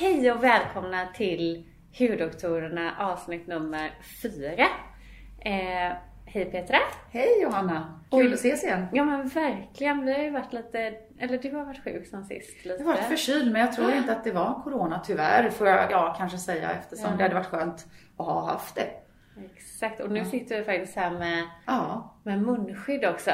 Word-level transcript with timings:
Hej 0.00 0.32
och 0.32 0.44
välkomna 0.44 1.06
till 1.14 1.66
Hudoktorerna 1.98 2.94
avsnitt 2.98 3.46
nummer 3.46 3.90
fyra. 4.22 4.66
Eh, 5.38 5.96
hej 6.26 6.44
Petra! 6.50 6.76
Hej 7.10 7.42
Johanna! 7.42 8.00
Kul 8.10 8.32
att 8.32 8.38
ses 8.38 8.64
igen. 8.64 8.86
Ja 8.92 9.04
men 9.04 9.28
verkligen, 9.28 10.06
vi 10.06 10.12
har 10.12 10.20
ju 10.20 10.30
varit 10.30 10.52
lite, 10.52 10.94
eller 11.18 11.38
du 11.38 11.56
har 11.56 11.64
varit 11.64 11.84
sjuk 11.84 12.06
sen 12.06 12.24
sist 12.24 12.64
lite. 12.64 12.82
Jag 12.82 12.86
har 12.86 12.94
varit 12.94 13.04
förkyld 13.04 13.52
men 13.52 13.60
jag 13.60 13.72
tror 13.72 13.92
inte 13.92 14.12
att 14.12 14.24
det 14.24 14.32
var 14.32 14.62
corona 14.64 15.00
tyvärr 15.06 15.50
får 15.50 15.66
jag 15.66 15.90
ja, 15.90 16.14
kanske 16.18 16.38
säga 16.38 16.70
eftersom 16.70 17.10
Ja. 17.10 17.16
det 17.16 17.22
hade 17.22 17.34
varit 17.34 17.46
skönt 17.46 17.86
att 18.16 18.26
ha 18.26 18.50
haft 18.50 18.74
det. 18.74 18.88
Exakt, 19.56 20.00
och 20.00 20.10
nu 20.10 20.24
sitter 20.24 20.58
vi 20.58 20.64
faktiskt 20.64 20.96
här 20.96 21.10
med, 21.10 21.44
Ja, 21.66 22.14
med 22.22 22.42
munskydd 22.42 23.04
också. 23.04 23.30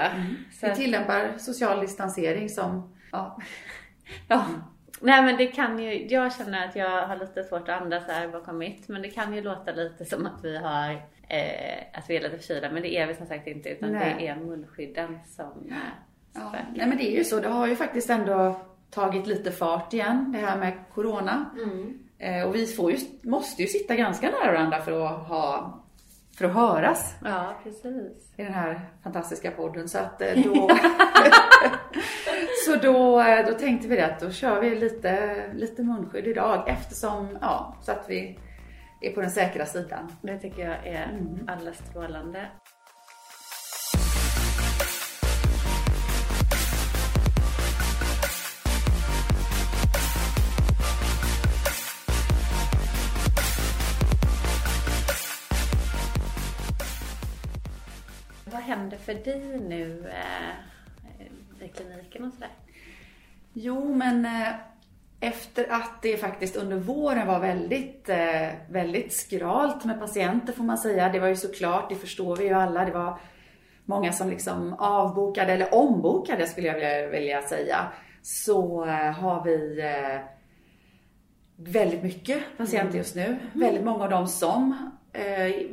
Så 0.60 0.66
vi 0.66 0.74
tillämpar 0.74 1.38
social 1.38 1.80
distansering 1.80 2.48
som, 2.48 2.94
ja, 3.12 3.38
Ja. 4.28 4.44
Nej 5.04 5.22
men 5.22 5.36
det 5.36 5.46
kan 5.46 5.78
ju, 5.78 6.06
jag 6.06 6.36
känner 6.36 6.68
att 6.68 6.76
jag 6.76 7.06
har 7.06 7.16
lite 7.16 7.44
svårt 7.44 7.68
att 7.68 7.82
andas 7.82 8.06
här 8.06 8.28
bakom 8.28 8.58
mitt. 8.58 8.88
Men 8.88 9.02
det 9.02 9.08
kan 9.08 9.34
ju 9.34 9.42
låta 9.42 9.72
lite 9.72 10.04
som 10.04 10.26
att 10.26 10.44
vi 10.44 10.56
har, 10.56 10.90
eh, 11.28 11.98
att 11.98 12.10
vi 12.10 12.16
är 12.16 12.20
lite 12.20 12.38
förkylda. 12.38 12.70
Men 12.70 12.82
det 12.82 12.96
är 12.96 13.06
vi 13.06 13.14
som 13.14 13.26
sagt 13.26 13.46
inte 13.46 13.68
utan 13.68 13.92
Nej. 13.92 14.16
det 14.18 14.28
är 14.28 14.36
munskydden 14.36 15.18
som 15.26 15.70
eh, 15.70 15.76
ja. 16.32 16.52
Nej 16.74 16.86
men 16.86 16.98
det 16.98 17.10
är 17.12 17.18
ju 17.18 17.24
så, 17.24 17.40
det 17.40 17.48
har 17.48 17.66
ju 17.66 17.76
faktiskt 17.76 18.10
ändå 18.10 18.60
tagit 18.90 19.26
lite 19.26 19.52
fart 19.52 19.92
igen 19.92 20.32
det 20.32 20.38
här 20.38 20.58
med 20.58 20.72
corona. 20.94 21.50
Mm. 21.56 21.98
Eh, 22.18 22.48
och 22.48 22.54
vi 22.54 22.66
får 22.66 22.92
ju, 22.92 22.98
måste 23.22 23.62
ju 23.62 23.68
sitta 23.68 23.96
ganska 23.96 24.30
nära 24.30 24.52
varandra 24.52 24.80
för 24.80 25.06
att 25.06 25.28
ha, 25.28 25.74
för 26.38 26.44
att 26.44 26.54
höras. 26.54 27.14
Ja 27.24 27.54
precis. 27.62 28.34
i 28.36 28.42
den 28.42 28.52
här 28.52 28.80
fantastiska 29.02 29.50
podden. 29.50 29.88
Så 29.88 29.98
att 29.98 30.20
eh, 30.20 30.34
då, 30.44 30.68
så 32.66 32.76
då, 32.76 33.20
eh, 33.20 33.46
då 33.46 33.52
tänkte 33.52 33.88
vi 33.88 34.00
att 34.00 34.20
då 34.20 34.30
kör 34.30 34.60
vi 34.60 34.74
lite, 34.74 35.44
lite 35.54 35.82
munskydd 35.82 36.26
idag 36.26 36.68
eftersom, 36.68 37.38
ja, 37.40 37.76
så 37.82 37.92
att 37.92 38.04
vi 38.08 38.38
är 39.00 39.10
på 39.10 39.20
den 39.20 39.30
säkra 39.30 39.66
sidan. 39.66 40.12
Det 40.22 40.38
tycker 40.38 40.68
jag 40.68 40.86
är 40.86 41.20
alldeles 41.46 41.78
strålande. 41.78 42.46
Vad 59.06 59.16
händer 59.16 59.32
för 59.32 59.40
dig 59.40 59.60
nu 59.60 60.08
eh, 60.08 61.66
i 61.66 61.68
kliniken 61.68 62.24
och 62.24 62.32
sådär? 62.32 62.50
Jo, 63.52 63.94
men 63.94 64.24
eh, 64.24 64.48
efter 65.20 65.72
att 65.72 66.02
det 66.02 66.16
faktiskt 66.16 66.56
under 66.56 66.76
våren 66.76 67.26
var 67.26 67.40
väldigt, 67.40 68.08
eh, 68.08 68.48
väldigt 68.70 69.12
skralt 69.12 69.84
med 69.84 70.00
patienter 70.00 70.52
får 70.52 70.64
man 70.64 70.78
säga. 70.78 71.08
Det 71.08 71.20
var 71.20 71.28
ju 71.28 71.36
såklart, 71.36 71.88
det 71.88 71.94
förstår 71.94 72.36
vi 72.36 72.44
ju 72.44 72.54
alla. 72.54 72.84
Det 72.84 72.92
var 72.92 73.18
många 73.84 74.12
som 74.12 74.30
liksom 74.30 74.72
avbokade, 74.72 75.52
eller 75.52 75.74
ombokade 75.74 76.46
skulle 76.46 76.66
jag 76.66 76.74
vilja, 76.74 77.08
vilja 77.08 77.42
säga. 77.42 77.92
Så 78.22 78.84
eh, 78.84 79.12
har 79.12 79.44
vi 79.44 79.82
väldigt 81.56 82.02
mycket 82.02 82.42
patienter 82.56 82.98
just 82.98 83.14
nu. 83.14 83.36
Väldigt 83.52 83.84
många 83.84 84.04
av 84.04 84.10
dem 84.10 84.28
som, 84.28 84.90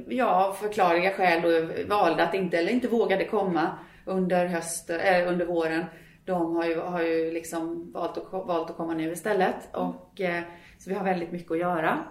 ja, 0.08 0.48
av 0.48 0.54
förklarliga 0.54 1.12
skäl 1.12 1.42
då 1.42 1.70
valde 1.88 2.24
att 2.24 2.34
inte, 2.34 2.58
eller 2.58 2.72
inte 2.72 2.88
vågade 2.88 3.26
komma 3.26 3.78
under 4.06 4.46
hösten, 4.46 5.00
eh, 5.00 5.28
under 5.28 5.46
våren. 5.46 5.86
De 6.26 6.56
har 6.56 6.66
ju, 6.66 6.80
har 6.80 7.02
ju 7.02 7.32
liksom 7.32 7.92
valt 7.92 8.18
att, 8.18 8.32
valt 8.32 8.70
att 8.70 8.78
komma 8.78 8.94
nu 8.94 9.12
istället. 9.12 9.76
Och, 9.76 10.22
eh, 10.22 10.44
så 10.78 10.90
vi 10.90 10.96
har 10.96 11.04
väldigt 11.04 11.32
mycket 11.32 11.52
att 11.52 11.60
göra. 11.60 12.06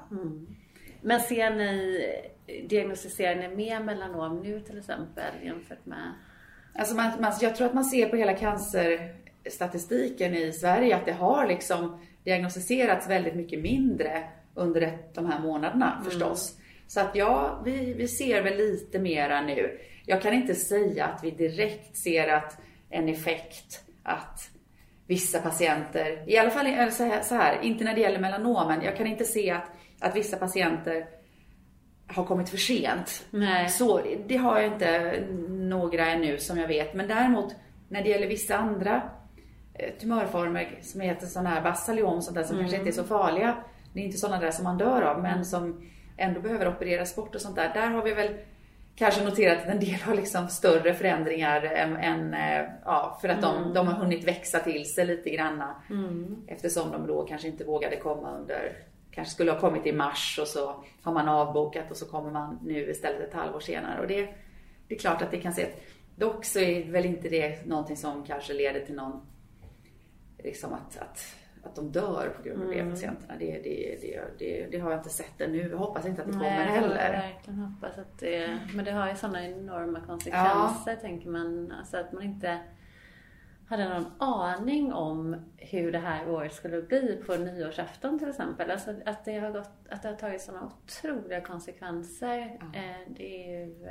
Men 1.03 1.21
ser 1.21 1.51
ni, 1.51 2.05
diagnostiserar 2.69 3.37
ni 3.37 3.49
mer 3.57 3.81
melanom 3.81 4.41
nu 4.41 4.61
till 4.61 4.79
exempel 4.79 5.33
jämfört 5.45 5.87
med? 5.87 6.13
Alltså 6.75 6.95
man, 6.95 7.11
man, 7.21 7.33
jag 7.41 7.57
tror 7.57 7.67
att 7.67 7.75
man 7.75 7.85
ser 7.85 8.09
på 8.09 8.17
hela 8.17 8.35
cancerstatistiken 8.35 10.35
i 10.35 10.53
Sverige 10.53 10.97
att 10.97 11.07
det 11.07 11.13
har 11.13 11.47
liksom 11.47 12.01
diagnostiserats 12.25 13.09
väldigt 13.09 13.35
mycket 13.35 13.61
mindre 13.61 14.25
under 14.55 14.99
de 15.15 15.27
här 15.27 15.41
månaderna 15.41 16.03
förstås. 16.05 16.60
Så 16.91 17.01
att 17.01 17.17
ja, 17.17 17.63
vi, 17.65 17.93
vi 17.93 18.09
ser 18.09 18.43
väl 18.43 18.57
lite 18.57 18.99
mera 18.99 19.41
nu. 19.41 19.79
Jag 20.07 20.23
kan 20.23 20.35
inte 20.35 20.55
säga 20.55 21.07
att 21.07 21.25
vi 21.25 21.31
direkt 21.31 21.97
ser 21.97 22.29
att 22.29 22.59
en 22.89 23.09
effekt 23.09 23.85
att 24.03 24.51
vissa 25.07 25.39
patienter, 25.39 26.25
i 26.27 26.39
alla 26.39 26.51
fall 26.51 26.93
så 26.93 27.05
här, 27.05 27.23
så 27.23 27.35
här, 27.35 27.63
inte 27.63 27.85
när 27.85 27.95
det 27.95 28.01
gäller 28.01 28.19
melanomen, 28.19 28.83
jag 28.83 28.97
kan 28.97 29.07
inte 29.07 29.25
se 29.25 29.51
att, 29.51 29.71
att 30.01 30.17
vissa 30.17 30.37
patienter 30.37 31.07
har 32.07 32.25
kommit 32.25 32.49
för 32.49 32.57
sent. 32.57 33.27
Nej. 33.31 33.69
Så 33.69 34.01
det 34.27 34.37
har 34.37 34.61
jag 34.61 34.73
inte 34.73 35.23
några 35.49 36.07
ännu 36.07 36.39
som 36.39 36.59
jag 36.59 36.69
vet. 36.69 36.95
Men 36.95 37.09
däremot 37.09 37.55
när 37.89 38.03
det 38.03 38.09
gäller 38.09 38.27
vissa 38.27 38.57
andra 38.57 39.03
eh, 39.75 39.95
tumörformer 40.01 40.79
som 40.83 41.01
heter 41.01 41.27
sådana 41.27 41.51
här 41.51 41.63
basaliom, 41.63 42.23
sånt 42.23 42.37
där 42.37 42.45
som 42.45 42.59
kanske 42.59 42.77
inte 42.77 42.91
är 42.91 42.93
så 42.93 43.05
farliga. 43.05 43.57
Det 43.93 44.01
är 44.01 44.05
inte 44.05 44.19
sådana 44.19 44.41
där 44.41 44.51
som 44.51 44.65
man 44.65 44.79
dör 44.79 45.03
av 45.03 45.23
men 45.23 45.45
som 45.45 45.91
ändå 46.21 46.41
behöver 46.41 46.69
opereras 46.69 47.17
bort 47.17 47.35
och 47.35 47.41
sånt 47.41 47.57
där. 47.57 47.75
Där 47.75 47.91
har 47.91 48.03
vi 48.03 48.15
väl 48.15 48.35
kanske 48.97 49.25
noterat 49.25 49.59
att 49.59 49.69
en 49.69 49.81
del 49.81 49.95
har 49.95 50.15
liksom 50.15 50.49
större 50.49 50.95
förändringar 50.95 51.63
än, 51.63 51.97
än 51.97 52.35
eh, 52.35 52.71
ja, 52.85 53.19
för 53.21 53.29
att 53.29 53.43
de, 53.43 53.75
de 53.75 53.87
har 53.87 53.95
hunnit 53.95 54.25
växa 54.25 54.59
till 54.59 54.95
sig 54.95 55.07
lite 55.07 55.31
granna. 55.31 55.83
Eftersom 56.47 56.93
de 56.93 57.07
då 57.07 57.27
kanske 57.27 57.49
inte 57.49 57.65
vågade 57.65 57.97
komma 57.97 58.37
under, 58.39 58.73
kanske 59.11 59.35
skulle 59.35 59.53
ha 59.53 59.61
kommit 59.61 59.87
i 59.87 59.93
mars 59.93 60.39
och 60.43 60.49
så 60.49 60.85
har 61.03 61.13
man 61.13 61.29
avbokat 61.29 61.91
och 61.91 61.97
så 61.97 62.07
kommer 62.07 62.31
man 62.31 62.59
nu 62.63 62.91
istället 62.91 63.21
ett 63.21 63.35
halvår 63.35 63.61
senare. 63.61 64.01
Och 64.01 64.07
det, 64.07 64.29
det 64.89 64.95
är 64.95 64.99
klart 64.99 65.23
att 65.23 65.31
det 65.31 65.41
kan 65.41 65.53
se, 65.53 65.67
dock 66.17 66.45
så 66.45 66.59
är 66.59 66.93
väl 66.93 67.05
inte 67.07 67.29
det 67.29 67.67
någonting 67.67 67.97
som 67.97 68.25
kanske 68.25 68.53
leder 68.53 68.81
till 68.81 68.95
någon, 68.95 69.27
liksom 70.39 70.73
att, 70.73 70.99
att, 70.99 71.37
att 71.63 71.75
de 71.77 71.93
dör 71.93 72.33
på 72.37 72.43
grund 72.43 72.63
av 72.63 72.69
det 72.69 72.91
patienterna. 72.91 73.35
Det, 73.39 73.53
det, 73.53 73.99
det, 74.03 74.21
det, 74.39 74.67
det 74.71 74.79
har 74.79 74.91
jag 74.91 75.01
inte 75.01 75.11
sett 75.11 75.41
ännu. 75.41 75.69
Jag 75.69 75.79
hoppas 75.79 76.07
inte 76.07 76.23
att 76.23 76.29
det 76.29 76.33
kommer 76.33 76.51
Nej, 76.51 76.67
jag 76.67 76.81
heller. 76.81 77.13
verkligen 77.13 77.59
hoppas 77.59 77.99
att 77.99 78.19
det, 78.19 78.59
men 78.75 78.85
det 78.85 78.91
har 78.91 79.09
ju 79.09 79.17
sådana 79.17 79.45
enorma 79.47 80.01
konsekvenser 80.01 80.97
tänker 80.97 81.29
man. 81.29 81.73
Alltså 81.73 81.97
att 81.97 82.13
man 82.13 82.23
inte 82.23 82.59
hade 83.69 83.89
någon 83.89 84.13
aning 84.19 84.93
om 84.93 85.37
hur 85.57 85.93
det 85.93 85.99
här 85.99 86.31
året 86.31 86.55
skulle 86.55 86.83
bli 86.83 87.23
på 87.27 87.37
nyårsafton 87.37 88.19
till 88.19 88.29
exempel. 88.29 88.71
Alltså 88.71 88.95
att 89.07 89.25
det 89.25 89.39
har, 89.39 89.51
gått, 89.51 89.71
att 89.91 90.03
det 90.03 90.09
har 90.09 90.17
tagit 90.17 90.43
sådana 90.43 90.67
otroliga 90.67 91.41
konsekvenser. 91.41 92.59
Eh, 92.75 93.13
det 93.17 93.51
är 93.51 93.61
ju... 93.61 93.89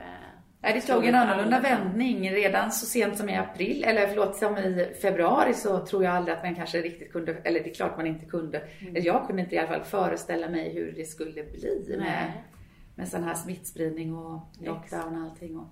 Nej, 0.62 0.74
det 0.74 0.82
tog 0.82 1.06
en 1.06 1.16
annorlunda 1.16 1.60
vändning 1.60 2.32
redan 2.32 2.72
så 2.72 2.86
sent 2.86 3.18
som 3.18 3.30
i 3.30 3.36
april, 3.36 3.84
eller 3.84 4.08
förlåt, 4.08 4.36
som 4.36 4.58
i 4.58 4.88
februari 5.02 5.54
så 5.54 5.86
tror 5.86 6.04
jag 6.04 6.16
aldrig 6.16 6.38
att 6.38 6.44
man 6.44 6.56
kanske 6.56 6.82
riktigt 6.82 7.12
kunde, 7.12 7.36
eller 7.44 7.60
det 7.60 7.70
är 7.70 7.74
klart 7.74 7.98
man 7.98 8.08
inte 8.08 8.26
kunde, 8.26 8.62
eller 8.90 9.02
jag 9.02 9.28
kunde 9.28 9.42
inte 9.42 9.56
i 9.56 9.58
alla 9.58 9.68
fall 9.68 9.84
föreställa 9.84 10.50
mig 10.50 10.74
hur 10.74 10.94
det 10.98 11.06
skulle 11.06 11.44
bli 11.44 11.86
med, 11.90 12.00
Nej. 12.00 12.44
med 12.96 13.08
sån 13.08 13.24
här 13.24 13.34
smittspridning 13.34 14.16
och 14.16 14.42
lockdown 14.62 15.16
och 15.24 15.30
allting. 15.30 15.58
Och, 15.58 15.68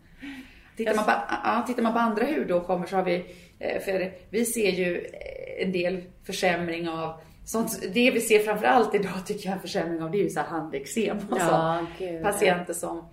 tittar, 0.77 0.95
man 0.95 1.05
på, 1.05 1.11
ja, 1.43 1.63
tittar 1.67 1.83
man 1.83 1.93
på 1.93 1.99
andra 1.99 2.25
hudåkommor 2.25 2.85
så 2.85 2.95
har 2.95 3.03
vi, 3.03 3.25
eh, 3.59 3.81
för 3.81 4.11
vi 4.29 4.45
ser 4.45 4.71
ju 4.71 4.97
eh, 4.97 5.65
en 5.65 5.71
del 5.71 6.03
försämring 6.23 6.89
av 6.89 7.21
Sånt, 7.45 7.81
det 7.93 8.11
vi 8.11 8.21
ser 8.21 8.39
framförallt 8.39 8.95
idag 8.95 9.25
tycker 9.25 9.45
jag 9.45 9.51
är 9.51 9.55
en 9.55 9.61
försämring 9.61 10.01
av 10.01 10.11
det 10.11 10.17
är 10.17 10.23
ju 10.23 10.29
så 10.29 10.39
här 10.39 10.47
handeksem 10.47 11.17
och 11.29 11.37
Ja, 11.39 11.77
sånt. 11.79 11.89
gud. 11.99 12.23
Patienter 12.23 12.73
som 12.73 13.05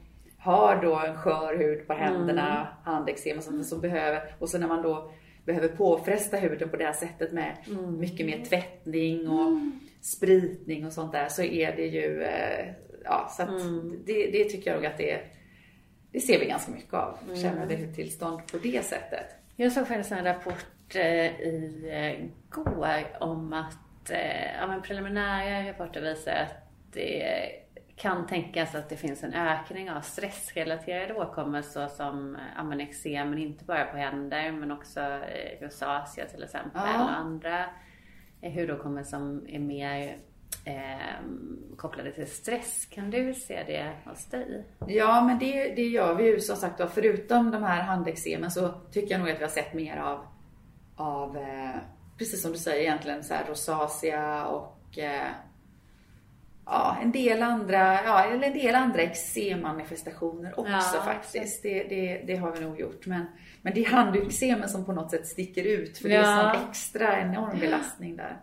har 0.45 0.83
då 0.83 0.99
en 0.99 1.17
skör 1.17 1.57
hud 1.59 1.87
på 1.87 1.93
händerna, 1.93 2.55
Mm. 2.57 2.67
handeksem 2.85 3.39
och 3.39 3.45
sånt 3.45 3.67
som 3.67 3.81
behöver, 3.81 4.35
och 4.39 4.49
så 4.49 4.59
när 4.59 4.69
man 4.69 4.83
då 4.83 5.11
behöver 5.45 5.69
påfresta 5.69 6.37
huden 6.37 6.69
på 6.69 6.77
det 6.77 6.85
här 6.85 6.93
sättet 6.93 7.33
med 7.33 7.57
Mm. 7.67 7.99
mycket 8.01 8.27
mer 8.27 8.45
tvättning 8.45 9.29
och 9.29 9.59
spritning 10.01 10.87
och 10.87 10.93
sånt 10.93 11.13
där 11.13 11.29
så 11.29 11.43
är 11.43 11.77
det 11.77 11.87
ju, 11.87 12.23
eh, 12.23 12.67
ja 13.05 13.29
så 13.37 13.43
att 13.43 13.49
Mm. 13.49 14.03
det, 14.07 14.31
det 14.31 14.45
tycker 14.45 14.71
jag 14.71 14.77
nog 14.77 14.87
att 14.87 14.99
det, 14.99 15.21
det 16.13 16.21
ser 16.21 16.39
vi 16.41 16.47
ganska 16.47 16.73
mycket 16.73 16.95
av, 16.95 17.19
Mm. 17.23 17.35
försämrade 17.37 17.77
hudtillstånd 17.77 18.41
på 18.53 18.59
det 18.63 18.85
sättet. 18.85 19.27
Jag 19.57 19.73
såg 19.73 19.89
faktiskt 19.89 20.13
en 20.13 20.25
rapport 20.25 20.95
eh, 20.95 21.41
i 21.41 21.89
eh, 21.93 22.27
går 22.51 22.89
om 23.21 23.53
att 23.53 24.11
ja, 24.61 24.67
men 24.67 24.83
preliminära 24.83 25.69
rapporter 25.71 26.01
visar 26.01 26.33
att 26.33 26.69
det 26.93 27.23
kan 27.97 28.27
tänkas 28.27 28.75
att 28.75 28.89
det 28.89 28.97
finns 28.97 29.25
en 29.25 29.35
ökning 29.35 29.91
av 29.91 30.01
stressrelaterade 30.01 31.15
åkommor 31.15 31.63
såsom 31.63 32.39
ja, 32.57 32.81
eksem, 32.81 33.31
men 33.31 33.39
inte 33.39 33.65
bara 33.65 33.85
på 33.85 33.97
händer 33.97 34.53
men 34.53 34.71
också 34.71 35.01
eh, 35.01 35.61
rosacea 35.61 36.27
till 36.27 36.43
exempel 36.43 36.81
Ja. 36.85 37.05
och 37.05 37.11
andra 37.11 37.65
eh, 38.41 38.53
hudåkommor 38.53 39.03
som 39.03 39.47
är 39.49 39.59
mer 39.59 40.17
eh, 40.65 41.77
kopplade 41.77 42.13
till 42.13 42.31
stress. 42.31 42.87
Kan 42.87 43.11
du 43.11 43.35
se 43.35 43.63
det 43.67 44.11
hos 44.11 44.27
dig? 44.27 44.65
Ja, 44.87 45.25
men 45.25 45.39
det, 45.39 45.75
det 45.75 45.87
gör 45.87 46.15
vi 46.15 46.25
ju 46.25 46.41
som 46.41 46.57
sagt 46.57 46.79
då. 46.79 46.87
Förutom 46.87 47.51
de 47.51 47.63
här 47.63 47.83
handeksemen 47.83 48.51
så 48.51 48.69
tycker 48.93 49.11
jag 49.15 49.21
nog 49.21 49.31
att 49.31 49.39
vi 49.39 49.45
har 49.45 49.51
sett 49.51 49.75
mer 49.75 49.97
av, 49.97 50.27
av 50.97 51.37
eh, 51.37 51.77
precis 52.19 52.43
som 52.43 52.53
du 52.53 52.59
säger 52.59 52.81
egentligen, 52.83 53.25
så 53.25 53.35
rosacea 53.49 54.47
och 54.47 54.99
eh, 54.99 55.31
ja, 56.67 56.97
en 57.03 57.13
del 57.13 57.43
andra, 57.43 58.05
ja, 58.05 58.25
eller 58.25 58.47
en 58.47 58.53
del 58.53 58.75
andra 58.75 59.03
eksemmanifestationer 59.03 60.61
också 60.61 60.73
Ja, 60.97 61.03
faktiskt. 61.05 61.63
Det, 61.63 61.83
det, 61.85 62.23
det 62.27 62.37
har 62.37 62.53
vi 62.53 62.61
nog 62.61 62.81
gjort. 62.81 63.07
Men, 63.07 63.27
men 63.63 63.75
det 63.75 63.85
är 63.85 63.91
handeksemen 63.91 64.69
som 64.69 64.85
på 64.85 64.93
något 64.93 65.11
sätt 65.11 65.27
sticker 65.27 65.65
ut 65.65 65.99
för 65.99 66.09
det 66.09 66.15
är 66.15 66.21
Ja. 66.23 66.53
sån 66.55 66.69
extra 66.71 67.21
enorm 67.21 67.59
belastning 67.61 68.17
där. 68.17 68.37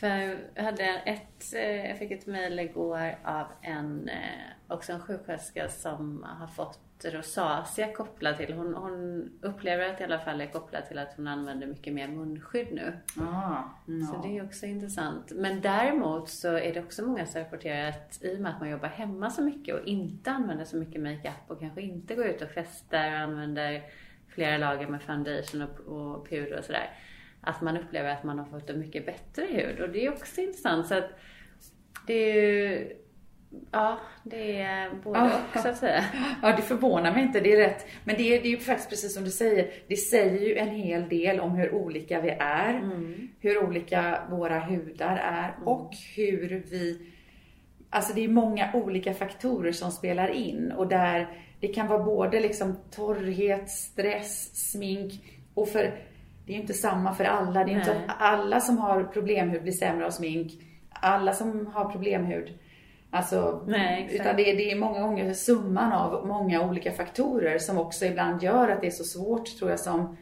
För 0.00 0.38
jag, 0.54 0.62
hade 0.62 0.84
ett, 0.84 1.54
eh, 1.54 1.86
jag 1.88 1.98
fick 1.98 2.10
ett 2.10 2.26
mejl 2.26 2.58
igår 2.58 3.18
av 3.24 3.46
en, 3.62 4.08
eh, 4.08 4.74
också 4.74 4.92
en 4.92 5.00
sjuksköterska 5.00 5.68
som 5.68 6.26
har 6.40 6.46
fått 6.46 6.78
rosacea 7.04 7.92
kopplat 7.92 8.36
till, 8.36 8.52
hon, 8.54 8.74
hon 8.74 9.30
upplever 9.42 9.88
att 9.88 9.98
det 9.98 10.02
i 10.02 10.04
alla 10.04 10.18
fall 10.18 10.40
är 10.40 10.46
kopplat 10.46 10.88
till 10.88 10.98
att 10.98 11.12
hon 11.16 11.26
använder 11.26 11.66
mycket 11.66 11.92
mer 11.92 12.08
munskydd 12.08 12.68
nu. 12.72 12.92
Ah, 13.20 13.62
Så 14.06 14.22
det 14.22 14.38
är 14.38 14.44
också 14.44 14.66
intressant. 14.66 15.32
Men 15.34 15.60
däremot 15.60 16.28
så 16.28 16.48
är 16.56 16.74
det 16.74 16.80
också 16.80 17.02
många 17.06 17.26
som 17.26 17.40
rapporterar 17.40 17.88
att 17.88 18.18
i 18.22 18.36
och 18.36 18.40
med 18.40 18.52
att 18.54 18.60
man 18.60 18.70
jobbar 18.70 18.88
hemma 18.88 19.30
så 19.30 19.42
mycket 19.42 19.74
och 19.74 19.86
inte 19.86 20.30
använder 20.30 20.64
så 20.64 20.76
mycket 20.76 21.00
makeup 21.02 21.44
och 21.46 21.60
kanske 21.60 21.80
inte 21.80 22.14
går 22.14 22.26
ut 22.26 22.42
och 22.42 22.50
festar 22.50 23.12
och 23.12 23.18
använder 23.18 23.82
flera 24.28 24.58
lager 24.58 24.86
med 24.88 25.02
foundation 25.02 25.62
och, 25.62 25.80
och 25.80 26.28
puder 26.28 26.58
och 26.58 26.64
sådär. 26.64 26.90
Att 27.40 27.60
man 27.60 27.76
upplever 27.76 28.10
att 28.10 28.24
man 28.24 28.38
har 28.38 28.46
fått 28.46 28.70
en 28.70 28.80
mycket 28.80 29.06
bättre 29.06 29.44
hud 29.44 29.80
och 29.80 29.88
det 29.88 30.06
är 30.06 30.12
också 30.12 30.40
intressant. 30.40 30.86
Så 30.86 30.94
att 30.94 31.10
det 32.06 32.14
är 32.14 32.34
ju, 32.42 32.96
ja 33.70 33.98
det 34.22 34.60
är 34.60 34.90
både 35.04 35.18
Ja. 35.18 35.30
och 35.54 35.60
så 35.60 35.68
att 35.68 35.76
säga. 35.76 36.04
Ja, 36.42 36.56
det 36.56 36.62
förvånar 36.62 37.12
mig 37.12 37.22
inte. 37.22 37.40
Det 37.40 37.52
är 37.52 37.56
rätt. 37.56 37.86
Men 38.04 38.16
det 38.16 38.22
är, 38.22 38.42
det 38.42 38.48
är 38.48 38.50
ju 38.50 38.58
faktiskt 38.58 38.90
precis 38.90 39.14
som 39.14 39.24
du 39.24 39.30
säger. 39.30 39.70
Det 39.88 39.96
säger 39.96 40.40
ju 40.48 40.56
en 40.56 40.68
hel 40.68 41.08
del 41.08 41.40
om 41.40 41.50
hur 41.50 41.74
olika 41.74 42.20
vi 42.20 42.30
är. 42.30 42.82
Hur 43.40 43.64
olika 43.64 44.22
våra 44.30 44.60
hudar 44.60 45.16
är 45.16 45.54
och 45.64 45.90
hur 46.16 46.62
vi... 46.70 47.00
Alltså 47.90 48.14
det 48.14 48.24
är 48.24 48.28
många 48.28 48.70
olika 48.72 49.14
faktorer 49.14 49.72
som 49.72 49.90
spelar 49.90 50.28
in 50.28 50.72
och 50.72 50.88
där 50.88 51.28
det 51.60 51.68
kan 51.68 51.86
vara 51.86 52.04
både 52.04 52.40
liksom 52.40 52.76
torrhet, 52.90 53.70
stress, 53.70 54.70
smink 54.70 55.12
och 55.54 55.68
för... 55.68 55.82
Det 56.46 56.52
är 56.52 56.56
ju 56.56 56.60
inte 56.62 56.74
samma 56.74 57.14
för 57.14 57.24
alla. 57.24 57.64
Det 57.64 57.72
är 57.72 57.78
inte 57.78 57.94
Nej. 57.94 58.04
att 58.08 58.16
alla 58.18 58.60
som 58.60 58.78
har 58.78 59.04
problemhud 59.04 59.62
blir 59.62 59.72
sämre 59.72 60.06
av 60.06 60.10
smink. 60.10 60.52
Alla 60.90 61.32
som 61.32 61.66
har 61.66 61.90
problemhud 61.90 62.58
Alltså, 63.10 63.64
Nej, 63.66 64.08
utan 64.12 64.36
det 64.36 64.50
är, 64.50 64.56
det 64.56 64.70
är 64.72 64.76
många 64.76 65.00
gånger 65.00 65.32
summan 65.34 65.92
av 65.92 66.26
många 66.26 66.62
olika 66.68 66.92
faktorer 66.92 67.58
som 67.58 67.78
också 67.78 68.04
ibland 68.04 68.42
gör 68.42 68.68
att 68.68 68.80
det 68.80 68.86
är 68.86 68.90
så 68.90 69.04
svårt 69.04 69.58
tror 69.58 69.70
jag 69.70 69.80
som, 69.80 70.16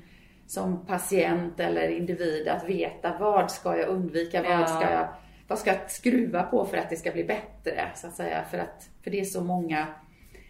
som 0.47 0.87
patient 0.87 1.61
eller 1.61 1.89
individ 1.89 2.49
att 2.49 2.65
veta 2.69 3.17
vad 3.21 3.51
ska 3.51 3.77
jag 3.77 3.89
undvika, 3.89 4.45
Ja. 4.45 4.59
vad 4.59 4.69
ska 4.69 4.91
jag, 4.91 5.09
vad 5.49 5.59
ska 5.59 5.71
jag 5.71 5.91
skruva 5.91 6.43
på 6.43 6.65
för 6.65 6.77
att 6.77 6.91
det 6.91 6.97
ska 6.97 7.11
bli 7.13 7.25
bättre 7.25 7.85
så 7.95 8.07
att 8.07 8.15
säga. 8.15 8.45
För, 8.51 8.59
att, 8.59 8.89
för 9.05 9.11
det 9.11 9.21
är 9.21 9.25
så 9.25 9.41
många 9.45 9.87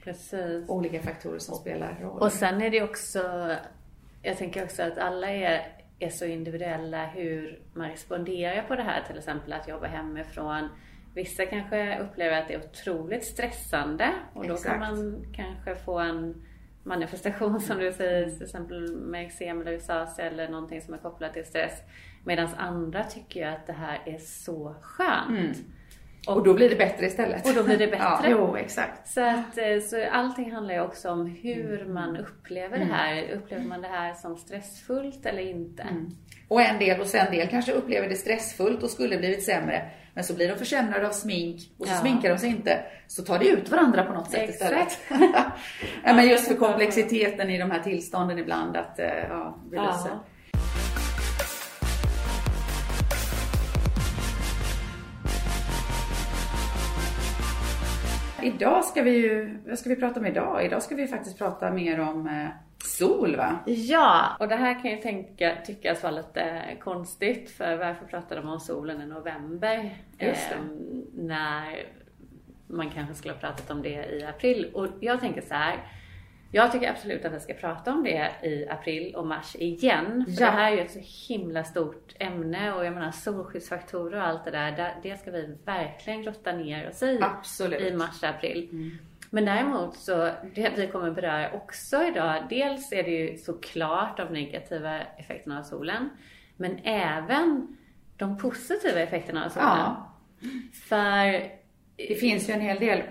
Precis. 0.05 0.69
olika 0.69 1.01
faktorer 1.01 1.39
som 1.39 1.55
spelar 1.55 1.99
roll. 2.01 2.19
Och 2.21 2.33
sen 2.33 2.63
är 2.63 2.71
det 2.71 2.83
också, 2.83 3.51
jag 4.23 4.37
tänker 4.39 4.65
också 4.65 4.83
att 4.83 4.99
alla 4.99 5.31
är, 5.31 5.67
är 5.99 6.09
så 6.11 6.25
individuella 6.25 7.07
hur 7.07 7.61
man 7.75 7.91
responderar 7.91 8.63
på 8.63 8.75
det 8.77 8.83
här. 8.83 9.03
Till 9.07 9.19
exempel 9.19 9.53
att 9.53 9.69
jobba 9.69 9.87
hemifrån. 9.87 10.69
Vissa 11.17 11.47
kanske 11.47 11.99
upplever 11.99 12.39
att 12.39 12.49
det 12.49 12.55
är 12.55 12.59
otroligt 12.59 13.25
stressande 13.25 14.13
och 14.35 14.47
då 14.47 14.55
Exakt. 14.55 14.71
kan 14.71 14.81
man 14.81 15.27
kanske 15.33 15.75
få 15.75 15.99
en 15.99 16.43
manifestation 16.83 17.61
som 17.61 17.79
du 17.79 17.93
säger, 17.93 18.31
till 18.31 18.43
exempel 18.43 18.97
med 18.97 19.27
eksem 19.27 19.61
eller 19.61 19.73
rosacea 19.73 20.27
eller 20.27 20.49
någonting 20.49 20.81
som 20.83 20.95
är 20.95 20.99
kopplat 20.99 21.35
till 21.35 21.45
stress. 21.45 21.83
Medan 22.25 22.49
andra 22.57 23.05
tycker 23.05 23.41
ju 23.41 23.47
att 23.47 23.67
det 23.67 23.73
här 23.73 24.03
är 24.07 24.19
så 24.19 24.75
skönt. 24.83 25.57
och 26.29 26.45
då 26.45 26.55
blir 26.55 26.71
det 26.71 26.77
bättre 26.77 27.07
istället. 27.07 27.47
Och 27.49 27.55
då 27.55 27.63
blir 27.63 27.79
det 27.79 27.87
bättre. 27.91 27.99
ja, 27.99 28.21
jo, 28.29 28.57
exakt. 28.57 29.09
Så, 29.09 29.21
att, 29.21 29.59
eh, 29.59 29.81
så 29.81 30.09
allting 30.11 30.53
handlar 30.53 30.75
ju 30.75 30.81
också 30.81 31.11
om 31.11 31.27
hur 31.27 31.87
man 31.87 32.17
upplever 32.17 32.79
det 32.79 32.85
här. 32.85 33.31
Upplever 33.31 33.65
man 33.65 33.83
det 33.83 33.89
här 33.89 34.15
som 34.15 34.37
stressfullt 34.37 35.27
eller 35.27 35.43
inte? 35.43 35.87
Och 36.49 36.63
en 36.63 36.79
del 36.79 37.01
och 37.01 37.07
sen 37.07 37.27
en 37.27 37.33
del 37.33 37.49
kanske 37.49 37.73
upplever 37.73 38.09
det 38.09 38.15
stressfullt 38.15 38.83
och 38.83 38.91
skulle 38.91 39.19
blivit 39.19 39.45
sämre. 39.45 39.91
Men 40.15 40.25
så 40.25 40.35
blir 40.35 40.49
de 40.49 40.59
försämrade 40.59 41.07
av 41.07 41.13
smink 41.13 41.61
och 41.79 41.87
så 41.87 41.93
Ja. 41.93 41.97
sminkar 42.01 42.29
de 42.29 42.39
sig 42.39 42.49
inte. 42.51 42.81
Så 43.07 43.23
tar 43.23 43.39
det 43.39 43.49
ut 43.49 43.71
varandra 43.71 44.03
på 44.03 44.13
något 44.13 44.31
sätt 44.31 44.49
Exakt. 44.51 44.93
istället. 44.93 44.99
ja, 46.05 46.15
men 46.15 46.29
just 46.29 46.49
för 46.49 46.55
komplexiteten 46.55 47.51
i 47.51 47.59
de 47.59 47.71
här 47.71 47.81
tillstånden 47.83 48.39
ibland 48.39 48.77
att 48.77 48.99
eh, 48.99 49.07
ja, 49.29 49.59
belysa. 49.71 50.09
Ja. 50.09 50.25
Idag 58.43 58.85
ska 58.85 59.03
vi 59.03 59.11
ju, 59.11 59.59
vad 59.67 59.79
ska 59.79 59.89
vi 59.89 59.97
prata 59.97 60.21
om 60.21 60.27
idag? 60.27 60.65
Idag 60.65 60.83
ska 60.83 60.95
vi 60.95 61.07
faktiskt 61.07 61.39
prata 61.39 61.71
mer 61.71 62.01
om 62.01 62.27
eh, 62.27 62.49
sol 62.99 63.37
va? 63.37 63.59
Ja, 63.67 64.37
och 64.41 64.49
det 64.49 64.57
här 64.57 64.83
kan 64.83 64.91
ju 64.91 64.97
tänka, 64.97 65.57
tyckas 65.67 66.03
vara 66.03 66.13
lite 66.13 66.63
konstigt 66.81 67.51
för 67.51 67.77
varför 67.77 68.07
pratar 68.07 68.37
de 68.37 68.49
om 68.49 68.61
solen 68.61 69.03
i 69.03 69.07
november? 69.07 69.97
Just 70.19 70.49
det. 70.51 70.55
Ehm, 70.55 71.05
när 71.15 71.87
man 72.67 72.91
kanske 72.91 73.15
skulle 73.15 73.35
ha 73.35 73.41
pratat 73.41 73.71
om 73.71 73.83
det 73.83 73.89
i 74.07 74.25
april. 74.25 74.71
Och 74.75 74.87
jag 75.01 75.21
tänker 75.21 75.41
så 75.41 75.55
här. 75.55 75.77
Jag 76.53 76.73
tycker 76.73 76.91
absolut 76.91 77.25
att 77.25 77.33
vi 77.33 77.41
ska 77.41 77.55
prata 77.55 77.93
om 77.93 78.05
det 78.05 78.31
i 78.43 78.69
april 78.69 79.15
och 79.15 79.27
mars 79.27 79.57
igen. 79.59 80.25
För 80.25 80.43
Ja. 80.43 80.51
det 80.51 80.57
här 80.57 80.73
är 80.73 80.77
ju 80.77 80.81
ett 80.83 80.91
så 80.91 81.33
himla 81.35 81.65
stort 81.65 82.15
ämne 82.19 82.73
och 82.73 82.85
jag 82.87 82.95
menar 82.95 83.11
solskyddsfaktorer 83.11 84.17
och 84.21 84.27
allt 84.27 84.45
det 84.45 84.51
där. 84.51 84.95
det- 85.03 85.17
ska 85.21 85.31
vi 85.31 85.57
verkligen 85.65 86.23
grotta 86.23 86.53
ner 86.53 86.89
oss 86.89 87.03
i 87.03 87.19
Absolut. 87.23 87.81
i 87.81 87.93
mars-april. 87.97 88.69
Men 89.31 89.45
däremot 89.45 89.97
så, 89.97 90.31
det 90.55 90.73
vi 90.77 90.87
kommer 90.87 91.11
beröra 91.11 91.53
också 91.53 92.05
idag, 92.05 92.47
dels 92.51 92.93
är 92.93 93.03
det 93.03 93.11
ju 93.11 93.39
såklart 93.39 94.17
de 94.17 94.33
negativa 94.33 95.01
effekterna 95.01 95.59
av 95.59 95.63
solen, 95.63 96.09
men 96.57 96.79
även 96.85 97.77
de 98.17 98.39
positiva 98.39 99.01
effekterna 99.01 99.45
av 99.45 99.49
solen. 99.49 99.69
Ja. 99.69 100.13
För, 100.89 101.33
Det 101.97 102.15
finns 102.21 102.49
ju 102.49 102.53
en 102.53 102.61
hel 102.61 102.79
del 102.79 103.03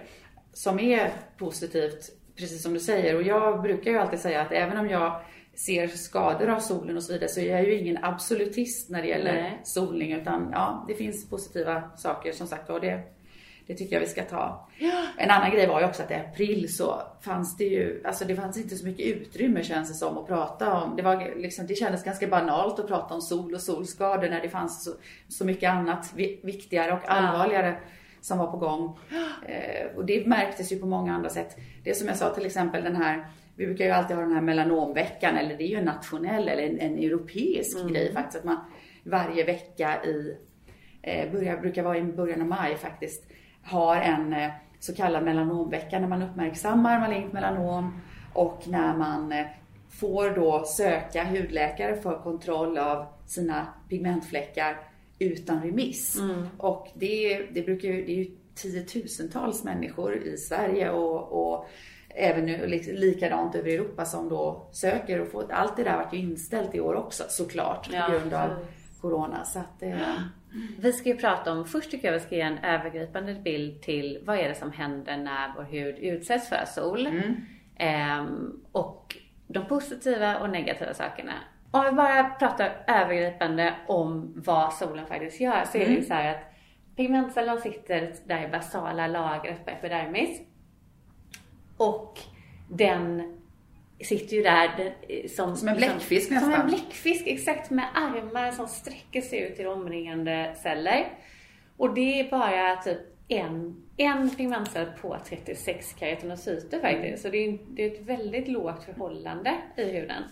som 0.54 0.80
är 0.80 1.14
positivt, 1.38 2.10
precis 2.38 2.64
som 2.64 2.74
du 2.74 2.80
säger. 2.80 3.16
Och 3.16 3.24
jag 3.24 3.62
brukar 3.62 3.92
ju 3.92 3.98
alltid 3.98 4.20
säga 4.20 4.42
att 4.42 4.52
även 4.52 4.78
om 4.78 4.90
jag 4.90 5.22
ser 5.54 5.88
skador 5.88 6.50
av 6.50 6.60
solen 6.60 6.98
och 6.98 7.04
så 7.04 7.14
vidare 7.14 7.30
så 7.30 7.40
är 7.40 7.52
jag 7.52 7.64
ju 7.64 7.80
ingen 7.80 8.04
absolutist 8.04 8.90
när 8.90 9.02
det 9.02 9.08
gäller 9.08 9.34
Nej. 9.34 9.62
solning. 9.64 10.14
Utan 10.14 10.50
ja, 10.52 10.86
det 10.88 10.96
finns 10.96 11.30
positiva 11.30 11.90
saker 11.98 12.32
som 12.32 12.48
sagt 12.48 12.70
och 12.70 12.82
det, 12.82 13.04
det 13.68 13.74
tycker 13.76 13.96
jag 13.96 14.00
vi 14.02 14.08
ska 14.08 14.24
ta. 14.24 14.68
En 15.18 15.32
annan 15.32 15.52
grej 15.52 15.68
var 15.68 15.80
ju 15.80 15.86
också 15.86 16.04
att 16.04 16.12
i 16.12 16.14
april 16.14 16.76
så 16.76 17.02
fanns 17.22 17.58
det 17.58 17.64
ju, 17.64 18.02
alltså 18.06 18.26
det 18.26 18.36
fanns 18.36 18.58
inte 18.58 18.76
så 18.76 18.86
mycket 18.86 19.06
utrymme 19.06 19.64
känns 19.64 19.90
det 19.90 19.96
som 19.96 20.18
att 20.18 20.28
prata 20.28 20.74
om. 20.74 20.96
Det, 20.96 21.02
var 21.02 21.36
liksom, 21.36 21.68
det 21.68 21.76
kändes 21.76 22.04
ganska 22.04 22.28
banalt 22.28 22.80
att 22.80 22.88
prata 22.88 23.14
om 23.14 23.22
sol 23.22 23.54
och 23.54 23.62
solskador 23.62 24.30
när 24.30 24.42
det 24.42 24.50
fanns 24.50 24.84
så, 24.84 24.92
så 25.28 25.46
mycket 25.46 25.70
annat 25.70 26.12
vi- 26.16 26.40
viktigare 26.44 26.92
och 26.92 27.00
allvarligare 27.10 27.76
som 28.22 28.38
var 28.38 28.48
på 28.52 28.58
gång. 28.58 29.00
Eh, 29.46 29.96
och 29.96 30.06
det 30.06 30.28
märktes 30.28 30.72
ju 30.72 30.80
på 30.80 30.86
många 30.86 31.14
andra 31.14 31.30
sätt. 31.30 31.58
Det 31.84 31.94
som 31.94 32.08
jag 32.08 32.18
sa 32.18 32.34
till 32.34 32.46
exempel 32.46 32.84
den 32.84 32.96
här, 32.96 33.26
vi 33.56 33.66
brukar 33.66 33.86
ju 33.86 33.92
alltid 33.92 34.16
ha 34.16 34.24
den 34.24 34.34
här 34.34 34.42
melanomveckan, 34.42 35.38
eller 35.38 35.58
det 35.58 35.64
är 35.64 35.68
ju 35.68 35.78
en 35.78 35.86
nationell 35.86 36.48
eller 36.50 36.64
en, 36.64 36.80
en 36.80 36.98
europeisk 36.98 37.88
grej 37.90 38.14
faktiskt. 38.14 38.38
Att 38.38 38.44
man 38.44 38.58
varje 39.04 39.44
vecka 39.44 40.04
i, 40.04 40.38
eh, 41.02 41.32
börjar, 41.32 41.58
brukar 41.58 41.84
vara 41.84 41.98
i 41.98 42.04
början 42.04 42.42
av 42.42 42.48
maj 42.48 42.76
faktiskt, 42.76 43.24
har 43.66 43.96
en 43.96 44.34
eh, 44.34 44.50
så 44.80 44.96
kallad 44.96 45.24
melanomvecka 45.24 46.00
när 46.00 46.08
man 46.08 46.24
uppmärksammar 46.24 47.00
malignt 47.00 47.34
melanom 47.34 48.02
och 48.34 48.64
när 48.68 48.98
man 48.98 49.32
eh, 49.32 49.46
får 49.90 50.30
då 50.30 50.66
söka 50.66 51.24
hudläkare 51.24 51.96
för 51.96 52.20
kontroll 52.24 52.78
av 52.78 53.06
sina 53.26 53.68
pigmentfläckar 53.90 54.78
utan 55.20 55.64
remiss. 55.64 56.18
Och 56.58 56.88
det, 56.94 57.38
det, 57.54 57.62
brukar 57.62 57.90
ju, 57.90 58.06
det 58.06 58.12
är 58.12 58.16
ju 58.16 58.32
tiotusentals 58.56 59.64
människor 59.64 60.16
i 60.16 60.38
Sverige 60.38 60.90
och, 60.90 61.48
och 61.48 61.66
även 62.10 62.46
nu 62.46 62.68
likadant 62.88 63.56
över 63.56 63.70
Europa 63.70 64.06
som 64.06 64.30
då 64.30 64.68
söker 64.72 65.22
och 65.22 65.28
får, 65.28 65.52
allt 65.52 65.78
det 65.78 65.84
där 65.84 65.98
vart 65.98 66.14
ju 66.14 66.18
inställt 66.18 66.76
i 66.76 66.80
år 66.80 66.96
också 66.96 67.24
såklart 67.30 67.90
på 67.90 67.96
Ja, 67.96 68.08
grund 68.10 68.34
av. 68.34 68.50
Corona. 69.02 69.46
Så 69.46 69.60
att 69.60 69.80
det, 69.80 70.00
vi 70.80 70.94
ska 70.94 71.10
ju 71.10 71.18
prata 71.18 71.52
om, 71.52 71.66
först 71.66 71.92
tycker 71.92 72.08
jag 72.08 72.14
vi 72.14 72.20
ska 72.20 72.36
ge 72.36 72.42
en 72.42 72.58
övergripande 72.58 73.34
bild 73.34 73.82
till 73.82 74.20
vad 74.26 74.38
är 74.38 74.50
det 74.50 74.56
som 74.56 74.72
händer 74.72 75.18
när 75.18 75.54
vår 75.56 75.64
hud 75.64 75.98
utsätts 75.98 76.50
för 76.50 76.66
sol. 76.66 77.08
Ehm, 77.78 78.64
och 78.72 79.18
de 79.48 79.66
positiva 79.66 80.40
och 80.40 80.50
negativa 80.50 80.94
sakerna. 80.94 81.34
Om 81.72 81.86
vi 81.86 81.92
bara 81.92 82.24
pratar 82.24 82.84
övergripande 82.88 83.74
om 83.88 84.34
vad 84.36 84.74
solen 84.74 85.08
faktiskt 85.08 85.42
gör 85.42 85.64
så 85.66 85.78
är 85.78 85.86
det 85.86 85.94
ju 85.94 86.04
så 86.04 86.14
här 86.14 86.36
att 86.36 86.44
pigmentcellerna 86.96 87.62
sitter 87.62 88.14
där 88.26 88.48
i 88.48 88.48
basala 88.48 89.08
lagret 89.08 89.66
på 89.66 89.72
epidermis. 89.72 90.42
Och 91.78 92.20
den 92.70 93.35
sitter 94.04 94.36
ju 94.36 94.44
där 94.44 94.72
den, 94.78 95.30
som, 95.30 95.56
Som 95.56 95.68
en 95.68 95.78
bläckfisk 95.78 96.28
som, 96.28 96.38
Som 96.40 96.46
en 96.46 96.52
nästan. 96.52 96.70
bläckfisk, 96.70 97.28
exakt 97.28 97.70
med 97.70 97.86
armar 97.94 98.52
som 98.52 98.68
sträcker 98.68 99.22
sig 99.22 99.40
ut 99.40 99.56
till 99.56 99.68
omringande 99.68 100.56
celler. 100.64 101.08
Och 101.78 101.94
det 101.94 102.20
är 102.20 102.32
bara 102.32 102.76
typ 102.76 103.00
en, 103.28 103.84
en 103.98 104.30
pigmentcell 104.30 104.88
på 105.02 105.18
36 105.26 105.96
keratinocyter 106.00 106.80
faktiskt. 106.80 107.24
Så 107.24 107.30
det 107.30 107.38
är, 107.38 107.58
det 107.68 107.84
är 107.84 107.94
ett 107.94 108.02
väldigt 108.02 108.48
lågt 108.48 108.84
förhållande 108.84 109.56
i 109.78 109.84
huden. 109.84 110.24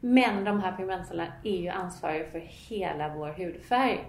Men 0.00 0.44
de 0.44 0.60
här 0.60 0.72
pigmentcellerna 0.72 1.32
är 1.44 1.56
ju 1.56 1.68
ansvariga 1.68 2.30
för 2.30 2.42
hela 2.68 3.14
vår 3.14 3.28
hudfärg. 3.28 4.04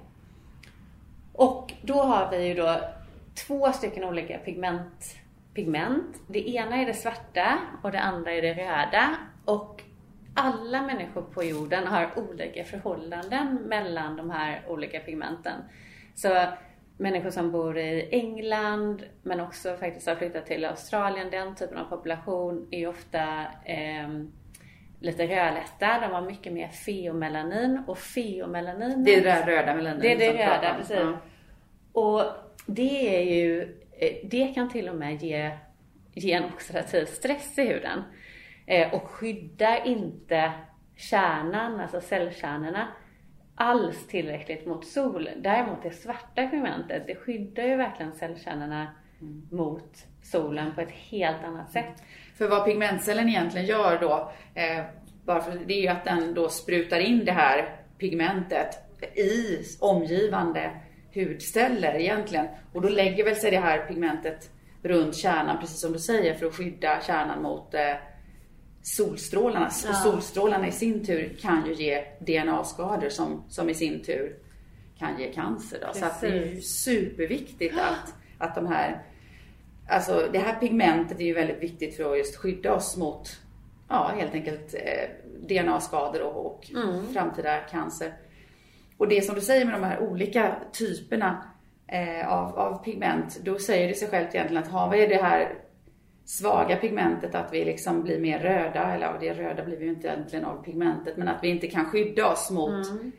Och 1.33 1.73
då 1.81 1.93
har 1.93 2.31
vi 2.31 2.47
ju 2.47 2.53
då 2.53 2.79
två 3.47 3.71
stycken 3.71 4.03
olika 4.03 4.37
pigment, 4.37 5.15
pigment. 5.57 6.21
Det 6.27 6.49
ena 6.49 6.75
är 6.75 6.85
det 6.85 6.93
svarta 6.93 7.57
och 7.83 7.91
det 7.91 7.99
andra 7.99 8.31
är 8.31 8.41
det 8.41 8.53
röda. 8.53 9.15
Och 9.45 9.83
alla 10.33 10.81
människor 10.81 11.21
på 11.21 11.43
jorden 11.43 11.87
har 11.87 12.09
olika 12.15 12.63
förhållanden 12.63 13.55
mellan 13.55 14.15
de 14.15 14.29
här 14.29 14.61
olika 14.67 14.99
pigmenten. 14.99 15.61
Så 16.15 16.45
människor 16.97 17.29
som 17.29 17.51
bor 17.51 17.77
i 17.77 18.09
England 18.11 19.03
men 19.23 19.39
också 19.39 19.77
faktiskt 19.77 20.07
har 20.07 20.15
flyttat 20.15 20.45
till 20.45 20.65
Australien, 20.65 21.31
den 21.31 21.55
typen 21.55 21.77
av 21.77 21.83
population 21.83 22.67
är 22.71 22.87
ofta 22.87 23.23
eh, 23.65 24.09
lite 24.99 25.23
rödlätta. 25.23 25.99
De 25.99 26.11
har 26.11 26.21
mycket 26.21 26.53
mer 26.53 26.67
feomelanin 26.67 27.83
och 27.87 27.97
feomelanin 27.97 29.03
Det 29.03 29.15
är 29.15 29.23
det 29.23 29.45
röda 29.45 29.75
melaninet 29.75 30.01
Det 30.01 30.11
är 30.11 30.33
det 30.33 30.45
röda, 30.45 30.75
precis. 30.77 30.97
Ja. 30.97 31.17
Och 31.91 32.23
det 32.65 33.17
är 33.17 33.35
ju, 33.35 33.77
det 34.23 34.53
kan 34.55 34.69
till 34.69 34.89
och 34.89 34.95
med 34.95 35.23
ge, 35.23 35.51
ge 36.13 36.33
en 36.33 36.45
oxidativ 36.45 37.05
stress 37.05 37.57
i 37.57 37.61
huden. 37.61 38.03
Eh, 38.65 38.93
och 38.93 39.09
skyddar 39.09 39.87
inte 39.87 40.51
kärnan, 40.95 41.79
alltså 41.79 42.01
cellkärnorna 42.01 42.87
alls 43.55 44.07
tillräckligt 44.07 44.65
mot 44.65 44.87
sol. 44.87 45.29
Däremot 45.37 45.83
det 45.83 45.91
svarta 45.91 46.47
pigmentet, 46.47 47.07
det 47.07 47.15
skyddar 47.15 47.63
ju 47.63 47.75
verkligen 47.75 48.11
cellkärnorna 48.11 48.87
mm. 49.21 49.47
mot 49.51 50.05
solen 50.21 50.75
på 50.75 50.81
ett 50.81 50.91
helt 50.91 51.43
annat 51.43 51.71
sätt. 51.71 52.03
För 52.37 52.47
vad 52.47 52.65
pigmentcellen 52.65 53.29
egentligen 53.29 53.67
gör 53.67 53.99
då, 53.99 54.31
eh, 54.55 54.83
bara 55.25 55.41
för, 55.41 55.59
det 55.65 55.73
är 55.73 55.81
ju 55.81 55.87
att 55.87 56.05
den 56.05 56.33
då 56.33 56.49
sprutar 56.49 56.99
in 56.99 57.25
det 57.25 57.31
här 57.31 57.75
pigmentet 57.97 58.77
i 59.15 59.63
omgivande 59.79 60.71
hudceller 61.17 61.95
egentligen. 61.95 62.47
Och 62.73 62.81
då 62.81 62.89
lägger 62.89 63.23
väl 63.23 63.35
sig 63.35 63.51
det 63.51 63.59
här 63.59 63.87
pigmentet 63.87 64.49
runt 64.83 65.15
kärnan, 65.15 65.59
precis 65.59 65.79
som 65.79 65.93
du 65.93 65.99
säger, 65.99 66.33
för 66.33 66.45
att 66.45 66.55
skydda 66.55 67.01
kärnan 67.01 67.41
mot 67.41 67.73
eh, 67.73 67.95
solstrålarna. 68.81 69.69
Ja. 69.83 69.89
Och 69.89 69.95
solstrålarna 69.95 70.67
i 70.67 70.71
sin 70.71 71.05
tur 71.05 71.37
kan 71.41 71.65
ju 71.65 71.73
ge 71.73 72.03
DNA-skador 72.19 73.09
som, 73.09 73.43
som 73.49 73.69
i 73.69 73.73
sin 73.73 74.03
tur 74.03 74.35
kan 74.99 75.19
ge 75.19 75.33
cancer. 75.33 75.79
Då. 75.87 75.99
Så 75.99 76.05
att 76.05 76.21
det 76.21 76.27
är 76.27 76.45
ju 76.45 76.61
superviktigt 76.61 77.75
att, 77.79 78.13
att 78.37 78.55
de 78.55 78.67
här, 78.67 79.03
alltså 79.89 80.29
det 80.33 80.39
här 80.39 80.59
pigmentet 80.59 81.19
är 81.19 81.25
ju 81.25 81.33
väldigt 81.33 81.63
viktigt 81.63 81.97
för 81.97 82.11
att 82.11 82.17
just 82.17 82.35
skydda 82.35 82.73
oss 82.73 82.97
mot, 82.97 83.39
ja 83.89 84.11
helt 84.17 84.33
enkelt 84.33 84.73
eh, 84.73 85.09
DNA-skador 85.47 86.21
och, 86.21 86.45
och 86.45 86.71
mm. 86.71 87.13
framtida 87.13 87.59
cancer. 87.59 88.13
Och 88.97 89.07
det 89.07 89.21
som 89.21 89.35
du 89.35 89.41
säger 89.41 89.65
med 89.65 89.73
de 89.73 89.83
här 89.83 89.99
olika 89.99 90.55
typerna 90.73 91.43
eh, 91.87 92.33
av, 92.33 92.59
av 92.59 92.83
pigment, 92.83 93.39
då 93.43 93.59
säger 93.59 93.87
det 93.87 93.93
sig 93.93 94.07
självt 94.07 94.35
egentligen 94.35 94.63
att 94.63 94.69
har 94.71 94.89
vi 94.89 95.07
det 95.07 95.21
här 95.21 95.55
svaga 96.25 96.75
pigmentet, 96.75 97.35
att 97.35 97.53
vi 97.53 97.65
liksom 97.65 98.03
blir 98.03 98.19
mer 98.19 98.39
röda, 98.39 98.93
eller 98.93 99.05
ja, 99.05 99.17
det 99.19 99.33
röda 99.33 99.65
blir 99.65 99.77
vi 99.77 99.85
ju 99.85 99.91
inte 99.91 100.07
egentligen 100.07 100.45
av 100.45 100.63
pigmentet, 100.63 101.17
men 101.17 101.27
att 101.27 101.43
vi 101.43 101.47
inte 101.47 101.67
kan 101.67 101.85
skydda 101.85 102.27
oss 102.27 102.51
mot 102.51 102.89
mm. 102.89 103.11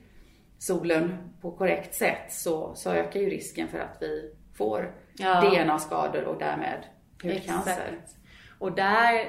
solen 0.58 1.18
på 1.40 1.50
korrekt 1.50 1.94
sätt 1.94 2.32
så, 2.32 2.74
så 2.74 2.90
ökar 2.90 3.20
ju 3.20 3.30
risken 3.30 3.68
för 3.68 3.78
att 3.78 3.96
vi 4.00 4.32
får 4.54 4.92
ja. 5.18 5.40
DNA-skador 5.40 6.24
och 6.24 6.38
därmed 6.38 6.82
hudcancer. 7.22 7.70
Exakt. 7.70 8.16
Och 8.58 8.72
där 8.72 9.28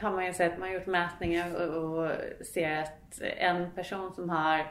har 0.00 0.10
man 0.10 0.26
ju 0.26 0.32
sett, 0.32 0.58
man 0.58 0.68
har 0.68 0.74
gjort 0.74 0.86
mätningar 0.86 1.54
och, 1.54 1.98
och 1.98 2.12
ser 2.52 2.82
att 2.82 3.20
en 3.38 3.70
person 3.70 4.12
som 4.14 4.30
har 4.30 4.66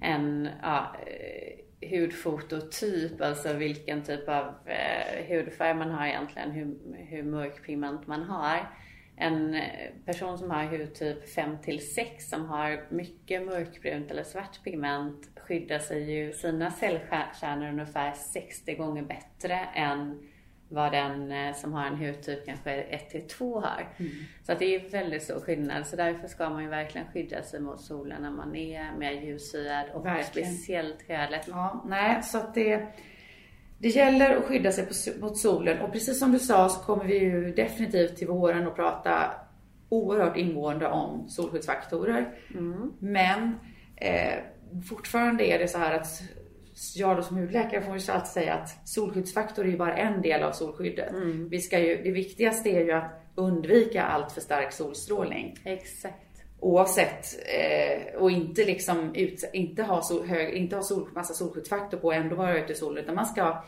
en 0.00 0.48
ja, 0.62 0.96
eh, 1.06 1.90
hudfototyp, 1.90 3.20
alltså 3.20 3.52
vilken 3.52 4.02
typ 4.02 4.28
av 4.28 4.44
eh, 4.66 5.26
hudfärg 5.28 5.74
man 5.74 5.90
har 5.90 6.06
egentligen, 6.06 6.50
hur, 6.50 6.76
hur 6.96 7.22
mörk 7.22 7.62
pigment 7.62 8.06
man 8.06 8.22
har. 8.22 8.70
En 9.16 9.54
eh, 9.54 9.90
person 10.04 10.38
som 10.38 10.50
har 10.50 10.64
hudtyp 10.64 11.28
5 11.28 11.58
till 11.62 11.94
6 11.94 12.28
som 12.28 12.46
har 12.46 12.86
mycket 12.90 13.46
mörkbrunt 13.46 14.10
eller 14.10 14.22
svart 14.22 14.64
pigment 14.64 15.30
skyddar 15.36 15.78
sig 15.78 16.12
ju 16.12 16.32
sina 16.32 16.70
cellkärnor 16.70 17.68
ungefär 17.68 18.12
60 18.12 18.74
gånger 18.74 19.02
bättre 19.02 19.58
än 19.74 20.22
vad 20.68 20.92
den 20.92 21.32
eh, 21.32 21.54
som 21.54 21.72
har 21.72 21.86
en 21.86 21.96
hudtyp 21.96 22.46
kanske 22.46 22.72
1 22.72 23.10
till 23.10 23.28
2 23.28 23.60
har. 23.60 23.88
Mm. 23.96 24.12
Så 24.42 24.52
att 24.52 24.58
det 24.58 24.74
är 24.74 24.90
väldigt 24.90 25.22
stor 25.22 25.40
skillnad. 25.40 25.86
Så 25.86 25.96
därför 25.96 26.28
ska 26.28 26.50
man 26.50 26.62
ju 26.62 26.68
verkligen 26.68 27.06
skydda 27.12 27.42
sig 27.42 27.60
mot 27.60 27.80
solen 27.80 28.22
när 28.22 28.30
man 28.30 28.56
är 28.56 28.96
mer 28.98 29.12
ljushyad 29.12 29.86
och 29.94 30.06
verkligen. 30.06 30.52
speciellt 30.52 31.10
rödlätt. 31.10 31.48
Ja, 31.48 31.84
nej, 31.88 32.22
så 32.22 32.38
att 32.38 32.54
det, 32.54 32.86
det 33.78 33.88
gäller 33.88 34.36
att 34.36 34.44
skydda 34.44 34.72
sig 34.72 34.86
på, 34.86 35.20
mot 35.26 35.38
solen 35.38 35.80
och 35.80 35.92
precis 35.92 36.18
som 36.18 36.32
du 36.32 36.38
sa 36.38 36.68
så 36.68 36.80
kommer 36.80 37.04
vi 37.04 37.18
ju 37.18 37.52
definitivt 37.52 38.16
till 38.16 38.28
våren 38.28 38.66
att 38.66 38.76
prata 38.76 39.34
oerhört 39.88 40.36
ingående 40.36 40.88
om 40.88 41.28
solskyddsfaktorer. 41.28 42.28
Mm. 42.54 42.92
Men 42.98 43.58
eh, 43.96 44.34
fortfarande 44.88 45.44
är 45.46 45.58
det 45.58 45.68
så 45.68 45.78
här 45.78 45.94
att 45.94 46.22
jag 46.94 47.16
då 47.16 47.22
som 47.22 47.36
hudläkare 47.36 47.82
får 47.82 47.98
ju 47.98 48.12
alltid 48.12 48.28
säga 48.28 48.54
att 48.54 48.88
solskyddsfaktor 48.88 49.64
är 49.64 49.68
ju 49.68 49.76
bara 49.76 49.96
en 49.96 50.22
del 50.22 50.42
av 50.42 50.52
solskyddet. 50.52 51.10
Mm. 51.10 51.48
Vi 51.48 51.60
ska 51.60 51.78
ju, 51.78 52.02
det 52.02 52.10
viktigaste 52.10 52.68
är 52.68 52.84
ju 52.84 52.92
att 52.92 53.22
undvika 53.34 54.02
allt 54.02 54.32
för 54.32 54.40
stark 54.40 54.72
solstrålning. 54.72 55.58
Exakt. 55.64 56.16
Oavsett, 56.60 57.26
eh, 57.46 58.20
och 58.20 58.30
inte 58.30 58.64
liksom 58.64 59.14
ut, 59.14 59.50
inte 59.52 59.82
ha, 59.82 60.02
sol, 60.02 60.26
hög, 60.26 60.54
inte 60.54 60.76
ha 60.76 60.82
sol, 60.82 61.08
massa 61.14 61.34
solskyddsfaktor 61.34 61.98
på 61.98 62.06
och 62.06 62.14
ändå 62.14 62.36
vara 62.36 62.58
ute 62.58 62.72
i 62.72 62.76
solen. 62.76 63.04
Utan 63.04 63.14
man 63.14 63.26
ska 63.26 63.64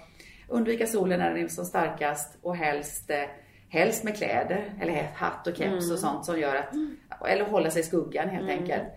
undvika 0.49 0.87
solen 0.87 1.19
när 1.19 1.35
den 1.35 1.45
är 1.45 1.49
som 1.49 1.65
starkast 1.65 2.39
och 2.43 2.57
helst, 2.57 3.11
eh, 3.11 3.25
helst 3.69 4.05
med 4.05 4.17
kläder 4.17 4.73
eller 4.81 5.03
hatt 5.15 5.47
och 5.47 5.57
keps 5.57 5.85
mm. 5.85 5.93
och 5.93 5.99
sånt 5.99 6.25
som 6.25 6.41
gör 6.41 6.57
att, 6.57 6.75
eller 7.29 7.45
hålla 7.45 7.71
sig 7.71 7.81
i 7.81 7.85
skuggan 7.85 8.29
helt 8.29 8.51
mm. 8.51 8.59
enkelt. 8.59 8.89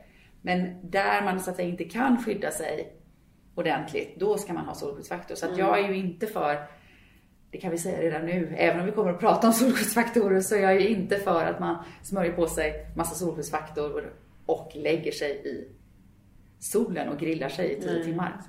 Men 0.41 0.89
där 0.91 1.22
man 1.22 1.39
så 1.39 1.50
att 1.50 1.56
säga 1.56 1.68
inte 1.68 1.84
kan 1.84 2.24
skydda 2.24 2.51
sig 2.51 3.00
ordentligt, 3.55 4.20
då 4.20 4.38
ska 4.38 4.53
man 4.53 4.65
ha 4.65 4.74
solskyddsfaktor. 4.74 5.36
Så 5.36 5.46
att 5.46 5.58
jag 5.58 5.79
är 5.79 5.88
ju 5.88 5.96
inte 5.96 6.27
för, 6.27 6.67
det 7.51 7.58
kan 7.58 7.72
vi 7.72 7.77
säga 7.77 8.01
redan 8.01 8.25
nu, 8.25 8.55
även 8.58 8.79
om 8.79 8.86
vi 8.86 8.91
kommer 8.91 9.12
att 9.12 9.20
prata 9.20 9.48
om 9.48 9.53
solskyddsfaktorer 9.63 10.41
så 10.41 10.55
är 10.55 10.60
jag 10.60 10.81
ju 10.81 10.88
inte 10.88 11.17
för 11.17 11.46
att 11.46 11.60
man 11.60 11.84
smörjer 12.03 12.31
på 12.31 12.48
sig 12.48 12.86
massa 12.96 13.15
solskyddsfaktor 13.15 14.13
och 14.46 14.72
lägger 14.75 15.12
sig 15.12 15.31
i 15.31 15.67
solen 16.60 17.10
och 17.10 17.20
grillar 17.20 17.50
sig 17.50 17.72
i 17.72 17.81
10 17.81 18.03
timmar. 18.03 18.41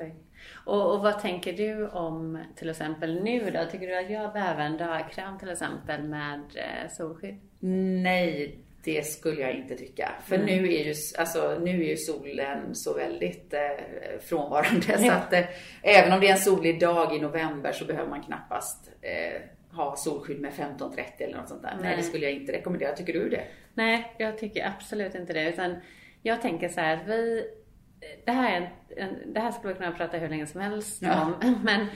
Och, 0.66 0.94
och, 0.94 1.02
vad 1.02 1.20
tänker 1.20 1.52
du 1.52 1.88
om 1.88 2.38
till 2.56 2.70
exempel 2.70 3.22
nu 3.22 3.50
då? 3.50 3.64
Tycker 3.70 3.86
du 3.86 3.98
att 3.98 4.10
jag 4.10 4.32
behöver 4.32 4.60
en 4.60 4.76
dagkräm 4.76 5.38
till 5.38 5.50
exempel 5.50 6.02
med 6.02 6.40
eh, 6.54 6.90
solskydd? 6.90 7.40
Nej, 8.02 8.58
det 8.84 9.06
skulle 9.06 9.40
jag 9.40 9.54
inte 9.54 9.76
tycka. 9.76 10.12
För 10.24 10.34
mm. 10.34 10.46
nu, 10.46 10.72
är 10.72 10.84
ju, 10.84 10.94
alltså, 11.18 11.58
nu 11.62 11.70
är 11.70 11.88
ju 11.88 11.96
solen 11.96 12.74
så 12.74 12.94
väldigt 12.94 13.54
eh, 13.54 13.60
frånvarande. 14.20 14.92
Mm. 14.92 15.04
Så 15.08 15.12
att, 15.12 15.32
eh, 15.32 15.44
även 15.82 16.12
om 16.12 16.20
det 16.20 16.28
är 16.28 16.32
en 16.32 16.38
solig 16.38 16.80
dag 16.80 17.16
i 17.16 17.20
november 17.20 17.72
så 17.72 17.84
behöver 17.84 18.10
man 18.10 18.22
knappast 18.22 18.90
eh, 19.00 19.42
ha 19.76 19.96
solskydd 19.96 20.40
med 20.40 20.52
15-30 20.52 21.00
eller 21.18 21.36
något 21.36 21.48
sånt 21.48 21.62
där. 21.62 21.74
Nej. 21.74 21.82
Nej. 21.82 21.96
det 21.96 22.02
skulle 22.02 22.24
jag 22.24 22.32
inte 22.32 22.52
rekommendera. 22.52 22.92
Tycker 22.92 23.12
du 23.12 23.28
det? 23.28 23.44
Nej, 23.74 24.14
jag 24.18 24.38
tycker 24.38 24.66
absolut 24.66 25.14
inte 25.14 25.32
det. 25.32 25.48
Utan 25.48 25.76
jag 26.22 26.42
tänker 26.42 26.68
så 26.68 26.80
här 26.80 26.96
att 26.96 27.06
vi... 27.06 27.46
Det 28.24 28.32
här, 28.32 28.60
är 28.60 28.72
en, 28.96 29.32
det 29.32 29.40
här 29.40 29.50
skulle 29.50 29.72
vi 29.72 29.78
kunna 29.78 29.92
prata 29.92 30.18
hur 30.18 30.28
länge 30.28 30.46
som 30.46 30.60
helst 30.60 31.02
ja. 31.02 31.22
om. 31.42 31.60
Men 31.64 31.86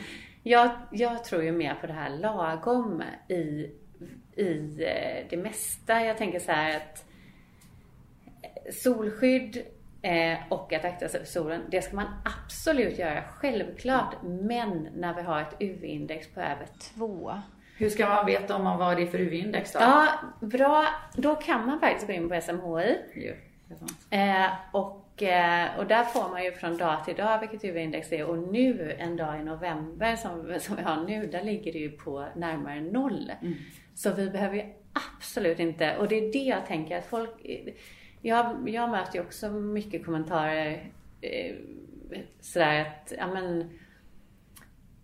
jag, 0.42 0.70
jag 0.92 1.24
tror 1.24 1.42
ju 1.42 1.52
mer 1.52 1.74
på 1.74 1.86
det 1.86 1.92
här 1.92 2.10
lagom 2.10 3.02
i 3.28 3.70
i 4.36 4.76
eh, 4.78 5.26
det 5.30 5.36
mesta. 5.36 6.04
Jag 6.04 6.18
tänker 6.18 6.38
så 6.38 6.52
här 6.52 6.76
att 6.76 7.04
solskydd 8.74 9.62
eh, 10.02 10.38
och 10.48 10.72
att 10.72 10.84
akta 10.84 11.08
sig 11.08 11.20
för 11.20 11.26
solen, 11.26 11.62
det 11.70 11.82
ska 11.82 11.96
man 11.96 12.08
absolut 12.24 12.98
göra, 12.98 13.22
självklart. 13.22 14.14
Men 14.22 14.88
när 14.96 15.14
vi 15.14 15.22
har 15.22 15.40
ett 15.40 15.56
UV-index 15.60 16.28
på 16.34 16.40
över 16.40 16.66
2. 16.94 17.32
Hur 17.78 17.90
ska 17.90 18.08
man 18.08 18.26
veta 18.26 18.56
om 18.56 18.64
man 18.64 18.78
vad 18.78 18.96
det 18.96 19.02
är 19.02 19.06
för 19.06 19.18
UV-index 19.18 19.72
då? 19.72 19.78
Ja, 19.80 20.08
bra. 20.40 20.86
Då 21.16 21.34
kan 21.34 21.66
man 21.66 21.80
faktiskt 21.80 22.06
gå 22.06 22.12
in 22.12 22.28
på 22.28 22.40
SMHI. 22.40 22.96
Ja, 23.14 24.16
eh, 24.18 24.50
och, 24.72 25.22
eh, 25.22 25.78
och 25.78 25.86
där 25.86 26.04
får 26.04 26.30
man 26.30 26.44
ju 26.44 26.52
från 26.52 26.76
dag 26.76 27.04
till 27.04 27.14
dag 27.14 27.40
vilket 27.40 27.64
UV-index 27.64 28.08
det 28.08 28.18
är. 28.18 28.24
Och 28.24 28.38
nu, 28.38 28.96
en 28.98 29.16
dag 29.16 29.40
i 29.40 29.44
november 29.44 30.16
som, 30.16 30.60
som 30.60 30.76
vi 30.76 30.82
har 30.82 31.04
nu, 31.04 31.26
där 31.26 31.42
ligger 31.42 31.72
det 31.72 31.78
ju 31.78 31.90
på 31.90 32.26
närmare 32.36 32.80
noll. 32.80 33.32
Mm. 33.42 33.54
Så 33.96 34.12
vi 34.12 34.30
behöver 34.30 34.56
ju 34.56 34.64
absolut 35.16 35.58
inte, 35.58 35.96
och 35.96 36.08
det 36.08 36.16
är 36.16 36.32
det 36.32 36.38
jag 36.38 36.66
tänker 36.66 36.98
att 36.98 37.06
folk, 37.06 37.30
jag, 38.22 38.68
jag 38.68 38.90
möter 38.90 39.14
ju 39.14 39.20
också 39.20 39.50
mycket 39.50 40.04
kommentarer 40.04 40.90
eh, 41.20 41.54
sådär 42.40 42.80
att, 42.80 43.12
ja 43.18 43.26
men 43.26 43.78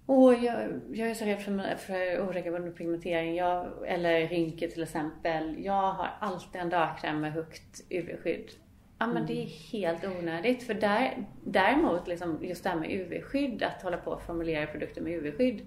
Och 0.07 0.35
jag, 0.35 0.81
jag 0.93 1.11
är 1.11 1.15
så 1.15 1.25
rädd 1.25 1.43
för, 1.43 1.77
för 1.77 2.29
oregelbunden 2.29 2.73
pigmentering. 2.73 3.37
Jag, 3.37 3.69
eller 3.87 4.29
rynkor 4.29 4.67
till 4.67 4.83
exempel. 4.83 5.65
Jag 5.65 5.93
har 5.93 6.11
alltid 6.21 6.61
en 6.61 6.71
dagkräm 6.71 7.21
med 7.21 7.33
högt 7.33 7.85
UV-skydd. 7.91 8.51
Ja 8.99 9.07
men 9.07 9.27
det 9.27 9.43
är 9.43 9.47
helt 9.73 10.05
onödigt. 10.05 10.63
För 10.63 10.75
där, 10.75 11.27
däremot, 11.45 12.09
liksom, 12.09 12.39
just 12.45 12.65
det 12.65 12.71
här 12.71 12.77
med 12.77 12.91
UV-skydd, 12.91 13.63
att 13.63 13.83
hålla 13.83 13.97
på 13.97 14.11
och 14.11 14.23
formulera 14.23 14.67
produkter 14.67 15.01
med 15.03 15.13
UV-skydd. 15.13 15.67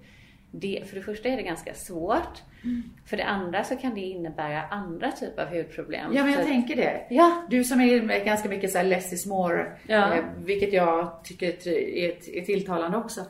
Det, 0.60 0.82
för 0.88 0.96
det 0.96 1.02
första 1.02 1.28
är 1.28 1.36
det 1.36 1.42
ganska 1.42 1.74
svårt. 1.74 2.42
Mm. 2.64 2.82
För 3.06 3.16
det 3.16 3.24
andra 3.24 3.64
så 3.64 3.76
kan 3.76 3.94
det 3.94 4.00
innebära 4.00 4.62
andra 4.62 5.12
typer 5.12 5.42
av 5.42 5.48
hudproblem. 5.48 6.12
Ja 6.14 6.22
men 6.24 6.32
jag 6.32 6.42
så 6.42 6.46
tänker 6.48 6.76
det. 6.76 7.06
Ja. 7.10 7.46
Du 7.50 7.64
som 7.64 7.80
är 7.80 8.24
ganska 8.24 8.48
mycket 8.48 8.70
så 8.72 8.78
här 8.78 8.84
less 8.84 9.12
is 9.12 9.26
more, 9.26 9.66
Ja. 9.86 10.14
eh, 10.14 10.24
vilket 10.44 10.72
jag 10.72 11.24
tycker 11.24 11.68
är, 11.68 12.38
är 12.38 12.44
tilltalande 12.44 12.96
också. 12.98 13.20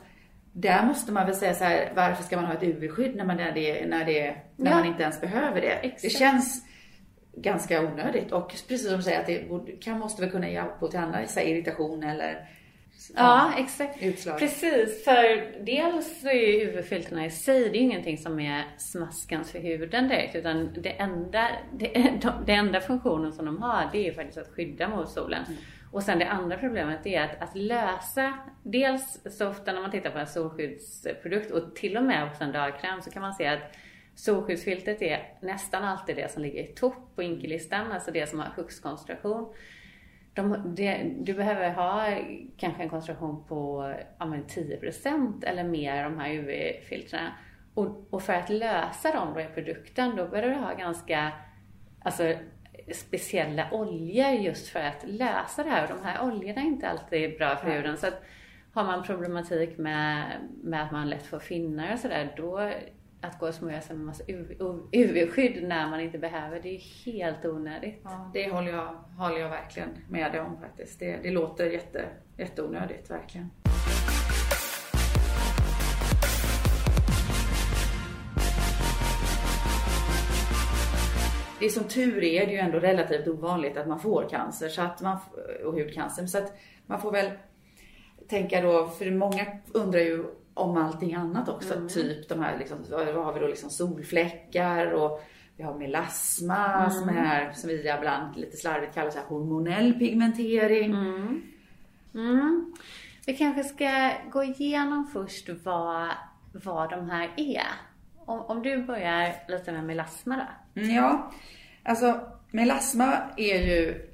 Där 0.53 0.85
måste 0.85 1.11
man 1.11 1.25
väl 1.25 1.35
säga 1.35 1.53
så 1.53 1.63
här, 1.63 1.91
varför 1.95 2.23
ska 2.23 2.35
man 2.35 2.45
ha 2.45 2.53
ett 2.53 2.63
UV-skydd 2.63 3.15
när 3.15 3.25
man, 3.25 3.37
när 3.37 3.51
det, 3.51 3.85
när 3.87 4.05
det, 4.05 4.35
när 4.55 4.71
Ja. 4.71 4.77
man 4.77 4.85
inte 4.87 5.03
ens 5.03 5.21
behöver 5.21 5.61
det? 5.61 5.71
Exakt. 5.71 6.01
Det 6.01 6.09
känns 6.09 6.63
ganska 7.35 7.81
onödigt 7.81 8.31
och 8.31 8.49
precis 8.67 8.87
som 8.87 8.97
du 8.97 9.03
säger 9.03 9.19
att 9.19 9.25
det 9.27 9.45
kan, 9.81 9.99
måste 9.99 10.21
väl 10.21 10.31
kunna 10.31 10.49
ge 10.49 10.61
upphov 10.61 10.87
till 10.89 10.99
här, 10.99 11.41
irritation 11.47 12.03
eller 12.03 12.49
Ja, 13.15 13.53
exakt. 13.57 14.03
Utslag. 14.03 14.39
Precis, 14.39 15.03
för 15.03 15.53
dels 15.65 16.21
så 16.21 16.27
är 16.27 16.33
ju 16.33 16.69
UV-filterna 16.69 17.25
i 17.25 17.29
sig, 17.29 17.59
det 17.69 17.77
är 17.77 17.79
ju 17.79 17.85
ingenting 17.85 18.17
som 18.17 18.39
är 18.39 18.63
smaskans 18.77 19.51
för 19.51 19.59
huden 19.59 20.07
direkt. 20.07 20.35
Utan 20.35 20.73
det 20.81 20.89
enda, 20.89 21.47
det, 21.73 21.93
de, 22.21 22.31
det 22.45 22.53
enda 22.53 22.81
funktionen 22.81 23.33
som 23.33 23.45
de 23.45 23.61
har, 23.61 23.89
det 23.91 23.97
är 23.97 24.03
ju 24.03 24.13
faktiskt 24.13 24.37
att 24.37 24.47
skydda 24.55 24.87
mot 24.87 25.09
solen. 25.09 25.43
Och 25.91 26.03
sen 26.03 26.19
det 26.19 26.27
andra 26.27 26.57
problemet 26.57 27.05
är 27.05 27.21
att, 27.21 27.41
att 27.41 27.55
lösa, 27.55 28.33
dels 28.63 29.19
så 29.37 29.49
ofta 29.49 29.73
när 29.73 29.81
man 29.81 29.91
tittar 29.91 30.09
på 30.09 30.17
en 30.17 30.27
solskyddsprodukt 30.27 31.51
och 31.51 31.75
till 31.75 31.97
och 31.97 32.03
med 32.03 32.27
också 32.27 32.43
en 32.43 32.51
dagkräm 32.51 33.01
så 33.01 33.11
kan 33.11 33.21
man 33.21 33.33
se 33.33 33.47
att 33.47 33.75
solskyddsfiltret 34.15 35.01
är 35.01 35.33
nästan 35.41 35.83
alltid 35.83 36.15
det 36.15 36.31
som 36.31 36.41
ligger 36.41 36.63
i 36.63 36.67
topp 36.67 37.15
på 37.15 37.23
inkelistan, 37.23 37.91
alltså 37.91 38.11
det 38.11 38.29
som 38.29 38.39
har 38.39 38.47
högst 38.55 38.83
koncentration. 38.83 39.53
De, 40.37 40.75
det, 40.75 41.13
du 41.19 41.33
behöver 41.33 41.69
ha 41.71 42.05
kanske 42.57 42.83
en 42.83 42.89
koncentration 42.89 43.43
på 43.47 43.93
ja, 44.19 44.25
men 44.25 44.45
10% 44.45 45.45
eller 45.45 45.63
mer 45.63 46.03
de 46.03 46.19
här 46.19 46.33
UV-filtrerna. 46.33 47.31
Och, 47.73 48.07
och 48.09 48.21
för 48.21 48.33
att 48.33 48.49
lösa 48.49 49.11
dem 49.11 49.33
då 49.33 49.41
i 49.41 49.45
produkten, 49.45 50.15
då 50.15 50.27
behöver 50.27 50.49
du 50.49 50.55
ha 50.55 50.73
ganska 50.73 51.31
alltså, 51.99 52.33
speciella 52.93 53.71
oljor 53.71 54.29
just 54.29 54.67
för 54.67 54.79
att 54.79 55.03
lösa 55.07 55.63
det 55.63 55.69
här. 55.69 55.83
Och 55.83 55.97
de 55.97 56.05
här 56.05 56.27
oljorna 56.27 56.61
är 56.61 56.65
inte 56.65 56.89
alltid 56.89 57.37
bra 57.37 57.55
för 57.55 57.71
huden. 57.71 57.97
Så 57.97 58.07
att 58.07 58.23
har 58.73 58.83
man 58.83 59.03
problematik 59.03 59.77
med, 59.77 60.31
med 60.63 60.83
att 60.83 60.91
man 60.91 61.09
lätt 61.09 61.25
får 61.25 61.39
finnar 61.39 61.93
och 61.93 61.99
sådär, 61.99 62.33
då 62.37 62.71
att 63.27 63.39
gå 63.39 63.47
och 63.47 63.53
smörja 63.53 63.81
sig 63.81 63.95
med 63.95 64.05
massa 64.05 64.23
UV-skydd 64.91 65.67
när 65.67 65.89
man 65.89 65.99
inte 65.99 66.17
behöver, 66.17 66.59
det 66.59 66.75
är 66.75 67.05
helt 67.05 67.45
onödigt. 67.45 68.01
Ja, 68.03 68.31
det 68.33 68.51
håller 68.51 68.71
jag, 68.71 68.93
håller 69.17 69.39
jag 69.39 69.49
verkligen 69.49 69.89
med 70.09 70.31
dig 70.31 70.41
om 70.41 70.57
faktiskt. 70.61 70.99
Det, 70.99 71.17
det 71.23 71.31
låter 71.31 71.65
jätte, 71.65 72.05
jätteonödigt 72.37 73.11
verkligen. 73.11 73.49
Det 81.59 81.65
är 81.65 81.69
som 81.69 81.83
tur 81.83 82.23
är, 82.23 82.45
det 82.45 82.51
är 82.51 82.51
ju 82.51 82.57
ändå 82.57 82.79
relativt 82.79 83.27
ovanligt 83.27 83.77
att 83.77 83.87
man 83.87 83.99
får 83.99 84.29
cancer 84.29 84.69
så 84.69 84.81
att 84.81 85.01
man, 85.01 85.17
och 85.65 85.73
hudcancer. 85.73 86.25
Så 86.25 86.37
att 86.37 86.57
man 86.85 87.01
får 87.01 87.11
väl 87.11 87.31
tänka 88.27 88.61
då, 88.61 88.87
för 88.87 89.11
många 89.11 89.45
undrar 89.73 89.99
ju 89.99 90.25
om 90.57 90.77
allting 90.77 91.13
annat 91.13 91.49
också. 91.49 91.87
Typ 91.89 92.29
de 92.29 92.39
här, 92.39 92.57
liksom, 92.59 92.77
vad 92.91 93.25
har 93.25 93.33
vi 93.33 93.39
då, 93.39 93.47
liksom 93.47 93.69
solfläckar 93.69 94.91
och 94.91 95.23
vi 95.57 95.63
har 95.63 95.73
melasma 95.73 96.89
som 96.89 97.09
är, 97.09 97.53
som 97.53 97.69
vi 97.69 97.79
ibland 97.79 98.37
lite 98.37 98.57
slarvigt 98.57 98.93
kallar 98.93 99.09
så 99.09 99.19
hormonell 99.19 99.93
pigmentering. 99.93 100.93
Mm. 102.13 102.73
Vi 103.25 103.33
kanske 103.37 103.63
ska 103.63 104.11
gå 104.31 104.43
igenom 104.43 105.07
först 105.13 105.49
vad, 105.63 106.09
vad 106.51 106.89
de 106.89 107.09
här 107.09 107.29
är. 107.37 107.67
Om, 108.25 108.39
om 108.39 108.63
du 108.63 108.83
börjar 108.83 109.35
lite 109.47 109.71
med 109.71 109.83
melasma 109.83 110.35
då. 110.35 110.81
Mm, 110.81 110.95
Ja, 110.95 111.31
alltså 111.83 112.19
melasma 112.51 113.13
är 113.37 113.61
ju 113.61 114.09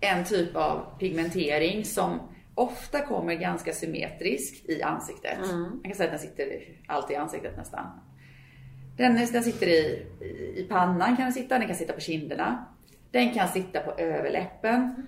en 0.00 0.24
typ 0.24 0.56
av 0.56 0.98
pigmentering 0.98 1.84
som 1.84 2.20
ofta 2.54 3.00
kommer 3.00 3.34
ganska 3.34 3.72
symmetriskt 3.72 4.68
i 4.70 4.82
ansiktet. 4.82 5.38
Man 5.52 5.80
kan 5.84 5.94
säga 5.94 6.04
att 6.12 6.20
den 6.20 6.28
sitter 6.30 6.62
alltid 6.86 7.14
i 7.14 7.18
ansiktet 7.18 7.56
nästan. 7.56 7.86
Den, 8.96 9.14
den 9.32 9.42
sitter 9.42 9.66
i, 9.66 10.06
i- 10.20 10.60
i 10.60 10.66
pannan 10.70 11.16
kan 11.16 11.24
den 11.24 11.32
sitta, 11.32 11.58
den 11.58 11.66
kan 11.66 11.76
sitta 11.76 11.92
på 11.92 12.00
kinderna. 12.00 12.64
Den 13.10 13.34
kan 13.34 13.48
sitta 13.48 13.80
på 13.80 13.90
överläppen. 13.92 15.06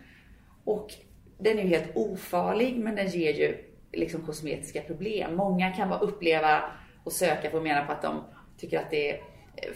Och 0.65 0.91
den 1.39 1.59
är 1.59 1.63
ju 1.63 1.69
helt 1.69 1.97
ofarlig 1.97 2.77
men 2.79 2.95
den 2.97 3.09
ger 3.09 3.33
ju 3.35 3.57
liksom 3.93 4.27
kosmetiska 4.27 4.81
problem. 4.81 5.37
Många 5.37 5.71
kan 5.73 5.89
bara 5.89 5.99
uppleva 6.01 6.63
och 7.05 7.13
söka 7.13 7.51
på 7.51 7.57
och 7.57 7.63
mena 7.63 7.85
på 7.87 7.93
att 7.93 8.03
de 8.03 8.23
tycker 8.59 8.79
att 8.79 8.91
det 8.91 9.11
är 9.11 9.21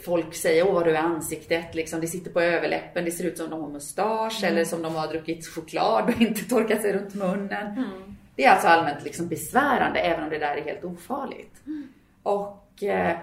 Folk 0.04 0.34
säger 0.34 0.66
åh 0.68 0.74
vad 0.74 0.84
du 0.84 0.90
är 0.96 1.00
ansiktet, 1.02 1.74
liksom, 1.74 2.00
det 2.00 2.06
sitter 2.06 2.30
på 2.30 2.40
överläppen, 2.40 3.04
det 3.04 3.10
ser 3.10 3.24
ut 3.24 3.38
som 3.38 3.50
de 3.50 3.60
har 3.62 3.68
mustasch 3.68 4.44
eller 4.44 4.64
som 4.64 4.82
de 4.82 4.94
har 4.94 5.08
druckit 5.08 5.46
choklad 5.46 6.04
och 6.14 6.20
inte 6.20 6.44
torkat 6.48 6.82
sig 6.82 6.92
runt 6.92 7.14
munnen. 7.14 7.84
Det 8.36 8.44
är 8.44 8.50
alltså 8.50 8.68
allmänt 8.68 9.04
liksom 9.04 9.28
besvärande 9.28 10.00
även 10.00 10.24
om 10.24 10.30
det 10.30 10.38
där 10.38 10.56
är 10.56 10.62
helt 10.64 10.84
ofarligt. 10.84 11.54
Och 12.22 12.82
eh, 12.82 13.18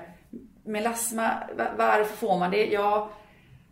melasma, 0.64 1.32
va- 1.58 1.72
varför 1.78 2.16
får 2.18 2.40
man 2.40 2.52
det? 2.52 2.66
Ja, 2.66 3.10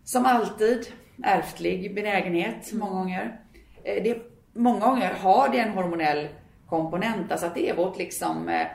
som 0.03 0.25
alltid, 0.25 0.87
ärftlig 1.23 1.95
benägenhet 1.95 2.73
många 2.73 2.91
gånger. 2.93 3.39
Eh, 3.83 4.03
Det, 4.03 4.17
många 4.53 4.79
gånger 4.79 5.13
har 5.13 5.49
det 5.49 5.59
en 5.59 5.71
hormonell 5.71 6.27
komponent, 6.69 7.31
alltså 7.31 7.47
att 7.47 7.55
det 7.55 7.69
är 7.69 7.75
vårt 7.75 7.97
liksom 7.97 8.49
eh, 8.49 8.67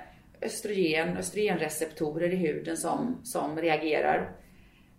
östrogen, 0.43 1.17
östrogenreceptorer 1.17 2.33
i 2.33 2.37
huden 2.37 2.77
som, 2.77 3.21
som 3.25 3.57
reagerar. 3.59 4.31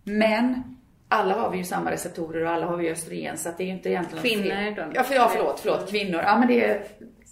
Men 0.04 0.76
alla 1.08 1.34
har 1.34 1.50
vi 1.50 1.58
ju 1.58 1.64
samma 1.64 1.90
receptorer 1.90 2.44
och 2.44 2.50
alla 2.50 2.66
har 2.66 2.76
vi 2.76 2.90
östrogen 2.90 3.38
så 3.38 3.48
att 3.48 3.58
det 3.58 3.64
är 3.64 3.66
ju 3.66 3.72
inte 3.72 3.88
egentligen 3.88 4.22
Kvinnor 4.22 4.76
då? 4.76 4.92
Ja, 4.94 5.02
för, 5.02 5.14
ja, 5.14 5.30
förlåt, 5.32 5.60
förlåt, 5.60 5.90
kvinnor. 5.90 6.20
Ja, 6.24 6.38
men 6.38 6.48
det 6.48 6.64
är, 6.64 6.82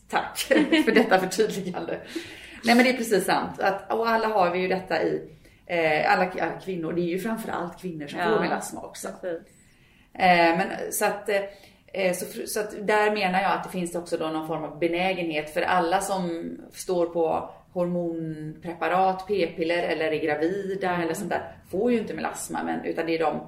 tack 0.09 0.39
för 0.85 0.95
detta 0.95 1.19
förtydligande. 1.19 2.01
Nej, 2.65 2.75
men 2.75 2.85
det 2.85 2.91
är 2.91 2.97
precis 2.97 3.25
sant. 3.25 3.61
Att, 3.61 3.93
och 3.93 4.09
alla 4.09 4.29
har 4.29 4.51
vi 4.51 4.59
ju 4.59 4.69
detta 4.69 5.03
i, 5.03 5.31
eh, 5.67 6.13
alla 6.13 6.27
kvinnor, 6.65 6.93
det 6.93 7.01
är 7.01 7.09
ju 7.09 7.19
framförallt 7.19 7.81
kvinnor 7.81 8.07
som 8.07 8.19
Ja. 8.19 8.29
får 8.29 8.41
melasma 8.41 8.81
också. 8.83 9.09
Eh, 9.09 10.57
men 10.57 10.67
så 10.91 11.05
att, 11.05 11.29
eh, 11.29 12.13
så, 12.13 12.47
så 12.47 12.61
att 12.61 12.87
där 12.87 13.11
menar 13.11 13.41
jag 13.41 13.53
att 13.53 13.65
det 13.65 13.71
finns 13.71 13.95
också 13.95 14.17
då 14.17 14.27
någon 14.27 14.47
form 14.47 14.65
av 14.65 14.79
benägenhet 14.79 15.55
för 15.55 15.63
alla 15.63 16.01
som 16.01 16.51
står 16.73 17.07
på 17.07 17.51
hormonpreparat, 17.79 19.27
p-piller 19.27 19.83
eller 19.83 20.13
är 20.13 20.25
gravida 20.25 21.03
eller 21.03 21.15
sånt 21.15 21.31
där 21.31 21.53
får 21.71 21.93
ju 21.93 21.99
inte 21.99 22.15
melasma 22.15 22.63
men, 22.63 22.85
utan 22.85 23.07
det 23.07 23.15
är 23.15 23.19
de 23.19 23.41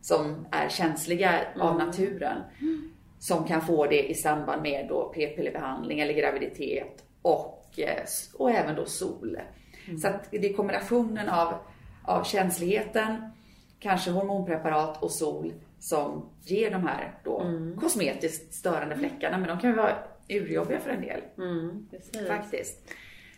som 0.00 0.46
är 0.50 0.68
känsliga 0.68 1.40
av 1.60 1.78
naturen 1.78 2.36
som 3.18 3.44
kan 3.44 3.62
få 3.62 3.86
det 3.86 4.10
i 4.10 4.14
samband 4.14 4.62
med 4.62 4.86
då 4.88 5.12
p-pillerbehandling 5.14 6.00
eller 6.00 6.14
graviditet 6.14 7.04
och, 7.22 7.70
eh, 7.76 8.04
och 8.34 8.50
även 8.50 8.76
då 8.76 8.84
sol. 8.84 9.38
Så 10.02 10.08
att 10.08 10.30
det 10.30 10.48
är 10.50 10.52
kombinationen 10.52 11.28
av, 11.28 11.54
av 12.04 12.24
känsligheten, 12.24 13.32
kanske 13.78 14.10
hormonpreparat 14.10 15.02
och 15.02 15.10
sol 15.10 15.52
som 15.78 16.28
ger 16.44 16.70
de 16.70 16.86
här 16.86 17.14
då 17.24 17.46
kosmetiskt 17.80 18.54
störande 18.54 18.96
fläckarna. 18.96 19.38
Men 19.38 19.48
de 19.48 19.58
kan 19.58 19.70
ju 19.70 19.76
vara 19.76 19.94
urjobbiga 20.28 20.80
för 20.80 20.90
en 20.90 21.00
del. 21.00 21.20
Mm. 21.38 21.86
Faktiskt. 22.28 22.90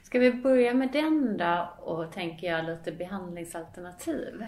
Ska 0.05 0.19
vi 0.19 0.33
börja 0.33 0.75
med 0.75 0.93
den 0.93 1.37
då 1.37 1.75
och 1.81 2.13
tänker 2.13 2.47
jag 2.47 2.65
lite 2.65 2.93
behandlingsalternativ? 2.93 4.45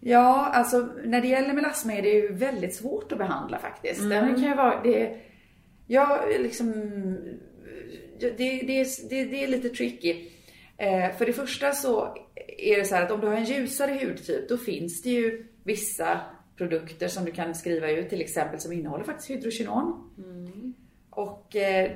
Ja, 0.00 0.46
alltså 0.46 0.88
när 1.04 1.20
det 1.20 1.28
gäller 1.28 1.54
melasma 1.54 1.92
är 1.92 2.02
det 2.02 2.08
ju 2.08 2.32
väldigt 2.32 2.74
svårt 2.74 3.12
att 3.12 3.18
behandla 3.18 3.58
faktiskt. 3.58 4.08
Den 4.08 4.34
kan 4.34 4.44
ju 4.44 4.54
vara, 4.54 4.82
det, 4.82 5.20
ja, 5.86 6.24
liksom, 6.40 6.72
det, 8.20 8.30
det, 8.30 8.60
det, 8.66 9.24
det 9.24 9.44
är 9.44 9.48
lite 9.48 9.68
tricky. 9.68 10.30
Eh, 10.76 11.16
för 11.16 11.26
det 11.26 11.32
första 11.32 11.72
så 11.72 12.16
är 12.58 12.76
det 12.76 12.84
så 12.84 12.94
här 12.94 13.02
att 13.02 13.10
om 13.10 13.20
du 13.20 13.26
har 13.26 13.34
en 13.34 13.44
ljusare 13.44 13.98
hudtyp 14.02 14.48
då 14.48 14.56
finns 14.56 15.02
det 15.02 15.10
ju 15.10 15.46
vissa 15.64 16.20
produkter 16.56 17.08
som 17.08 17.24
du 17.24 17.32
kan 17.32 17.54
skriva 17.54 17.90
ut 17.90 18.08
till 18.08 18.20
exempel 18.20 18.60
som 18.60 18.72
innehåller 18.72 19.04
faktiskt 19.04 19.30
hydrokinon. 19.30 20.10
Och 21.10 21.56
eh, 21.56 21.90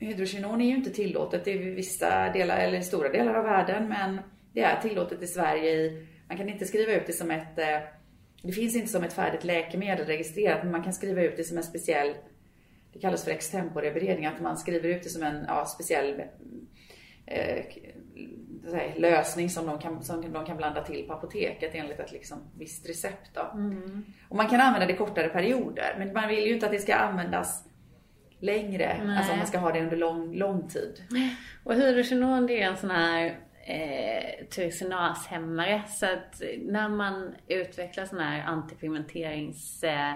hydrokinon 0.00 0.60
är 0.60 0.66
ju 0.66 0.76
inte 0.76 0.90
tillåtet 0.90 1.48
i 1.48 1.58
vissa 1.58 2.32
delar, 2.32 2.58
eller 2.58 2.78
i 2.78 2.82
stora 2.82 3.08
delar 3.08 3.34
av 3.34 3.44
världen, 3.44 3.88
men 3.88 4.20
det 4.52 4.60
är 4.60 4.80
tillåtet 4.80 5.22
i 5.22 5.26
Sverige. 5.26 5.70
I, 5.70 6.06
man 6.28 6.36
kan 6.36 6.48
inte 6.48 6.64
skriva 6.64 6.92
ut 6.92 7.06
det 7.06 7.12
som 7.12 7.30
ett, 7.30 7.58
eh, 7.58 7.78
det 8.42 8.52
finns 8.52 8.76
inte 8.76 8.88
som 8.88 9.04
ett 9.04 9.12
färdigt 9.12 9.44
läkemedel 9.44 10.06
registrerat, 10.06 10.62
men 10.62 10.72
man 10.72 10.82
kan 10.82 10.92
skriva 10.92 11.22
ut 11.22 11.36
det 11.36 11.44
som 11.44 11.56
en 11.56 11.62
speciell, 11.62 12.14
det 12.92 12.98
kallas 12.98 13.24
för 13.24 13.30
extemporeberedning, 13.30 14.26
att 14.26 14.40
man 14.40 14.58
skriver 14.58 14.88
ut 14.88 15.02
det 15.02 15.08
som 15.08 15.22
en 15.22 15.44
ja, 15.48 15.66
speciell 15.66 16.22
eh, 17.26 17.64
lösning 18.96 19.50
som 19.50 19.66
de, 19.66 19.78
kan, 19.78 20.02
som 20.02 20.32
de 20.32 20.46
kan 20.46 20.56
blanda 20.56 20.84
till 20.84 21.06
på 21.06 21.12
apoteket 21.12 21.74
enligt 21.74 22.00
ett 22.00 22.12
liksom, 22.12 22.38
visst 22.58 22.88
recept. 22.88 23.36
Mm. 23.54 24.04
Och 24.28 24.36
man 24.36 24.48
kan 24.48 24.60
använda 24.60 24.86
det 24.86 24.96
kortare 24.96 25.28
perioder, 25.28 25.94
men 25.98 26.12
man 26.12 26.28
vill 26.28 26.46
ju 26.46 26.54
inte 26.54 26.66
att 26.66 26.72
det 26.72 26.78
ska 26.78 26.94
användas 26.94 27.69
längre, 28.40 29.00
Nej. 29.04 29.16
alltså 29.16 29.32
om 29.32 29.38
man 29.38 29.46
ska 29.46 29.58
ha 29.58 29.72
det 29.72 29.80
under 29.80 29.96
lång, 29.96 30.34
lång 30.34 30.68
tid. 30.68 31.02
Och 31.64 31.74
hydrogenon 31.74 32.46
det 32.46 32.62
är 32.62 32.66
en 32.66 32.76
sån 32.76 32.90
här 32.90 33.38
eh, 33.66 34.46
tyrosinashämmare. 34.50 35.82
Så 35.88 36.06
att 36.06 36.42
när 36.58 36.88
man 36.88 37.34
utvecklar 37.48 38.04
såna 38.04 38.30
här 38.30 38.42
antipigmenterings 38.46 39.84
eh, 39.84 40.14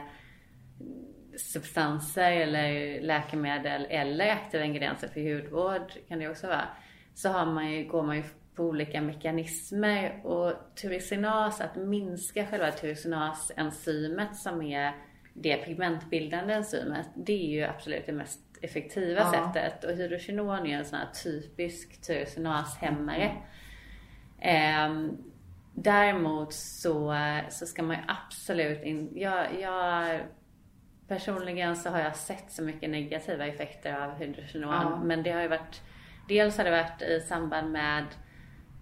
substanser 1.36 2.32
eller 2.32 3.00
läkemedel 3.00 3.86
eller 3.90 4.32
aktiva 4.32 4.64
ingredienser 4.64 5.08
för 5.08 5.34
hudvård 5.34 5.92
kan 6.08 6.18
det 6.18 6.28
också 6.28 6.46
vara. 6.46 6.68
Så 7.14 7.28
har 7.28 7.46
man 7.46 7.72
ju, 7.72 7.84
går 7.84 8.02
man 8.02 8.16
ju 8.16 8.22
på 8.54 8.64
olika 8.64 9.02
mekanismer 9.02 10.26
och 10.26 10.52
tyrosinas, 10.74 11.60
att 11.60 11.76
minska 11.76 12.46
själva 12.46 12.70
tyrosinase-enzymet 12.70 14.36
som 14.36 14.62
är 14.62 14.92
det 15.34 15.56
pigmentbildande 15.56 16.54
enzymet, 16.54 17.08
det 17.14 17.32
är 17.32 17.48
ju 17.48 17.62
absolut 17.64 18.06
det 18.06 18.12
mest 18.12 18.40
effektiva 18.62 19.20
Ja. 19.20 19.52
sättet. 19.52 19.84
Och 19.84 19.90
hydrogenon 19.90 20.66
är 20.66 20.78
en 20.78 20.84
sån 20.84 20.98
här 20.98 21.08
typisk 21.24 22.02
tyrosinashämmare. 22.02 23.32
Ehm, 24.40 25.18
däremot 25.74 26.52
så, 26.54 27.16
så 27.48 27.66
ska 27.66 27.82
man 27.82 27.96
ju 27.96 28.02
absolut 28.08 28.82
inte... 28.82 29.20
Jag, 29.20 29.60
jag, 29.60 30.20
personligen 31.08 31.76
så 31.76 31.90
har 31.90 31.98
jag 31.98 32.16
sett 32.16 32.52
så 32.52 32.62
mycket 32.62 32.90
negativa 32.90 33.46
effekter 33.46 33.94
av 33.94 34.14
hydrogenon. 34.14 34.72
Ja. 34.72 35.00
Men 35.04 35.22
det 35.22 35.30
har 35.30 35.42
ju 35.42 35.48
varit... 35.48 35.82
Dels 36.28 36.56
har 36.56 36.64
det 36.64 36.70
varit 36.70 37.02
i 37.02 37.20
samband 37.20 37.72
med 37.72 38.04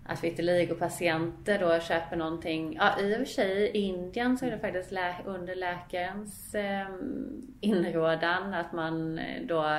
att 0.07 0.25
vitiligo-patienter 0.25 1.59
då 1.59 1.81
köper 1.81 2.17
någonting. 2.17 2.75
Ja, 2.81 3.01
i 3.01 3.15
och 3.15 3.19
för 3.19 3.25
sig 3.25 3.71
i 3.75 3.79
Indien 3.79 4.39
så 4.39 4.47
är 4.47 4.51
det 4.51 4.59
faktiskt 4.59 4.93
lä- 4.93 5.23
under 5.25 5.55
läkarens 5.55 6.55
eh, 6.55 6.87
inrådan 7.61 8.55
att 8.55 8.73
man 8.73 9.19
eh, 9.19 9.43
då 9.47 9.79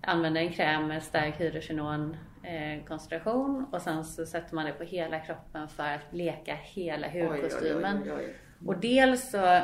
använder 0.00 0.40
en 0.40 0.52
kräm 0.52 0.86
med 0.86 1.02
stark 1.02 1.40
hydrogenon 1.40 2.16
eh, 2.42 2.84
koncentration 2.84 3.66
och 3.72 3.82
sen 3.82 4.04
så 4.04 4.26
sätter 4.26 4.54
man 4.54 4.66
det 4.66 4.72
på 4.72 4.84
hela 4.84 5.18
kroppen 5.18 5.68
för 5.68 5.82
att 5.94 6.10
bleka 6.10 6.54
hela 6.62 7.08
hudkostymen. 7.08 8.02
Oj, 8.02 8.12
oj, 8.12 8.18
oj. 8.18 8.34
Och 8.66 8.76
dels 8.80 9.30
så 9.30 9.60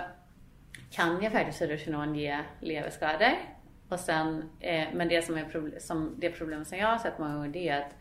kan 0.91 1.23
ju 1.23 1.31
faktiskt 1.31 1.63
hydrogenon 1.63 2.15
ge 2.15 2.39
leverskador. 2.61 3.33
Och 3.89 4.01
sen, 4.01 4.51
eh, 4.61 4.89
men 4.95 5.09
det 5.09 5.23
som 5.23 5.39
är 5.39 5.79
som, 5.79 6.15
det 6.19 6.31
problem 6.31 6.65
som 6.65 6.79
jag 6.79 6.87
har 6.87 6.99
sett 6.99 7.19
många 7.19 7.35
gånger 7.35 7.49
det 7.49 7.69
är 7.69 7.79
att 7.79 7.95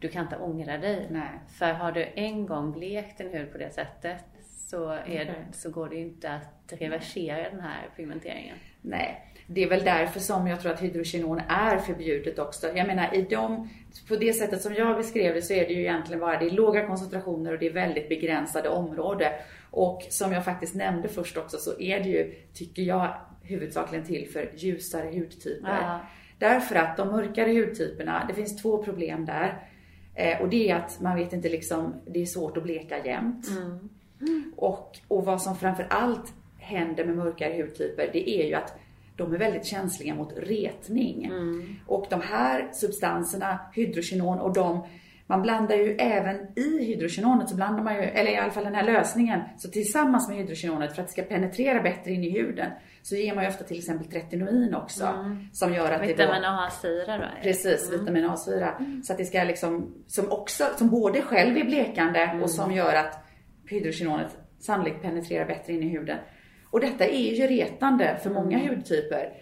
du 0.00 0.08
kan 0.08 0.22
inte 0.22 0.36
ångra 0.36 0.78
dig. 0.78 1.06
Nej. 1.10 1.40
För 1.58 1.72
har 1.72 1.92
du 1.92 2.08
en 2.14 2.46
gång 2.46 2.72
blekt 2.72 3.18
din 3.18 3.28
hud 3.28 3.52
på 3.52 3.58
det 3.58 3.74
sättet 3.74 4.24
så, 4.42 4.90
är, 4.90 5.02
Okej. 5.02 5.34
så 5.52 5.70
går 5.70 5.88
det 5.88 5.96
inte 5.96 6.30
att 6.30 6.72
reversera 6.80 7.50
den 7.50 7.60
här 7.60 7.88
pigmenteringen. 7.96 8.56
Nej, 8.82 9.26
det 9.46 9.62
är 9.62 9.68
väl 9.68 9.84
därför 9.84 10.20
som 10.20 10.46
jag 10.46 10.60
tror 10.60 10.72
att 10.72 10.82
hydrogenon 10.82 11.40
är 11.48 11.78
förbjudet 11.78 12.38
också. 12.38 12.66
Jag 12.76 12.86
menar 12.86 13.14
i 13.14 13.22
de, 13.22 13.68
på 14.08 14.16
det 14.16 14.32
sättet 14.32 14.62
som 14.62 14.74
jag 14.74 14.96
beskrev 14.96 15.34
det 15.34 15.42
så 15.42 15.52
är 15.52 15.66
det 15.66 15.72
ju 15.72 15.80
egentligen 15.80 16.20
bara, 16.20 16.38
det 16.38 16.46
är 16.46 16.50
låga 16.50 16.86
koncentrationer 16.86 17.52
och 17.52 17.58
det 17.58 17.66
är 17.66 17.72
väldigt 17.72 18.08
begränsade 18.08 18.68
områden. 18.68 19.32
Och 19.70 20.06
som 20.10 20.32
jag 20.32 20.44
faktiskt 20.44 20.74
nämnde 20.74 21.08
först 21.08 21.36
också 21.36 21.58
så 21.58 21.80
är 21.80 22.00
det 22.00 22.08
ju, 22.08 22.34
tycker 22.54 22.82
jag, 22.82 23.14
huvudsakligen 23.42 24.04
till 24.06 24.28
för 24.32 24.50
ljusare 24.56 25.18
hudtyper. 25.18 25.80
Ja. 25.82 26.00
Därför 26.38 26.76
att 26.76 26.96
de 26.96 27.08
mörkare 27.08 27.52
hudtyperna, 27.52 28.24
det 28.28 28.34
finns 28.34 28.62
två 28.62 28.82
problem 28.82 29.24
där. 29.26 29.69
Eh, 30.20 30.40
och 30.40 30.48
det 30.48 30.70
är 30.70 30.76
att 30.76 31.00
man 31.00 31.16
vet 31.16 31.32
inte 31.32 31.48
liksom, 31.48 31.94
det 32.06 32.22
är 32.22 32.26
svårt 32.26 32.56
att 32.56 32.62
bleka 32.62 33.06
jämt. 33.06 33.48
Och, 34.56 34.98
och 35.08 35.24
vad 35.24 35.42
som 35.42 35.56
framför 35.56 35.86
allt 35.90 36.32
händer 36.58 37.04
med 37.04 37.16
mörkare 37.16 37.62
hudtyper, 37.62 38.10
det 38.12 38.30
är 38.30 38.46
ju 38.46 38.54
att 38.54 38.78
de 39.16 39.34
är 39.34 39.38
väldigt 39.38 39.66
känsliga 39.66 40.14
mot 40.14 40.32
retning. 40.36 41.30
Och 41.86 42.06
de 42.10 42.20
här 42.20 42.70
substanserna, 42.72 43.58
hydrogenon 43.74 44.38
och 44.38 44.52
de, 44.52 44.80
man 45.30 45.42
blandar 45.42 45.76
ju 45.76 45.96
även 45.96 46.36
i 46.58 46.84
hydrogenonet 46.84 47.48
så 47.48 47.56
blandar 47.56 47.82
man 47.82 47.94
ju, 47.94 48.00
eller 48.00 48.30
i 48.30 48.36
alla 48.36 48.50
fall 48.50 48.64
den 48.64 48.74
här 48.74 48.84
lösningen, 48.84 49.40
så 49.58 49.68
tillsammans 49.68 50.28
med 50.28 50.36
hydrogenonet 50.36 50.94
för 50.94 51.02
att 51.02 51.08
det 51.08 51.12
ska 51.12 51.22
penetrera 51.22 51.82
bättre 51.82 52.10
in 52.12 52.24
i 52.24 52.30
huden 52.30 52.70
så 53.02 53.16
ger 53.16 53.34
man 53.34 53.44
ju 53.44 53.50
ofta 53.50 53.64
till 53.64 53.78
exempel 53.78 54.06
tretinoin 54.06 54.74
också. 54.74 55.34
Som 55.52 55.74
gör 55.74 55.92
att. 55.92 56.08
Vitamin 56.08 56.44
A-syra 56.44 57.18
då? 57.18 57.24
Precis, 57.42 57.92
vitamin 57.92 58.24
A-syra. 58.24 58.74
Så 59.04 59.12
att 59.12 59.18
det 59.18 59.24
ska 59.24 59.44
liksom, 59.44 59.94
som 60.06 60.32
också, 60.32 60.64
som 60.76 60.90
både 60.90 61.22
själv 61.22 61.56
är 61.56 61.64
blekande 61.64 62.40
och 62.42 62.50
som 62.50 62.72
gör 62.72 62.94
att 62.94 63.24
hydrogenonet 63.68 64.38
sannolikt 64.58 65.02
penetrerar 65.02 65.46
bättre 65.46 65.72
in 65.72 65.82
i 65.82 65.88
huden. 65.88 66.18
Och 66.70 66.80
detta 66.80 67.04
är 67.04 67.34
ju 67.34 67.46
retande 67.46 68.16
för 68.22 68.30
många 68.30 68.58
hudtyper. 68.58 69.32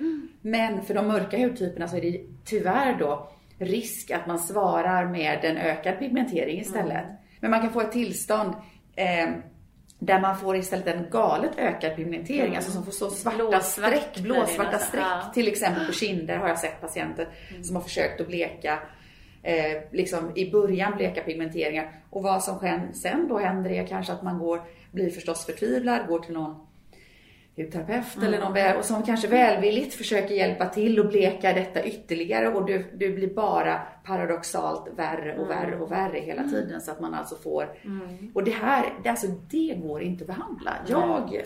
Men 0.41 0.83
för 0.83 0.95
de 0.95 1.09
mörka 1.09 1.39
hudtyperna 1.39 1.89
så 1.89 1.97
är 1.97 2.01
det 2.01 2.21
tyvärr 2.45 2.99
då 2.99 3.29
risk 3.59 4.11
att 4.11 4.27
man 4.27 4.39
svarar 4.39 5.07
med 5.07 5.45
en 5.45 5.57
ökad 5.57 5.99
pigmentering 5.99 6.61
istället. 6.61 7.05
Men 7.41 7.51
man 7.51 7.61
kan 7.61 7.73
få 7.73 7.81
ett 7.81 7.93
tillstånd 7.93 8.55
eh, 8.97 9.29
där 9.99 10.21
man 10.21 10.39
får 10.39 10.57
istället 10.57 10.87
en 10.87 11.11
galet 11.11 11.51
ökad 11.57 11.97
pigmentering, 11.97 12.57
alltså 12.57 12.71
som 12.71 12.85
får 12.85 12.93
så 12.93 13.11
svarta 13.11 13.37
Blåsvart 13.37 13.65
streck, 13.65 14.19
blåsvarta 14.19 14.79
streck. 14.79 15.05
ja. 15.05 15.31
Till 15.35 15.49
exempel 15.49 15.87
på 15.87 15.93
kinder 15.93 16.37
har 16.37 16.49
jag 16.49 16.59
sett 16.59 16.81
patienter 16.81 17.29
som 17.63 17.77
har 17.77 17.83
försökt 17.83 18.21
att 18.21 18.27
bleka 18.27 18.79
eh, 19.43 19.83
liksom 19.93 20.33
i 20.37 20.51
början 20.51 20.97
bleka 20.97 21.21
pigmenteringar. 21.21 21.93
Och 22.11 22.23
vad 22.23 22.45
som 22.45 22.59
sen, 22.59 22.95
sen 22.95 23.29
då 23.29 23.39
händer 23.39 23.71
är 23.71 23.87
kanske 23.87 24.13
att 24.13 24.23
man 24.23 24.39
går, 24.39 24.63
blir 24.93 25.11
förstås 25.11 25.47
förtvivlad, 25.47 26.07
går 26.09 26.19
till 26.19 26.35
någon 26.35 26.67
hudterapeut 27.59 28.23
eller 28.23 28.41
någon 28.41 28.77
och 28.79 28.85
som 28.85 29.03
kanske 29.03 29.29
välvilligt 29.29 29.95
försöker 29.95 30.35
hjälpa 30.35 30.69
till 30.69 31.01
och 31.01 31.09
bleka 31.09 31.53
detta 31.53 31.85
ytterligare 31.85 32.49
och 32.49 32.67
du, 32.67 32.85
du 32.95 33.15
blir 33.15 33.35
bara 33.35 33.81
paradoxalt 34.05 34.89
värre 34.97 35.39
och 35.39 35.51
värre 35.51 35.79
och 35.79 35.93
värre 35.93 36.19
hela 36.19 36.43
tiden 36.43 36.81
så 36.81 36.91
att 36.91 37.01
man 37.01 37.15
alltså 37.15 37.37
får 37.37 37.69
och 38.35 38.45
det 38.45 38.51
här, 38.51 38.95
det, 39.03 39.09
alltså, 39.09 39.27
det 39.51 39.75
går 39.83 40.03
inte 40.03 40.25
att 40.25 40.29
behandla. 40.29 40.77
Jag, 40.87 41.43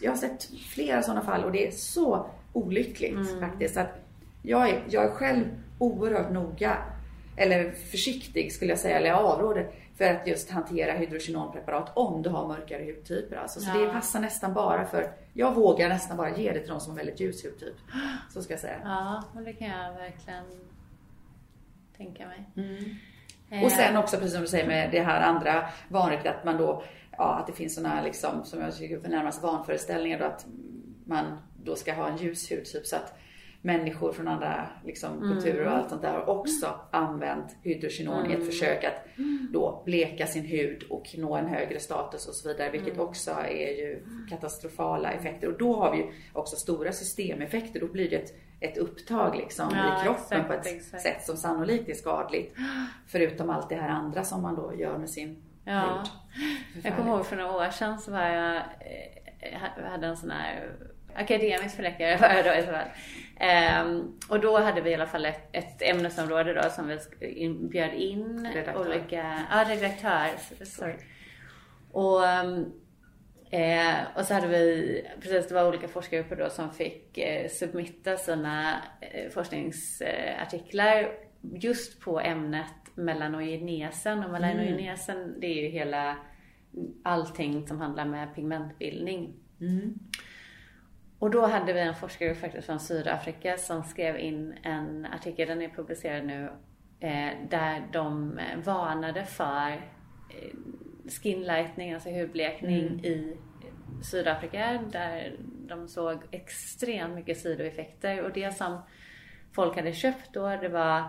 jag 0.00 0.10
har 0.10 0.16
sett 0.16 0.44
flera 0.44 1.02
sådana 1.02 1.20
fall 1.20 1.44
och 1.44 1.52
det 1.52 1.66
är 1.66 1.70
så 1.70 2.26
olyckligt 2.52 3.40
faktiskt. 3.40 3.76
Att 3.76 4.04
jag, 4.42 4.68
är, 4.68 4.82
jag 4.88 5.04
är 5.04 5.10
själv 5.10 5.44
oerhört 5.78 6.32
noga 6.32 6.76
eller 7.36 7.70
försiktig 7.70 8.52
skulle 8.52 8.70
jag 8.70 8.78
säga, 8.78 8.98
eller 8.98 9.08
jag 9.08 9.18
avråder 9.18 9.70
för 9.98 10.04
att 10.04 10.26
just 10.26 10.50
hantera 10.50 10.92
hydrogenonpreparat 10.92 11.92
om 11.96 12.22
du 12.22 12.30
har 12.30 12.48
mörkare 12.48 12.84
hudtyper. 12.84 13.36
Alltså. 13.36 13.60
Så 13.60 13.70
Ja. 13.74 13.80
det 13.80 13.92
passar 13.92 14.20
nästan 14.20 14.54
bara 14.54 14.84
för, 14.84 15.12
jag 15.32 15.54
vågar 15.54 15.88
nästan 15.88 16.16
bara 16.16 16.36
ge 16.36 16.52
det 16.52 16.60
till 16.60 16.70
de 16.70 16.80
som 16.80 16.90
har 16.92 16.96
väldigt 16.96 17.20
ljus 17.20 17.44
hudtyp. 17.44 17.74
Så 18.30 18.42
ska 18.42 18.52
jag 18.52 18.60
säga. 18.60 18.80
Ja, 18.84 19.22
men 19.34 19.44
det 19.44 19.52
kan 19.52 19.68
jag 19.68 19.92
verkligen 19.94 20.44
tänka 21.96 22.26
mig. 22.26 22.44
Eh, 23.50 23.64
Och 23.64 23.70
sen 23.72 23.96
också 23.96 24.16
precis 24.16 24.32
som 24.32 24.40
du 24.42 24.48
säger 24.48 24.66
med 24.66 24.90
det 24.90 25.00
här 25.00 25.20
andra 25.20 25.68
vanligt 25.88 26.26
att 26.26 26.44
man 26.44 26.56
då, 26.56 26.84
ja 27.18 27.34
att 27.38 27.46
det 27.46 27.52
finns 27.52 27.74
sådana 27.74 27.94
här 27.94 28.02
liksom, 28.02 28.44
som 28.44 28.60
jag 28.60 28.76
tycker 28.76 29.04
är 29.04 29.08
närmast 29.08 29.42
vanföreställningar 29.42 30.18
då 30.18 30.24
att 30.24 30.46
man 31.06 31.24
då 31.64 31.76
ska 31.76 31.94
ha 31.94 32.08
en 32.08 32.16
ljus 32.16 32.50
hudtyp 32.50 32.86
så 32.86 32.96
att 32.96 33.18
människor 33.64 34.12
från 34.12 34.28
andra 34.28 34.66
liksom, 34.84 35.20
kulturer 35.20 35.66
och 35.66 35.72
allt 35.72 35.90
sånt 35.90 36.02
där 36.02 36.12
har 36.12 36.28
också 36.28 36.66
använt 36.90 37.56
hydrogenon 37.62 38.30
i 38.30 38.34
ett 38.34 38.46
försök 38.46 38.84
att 38.84 39.06
då 39.52 39.82
bleka 39.84 40.26
sin 40.26 40.44
hud 40.44 40.82
och 40.90 41.14
nå 41.18 41.36
en 41.36 41.46
högre 41.46 41.80
status 41.80 42.28
och 42.28 42.34
så 42.34 42.48
vidare, 42.48 42.70
vilket 42.70 42.98
också 42.98 43.30
är 43.30 43.76
ju 43.78 44.02
katastrofala 44.30 45.10
effekter. 45.12 45.46
Och 45.52 45.58
då 45.58 45.76
har 45.76 45.92
vi 45.92 45.98
ju 45.98 46.04
också 46.32 46.56
stora 46.56 46.92
systemeffekter. 46.92 47.80
Då 47.80 47.86
blir 47.86 48.10
det 48.10 48.16
ett, 48.16 48.34
ett 48.60 48.76
upptag 48.78 49.36
liksom 49.36 49.66
Ja, 49.72 50.00
i 50.00 50.04
kroppen 50.04 50.22
exakt, 50.40 50.46
på 50.48 50.52
ett 50.54 50.66
exakt. 50.66 51.02
sätt 51.02 51.22
som 51.24 51.36
sannolikt 51.36 51.88
är 51.88 51.94
skadligt. 51.94 52.54
Förutom 53.06 53.50
allt 53.50 53.68
det 53.68 53.74
här 53.76 53.88
andra 53.88 54.24
som 54.24 54.42
man 54.42 54.54
då 54.56 54.74
gör 54.74 54.98
med 54.98 55.10
sin 55.10 55.42
Ja. 55.64 55.80
hud. 55.80 56.84
Jag 56.84 56.96
kommer 56.96 57.10
ihåg 57.10 57.26
för 57.26 57.36
några 57.36 57.56
år 57.66 57.70
sedan 57.70 57.98
så 57.98 58.10
var 58.10 58.20
jag, 58.26 58.56
eh, 58.56 59.60
ha- 59.60 59.88
hade 59.90 60.06
en 60.06 60.16
sån 60.16 60.30
här 60.30 60.70
akademisk 61.14 61.76
förläggare 61.76 62.16
var 62.16 62.28
jag 62.28 62.44
då 62.44 62.60
i 62.60 62.62
så 62.62 62.72
fall. 62.72 62.88
Ehm, 63.36 64.18
och 64.28 64.40
då 64.40 64.58
hade 64.58 64.80
vi 64.80 64.90
i 64.90 64.94
alla 64.94 65.06
fall 65.06 65.26
ett, 65.26 65.48
ett 65.52 65.82
ämnesområde 65.82 66.54
då 66.54 66.70
som 66.70 66.88
vi 66.88 67.26
in, 67.28 67.68
bjöd 67.68 67.94
in 67.94 68.48
Redaktör. 68.54 68.80
olika, 68.80 69.46
ja 69.50 69.64
redaktör, 69.68 70.28
sorry. 70.64 70.94
Och, 71.92 72.26
ehm, 72.26 72.72
eh, 73.50 73.96
och 74.16 74.24
så 74.24 74.34
hade 74.34 74.46
vi, 74.46 75.06
precis 75.20 75.48
det 75.48 75.54
var 75.54 75.68
olika 75.68 75.88
forskargrupper 75.88 76.36
då 76.36 76.50
som 76.50 76.70
fick 76.70 77.18
eh, 77.18 77.48
submitta 77.48 78.16
sina 78.16 78.82
eh, 79.00 79.30
forskningsartiklar 79.30 81.08
just 81.40 82.00
på 82.00 82.20
ämnet 82.20 82.66
melanogenesen 82.94 84.24
och 84.24 84.30
melanogenesen 84.30 85.40
det 85.40 85.46
är 85.46 85.62
ju 85.62 85.68
hela 85.68 86.16
allting 87.02 87.66
som 87.66 87.80
handlar 87.80 88.04
med 88.04 88.34
pigmentbildning. 88.34 89.34
Och 91.24 91.30
då 91.30 91.46
hade 91.46 91.72
vi 91.72 91.80
en 91.80 91.94
forskare 91.94 92.34
faktiskt 92.34 92.66
från 92.66 92.80
Sydafrika 92.80 93.56
som 93.56 93.82
skrev 93.84 94.18
in 94.18 94.54
en 94.62 95.06
artikel, 95.06 95.48
den 95.48 95.62
är 95.62 95.68
publicerad 95.68 96.26
nu, 96.26 96.50
eh, 97.00 97.30
där 97.50 97.88
de 97.92 98.40
varnade 98.64 99.24
för 99.24 99.70
eh, 99.70 100.54
skinlightning, 101.22 101.92
alltså 101.92 102.10
hudblekning 102.10 102.86
Mm. 102.86 103.04
i 103.04 103.36
Sydafrika 104.10 104.84
där 104.92 105.36
de 105.68 105.88
såg 105.88 106.18
extremt 106.30 107.14
mycket 107.14 107.38
sidoeffekter 107.38 108.22
och 108.22 108.32
det 108.32 108.54
som 108.56 108.78
folk 109.52 109.76
hade 109.76 109.92
köpt 109.92 110.32
då 110.32 110.48
det 110.48 110.68
var 110.68 111.02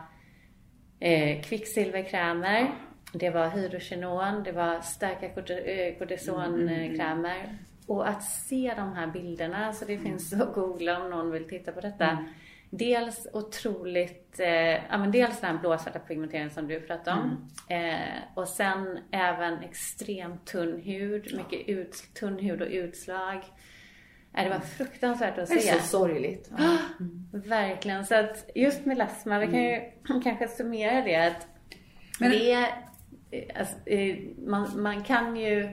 eh, 1.00 1.42
kvicksilverkrämer, 1.42 2.72
det 3.14 3.30
var 3.30 3.48
hydrogenon, 3.50 4.44
det 4.44 4.52
var 4.52 4.80
starka 4.80 5.28
korti- 5.28 5.68
eh, 5.68 5.98
kortisonkrämer. 6.00 7.58
Och 7.88 8.08
att 8.10 8.24
se 8.24 8.74
de 8.78 8.94
här 8.94 9.08
bilderna, 9.08 9.74
så 9.74 9.86
det 9.86 9.98
finns 9.98 10.34
att 10.34 10.54
googla 10.54 11.02
om 11.04 11.10
någon 11.10 11.32
vill 11.32 11.50
titta 11.50 11.72
på 11.72 11.82
detta. 11.82 12.26
Dels 12.70 13.28
otroligt, 13.34 14.40
eh, 14.40 14.48
ja 14.90 14.98
men 14.98 15.12
dels 15.12 15.40
den 15.42 15.58
blåsvarta 15.60 16.00
pigmenteringen 16.00 16.50
som 16.50 16.68
du 16.68 16.80
pratade 16.82 17.22
om. 17.22 17.50
Eh, 17.70 18.20
och 18.34 18.48
sen 18.48 19.00
även 19.12 19.60
extremt 19.64 20.46
tunn 20.46 20.82
hud, 20.82 21.38
mycket 21.38 21.70
ut, 21.70 22.04
tunn 22.20 22.40
hud 22.40 22.62
och 22.62 22.68
utslag. 22.72 23.36
Eh, 24.38 24.44
det 24.44 24.50
var 24.50 24.60
fruktansvärt 24.60 25.38
att 25.38 25.48
Det 25.50 25.56
är 25.56 25.60
se. 25.60 25.80
så 25.80 25.88
sorgligt. 25.88 26.52
Ja. 26.58 26.78
Verkligen. 27.34 28.06
Så 28.06 28.16
att 28.16 28.50
just 28.56 28.86
melasma, 28.86 29.40
vi 29.40 29.46
kan 29.46 29.64
ju 29.64 29.82
kanske 30.24 30.48
summera 30.48 31.02
det 31.02 31.16
att 31.16 31.48
Men- 32.20 32.32
det 32.32 32.52
är, 32.52 32.68
alltså, 33.60 33.90
eh, 33.90 34.18
man, 34.46 34.82
man 34.82 35.04
kan 35.04 35.36
ju 35.36 35.70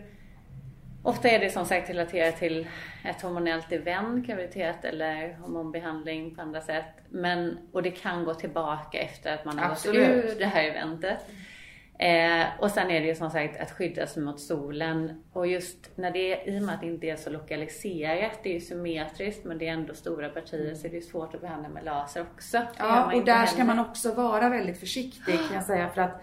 Ofta 1.05 1.29
är 1.29 1.39
det 1.39 1.51
som 1.51 1.65
sagt 1.65 1.91
relaterat 1.91 2.37
till 2.37 2.69
ett 3.05 3.23
hormonellt 3.23 3.73
event, 3.73 4.27
graviditet 4.27 4.85
eller 4.85 5.35
hormonbehandling 5.35 6.35
på 6.35 6.43
andra 6.43 6.61
sätt. 6.61 6.95
Men, 7.09 7.59
och 7.73 7.83
det 7.83 7.91
kan 7.91 8.25
gå 8.25 8.35
tillbaka 8.35 8.99
efter 8.99 9.35
att 9.35 9.45
man 9.45 9.59
har 9.59 9.71
Absolut. 9.71 10.25
gått 10.25 10.35
ur 10.35 10.39
det 10.39 10.47
här 10.47 10.65
eventet. 10.65 11.19
Eh, 11.99 12.47
och 12.59 12.71
sen 12.71 12.91
är 12.91 13.01
det 13.01 13.07
ju 13.07 13.15
som 13.15 13.31
sagt 13.31 13.61
att 13.61 13.71
skydda 13.71 14.07
sig 14.07 14.23
mot 14.23 14.41
solen. 14.41 15.23
Och 15.33 15.47
just 15.47 15.91
när 15.97 16.11
det, 16.11 16.45
i 16.47 16.59
och 16.59 16.63
med 16.63 16.75
att 16.75 16.81
det 16.81 16.87
inte 16.87 17.07
är 17.07 17.17
så 17.17 17.31
lokaliserat, 17.31 18.39
det 18.43 18.49
är 18.49 18.55
ju 18.55 18.61
symmetriskt 18.61 19.45
men 19.45 19.59
det 19.59 19.69
är 19.69 19.73
ändå 19.73 19.95
stora 19.95 20.29
partier 20.29 20.75
så 20.75 20.89
det 20.89 20.97
är 20.97 21.01
svårt 21.01 21.35
att 21.35 21.41
behandla 21.41 21.69
med 21.69 21.85
laser 21.85 22.27
också. 22.35 22.63
Ja, 22.79 23.15
och 23.15 23.25
där 23.25 23.47
ska 23.47 23.57
heller. 23.57 23.75
man 23.75 23.87
också 23.87 24.15
vara 24.15 24.49
väldigt 24.49 24.81
försiktig 24.81 25.35
kan 25.35 25.55
jag 25.55 25.65
säga 25.65 25.89
för 25.89 26.03
att 26.03 26.23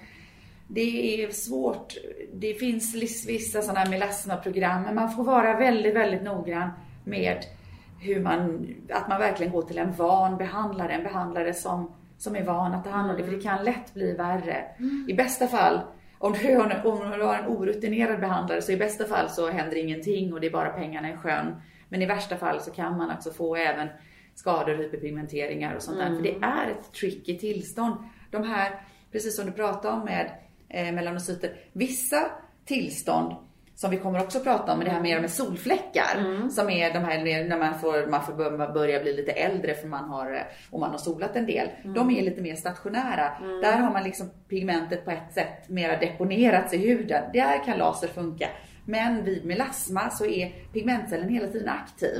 det 0.71 1.23
är 1.23 1.31
svårt. 1.31 1.93
Det 2.33 2.53
finns 2.53 2.95
vissa 3.27 3.61
sådana 3.61 3.79
här 3.79 3.89
melasmaprogram 3.89 4.81
men 4.81 4.95
man 4.95 5.11
får 5.11 5.23
vara 5.23 5.57
väldigt, 5.57 5.95
väldigt 5.95 6.23
noggrann 6.23 6.69
med 7.03 7.37
hur 7.99 8.19
man, 8.19 8.67
att 8.89 9.07
man 9.07 9.19
verkligen 9.19 9.51
går 9.51 9.61
till 9.61 9.77
en 9.77 9.93
van 9.93 10.37
behandlare, 10.37 10.93
en 10.93 11.03
behandlare 11.03 11.53
som, 11.53 11.91
som 12.17 12.35
är 12.35 12.43
van 12.43 12.73
att 12.73 12.83
ta 12.83 12.89
hand 12.89 13.11
om 13.11 13.17
det 13.17 13.23
för 13.23 13.31
det 13.31 13.41
kan 13.41 13.63
lätt 13.63 13.93
bli 13.93 14.13
värre. 14.13 14.65
I 15.07 15.13
bästa 15.13 15.47
fall 15.47 15.81
om 16.17 16.33
du, 16.33 16.55
har 16.55 16.85
om 16.85 17.11
du 17.11 17.23
har 17.23 17.37
en 17.37 17.47
orutinerad 17.47 18.19
behandlare 18.19 18.61
så 18.61 18.71
i 18.71 18.77
bästa 18.77 19.05
fall 19.05 19.29
så 19.29 19.49
händer 19.49 19.77
ingenting 19.77 20.33
och 20.33 20.41
det 20.41 20.47
är 20.47 20.51
bara 20.51 20.69
pengarna 20.69 21.11
i 21.11 21.17
sjön. 21.17 21.55
Men 21.89 22.01
i 22.01 22.05
värsta 22.05 22.37
fall 22.37 22.61
så 22.61 22.71
kan 22.71 22.97
man 22.97 23.11
också 23.11 23.31
få 23.31 23.55
även 23.55 23.87
skador, 24.35 24.75
hyperpigmenteringar 24.75 25.75
och 25.75 25.81
sånt 25.81 25.97
där. 25.97 26.15
För 26.15 26.23
det 26.23 26.35
är 26.41 26.71
ett 26.71 26.93
tricky 26.93 27.37
tillstånd. 27.37 27.95
De 28.31 28.43
här, 28.43 28.81
precis 29.11 29.35
som 29.35 29.45
du 29.45 29.51
pratade 29.51 29.93
om 29.93 30.05
med 30.05 30.31
eh, 30.69 30.91
melanocyter, 30.93 31.51
vissa 31.73 32.31
tillstånd 32.65 33.35
som 33.75 33.91
vi 33.91 33.97
kommer 33.97 34.19
också 34.23 34.39
prata 34.39 34.73
om, 34.73 34.79
det 34.79 34.89
här 34.89 35.01
mer 35.01 35.21
med 35.21 35.31
solfläckar. 35.31 36.49
Som 36.49 36.69
är 36.69 36.93
de 36.93 36.99
här 36.99 37.23
när 37.49 37.57
man 37.57 37.79
får, 37.79 38.07
man 38.07 38.23
får 38.23 38.33
bör- 38.33 38.73
börja 38.73 38.99
bli 39.01 39.13
lite 39.15 39.31
äldre 39.31 39.73
för 39.73 39.87
man 39.87 40.09
har, 40.09 40.33
eh, 40.33 40.41
och 40.71 40.79
man 40.79 40.91
har 40.91 40.97
solat 40.97 41.35
en 41.35 41.45
del. 41.45 41.67
De 41.95 42.11
är 42.11 42.21
lite 42.21 42.41
mer 42.41 42.55
stationära. 42.55 43.31
Där 43.61 43.77
har 43.77 43.93
man 43.93 44.03
liksom 44.03 44.29
pigmentet 44.49 45.05
på 45.05 45.11
ett 45.11 45.33
sätt 45.33 45.69
mera 45.69 45.97
deponerats 45.99 46.73
i 46.73 46.77
huden. 46.77 47.23
Där 47.33 47.65
kan 47.65 47.77
laser 47.77 48.07
funka. 48.07 48.47
Men 48.85 49.23
vid 49.23 49.45
melasma 49.45 50.09
så 50.09 50.25
är 50.25 50.51
pigmentcellen 50.73 51.29
hela 51.29 51.47
tiden 51.47 51.69
aktiv. 51.69 52.11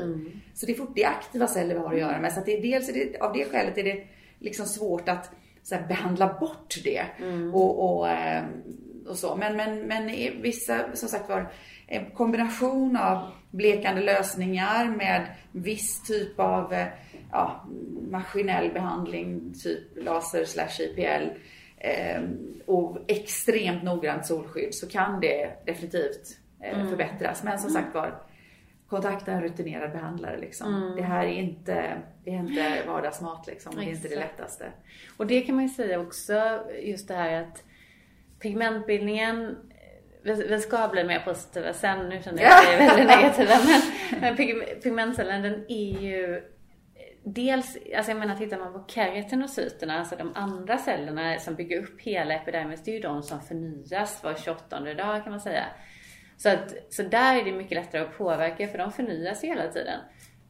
Så 0.54 0.66
det 0.66 0.72
är, 0.72 0.76
fort, 0.78 0.92
det 0.96 1.04
är 1.04 1.10
aktiva 1.10 1.48
celler 1.48 1.76
vi 1.76 1.82
har 1.82 1.94
att 1.94 2.00
göra 2.00 2.20
med. 2.20 2.34
Så 2.34 2.40
att 2.40 2.46
det 2.46 2.58
är, 2.58 2.62
dels 2.62 2.90
är 2.90 2.94
det, 2.94 3.20
av 3.20 3.34
det 3.34 3.46
skälet 3.46 3.78
är 3.78 3.84
det 3.84 4.04
liksom 4.40 4.66
svårt 4.66 5.10
att 5.10 5.32
så 5.64 5.76
här, 5.76 5.88
behandla 5.88 6.38
bort 6.40 6.76
det. 6.84 7.06
Och, 7.54 7.98
och, 8.00 8.10
eh, 8.10 8.44
och 9.08 9.18
så. 9.18 9.36
Men, 9.36 9.58
men, 9.58 9.80
men 9.80 10.10
i 10.10 10.30
vissa, 10.42 10.96
som 10.96 11.10
sagt 11.10 11.30
var, 11.30 11.52
en 11.88 12.12
kombination 12.12 12.98
av 12.98 13.32
blekande 13.52 14.02
lösningar 14.02 14.86
med 14.86 15.26
viss 15.52 16.04
typ 16.04 16.40
av 16.40 16.74
eh, 16.74 16.88
ja, 17.32 17.66
maskinell 18.10 18.74
behandling, 18.74 19.54
typ 19.64 20.04
laser 20.06 20.46
slash 20.46 20.80
IPL 20.80 21.30
eh, 21.78 22.22
och 22.66 22.98
extremt 23.08 23.84
noggrant 23.84 24.26
solskydd 24.26 24.76
så 24.76 24.88
kan 24.88 25.20
det 25.20 25.66
definitivt 25.66 26.38
eh, 26.64 26.90
förbättras. 26.90 27.44
Men 27.44 27.60
som 27.60 27.70
sagt 27.70 27.94
var, 27.94 28.22
kontakta 28.90 29.32
en 29.32 29.42
rutinerad 29.42 29.92
behandlare 29.92 30.38
liksom. 30.38 30.94
Det 30.96 31.02
här 31.02 31.26
är 31.26 31.32
inte, 31.32 32.02
det 32.24 32.30
är 32.30 32.36
inte 32.36 32.84
vardagsmat 32.88 33.48
liksom. 33.48 33.76
Det 33.76 33.82
är 33.82 33.90
inte 33.90 34.08
det 34.08 34.16
lättaste. 34.16 34.72
Och 35.18 35.28
det 35.28 35.42
kan 35.42 35.56
man 35.56 35.64
ju 35.64 35.70
säga 35.70 36.00
också, 36.00 36.64
just 36.82 37.08
det 37.08 37.14
här 37.14 37.44
att 37.44 37.64
pigmentbildningen 38.40 39.58
vi, 40.24 40.48
vi 40.48 40.60
ska 40.60 40.88
bli 40.88 41.04
mer 41.04 41.20
positiva 41.20 41.74
sen, 41.74 42.10
nu 42.10 42.22
känner 42.22 42.44
jag 42.44 42.52
att 42.52 42.66
vi 42.68 42.74
är 42.74 42.78
väldigt 42.78 43.08
negativa. 43.08 43.54
Men, 43.66 43.82
men 44.22 44.36
pig, 44.36 44.82
pigmentcellen 44.84 45.42
den 45.42 45.66
är 45.68 46.00
ju 46.02 46.44
Dels, 47.24 47.78
alltså 47.98 48.12
jag 48.12 48.20
menar 48.20 48.36
tittar 48.36 48.58
man 48.58 48.74
på 48.74 48.84
keratinocyterna, 48.88 50.00
alltså 50.00 50.16
de 50.16 50.32
andra 50.36 50.78
cellerna 50.78 51.40
som 51.40 51.56
bygger 51.56 51.84
upp 51.84 52.02
hela 52.02 52.34
epidermis, 52.34 52.84
det 52.84 52.92
är 52.92 52.96
ju 52.96 53.02
de 53.02 53.24
som 53.24 53.42
förnyas 53.42 54.24
var 54.24 54.36
28 54.36 54.80
dag 54.80 55.24
kan 55.24 55.32
man 55.32 55.42
säga. 55.42 55.66
Så, 56.40 56.50
att, 56.50 56.74
så 56.90 57.04
där 57.04 57.36
är 57.36 57.46
det 57.46 57.52
mycket 57.52 57.76
lättare 57.76 58.02
att 58.02 58.18
påverka 58.18 58.68
för 58.68 58.78
de 58.78 58.92
förnyas 58.92 59.44
ju 59.44 59.48
hela 59.48 59.68
tiden. 59.68 60.00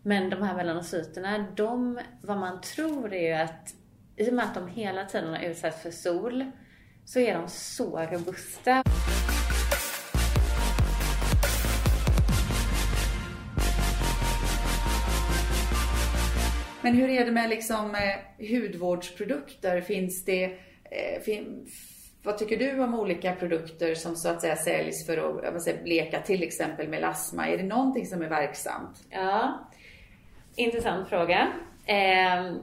Men 0.03 0.29
de 0.29 0.41
här 0.41 0.55
melanocyterna, 0.55 1.45
de, 1.55 1.99
vad 2.21 2.37
man 2.37 2.61
tror 2.61 3.13
är 3.13 3.27
ju 3.27 3.33
att 3.33 3.73
i 4.17 4.29
och 4.29 4.33
med 4.33 4.45
att 4.45 4.55
de 4.55 4.67
hela 4.67 5.05
tiden 5.05 5.29
har 5.29 5.43
utsatts 5.43 5.81
för 5.81 5.91
sol 5.91 6.51
så 7.05 7.19
är 7.19 7.33
de 7.33 7.47
så 7.47 7.99
robusta. 7.99 8.83
Men 16.81 16.93
hur 16.93 17.09
är 17.09 17.25
det 17.25 17.31
med 17.31 17.49
liksom 17.49 17.95
eh, 17.95 18.47
hudvårdsprodukter? 18.49 19.81
Finns 19.81 20.25
det, 20.25 20.43
eh, 20.83 21.21
fin, 21.25 21.67
vad 22.23 22.37
tycker 22.37 22.57
du 22.57 22.83
om 22.83 22.99
olika 22.99 23.35
produkter 23.35 23.95
som 23.95 24.15
så 24.15 24.29
att 24.29 24.41
säga 24.41 24.55
säljs 24.55 25.05
för 25.05 25.43
att 25.43 25.63
säga, 25.63 25.83
bleka 25.83 26.21
till 26.21 26.43
exempel 26.43 26.87
melasma? 26.87 27.47
Är 27.47 27.57
det 27.57 27.63
någonting 27.63 28.05
som 28.05 28.21
är 28.21 28.29
verksamt? 28.29 29.05
Ja, 29.09 29.69
intressant 30.55 31.09
fråga. 31.09 31.47
Eh, 31.85 32.53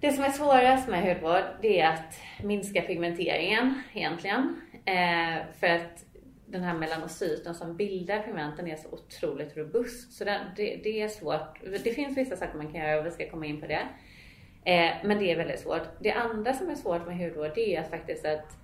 det 0.00 0.12
som 0.12 0.24
är 0.24 0.30
svårast 0.30 0.88
med 0.88 1.02
hudvård 1.02 1.44
det 1.62 1.80
är 1.80 1.92
att 1.92 2.20
minska 2.42 2.82
pigmenteringen 2.82 3.82
egentligen. 3.92 4.60
Eh, 4.84 5.44
för 5.60 5.66
att 5.66 6.04
den 6.46 6.62
här 6.62 6.74
melanocyten 6.74 7.54
som 7.54 7.76
bildar 7.76 8.22
pigmenten 8.22 8.68
är 8.68 8.76
så 8.76 8.88
otroligt 8.88 9.56
robust. 9.56 10.12
Så 10.12 10.24
det, 10.24 10.40
det, 10.56 10.80
det 10.82 11.02
är 11.02 11.08
svårt. 11.08 11.60
Det 11.84 11.94
finns 11.94 12.18
vissa 12.18 12.36
saker 12.36 12.56
man 12.56 12.72
kan 12.72 12.80
göra 12.80 13.00
och 13.00 13.06
vi 13.06 13.10
ska 13.10 13.30
komma 13.30 13.46
in 13.46 13.60
på 13.60 13.66
det. 13.66 13.88
Eh, 14.64 14.90
men 15.04 15.18
det 15.18 15.32
är 15.32 15.36
väldigt 15.36 15.60
svårt. 15.60 15.88
Det 16.00 16.12
andra 16.12 16.52
som 16.52 16.70
är 16.70 16.74
svårt 16.74 17.06
med 17.06 17.18
hudvård 17.18 17.52
det 17.54 17.76
är 17.76 17.80
att 17.80 17.90
faktiskt 17.90 18.26
att 18.26 18.58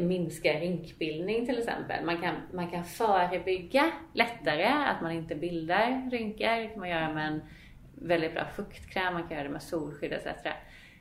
minska 0.00 0.52
rynkbildning 0.52 1.46
till 1.46 1.58
exempel. 1.58 2.04
Man 2.04 2.20
kan, 2.20 2.34
man 2.52 2.70
kan 2.70 2.84
förebygga 2.84 3.90
lättare 4.12 4.64
att 4.64 5.00
man 5.02 5.12
inte 5.12 5.34
bildar 5.34 6.10
rynkor. 6.10 6.46
Det 6.46 6.68
kan 6.68 6.80
man 6.80 6.88
göra 6.88 7.12
med 7.12 7.26
en 7.26 7.40
väldigt 7.94 8.34
bra 8.34 8.44
fuktkräm, 8.56 9.14
man 9.14 9.22
kan 9.22 9.32
göra 9.32 9.44
det 9.44 9.52
med 9.52 9.62
solskydd 9.62 10.12
etc. 10.12 10.26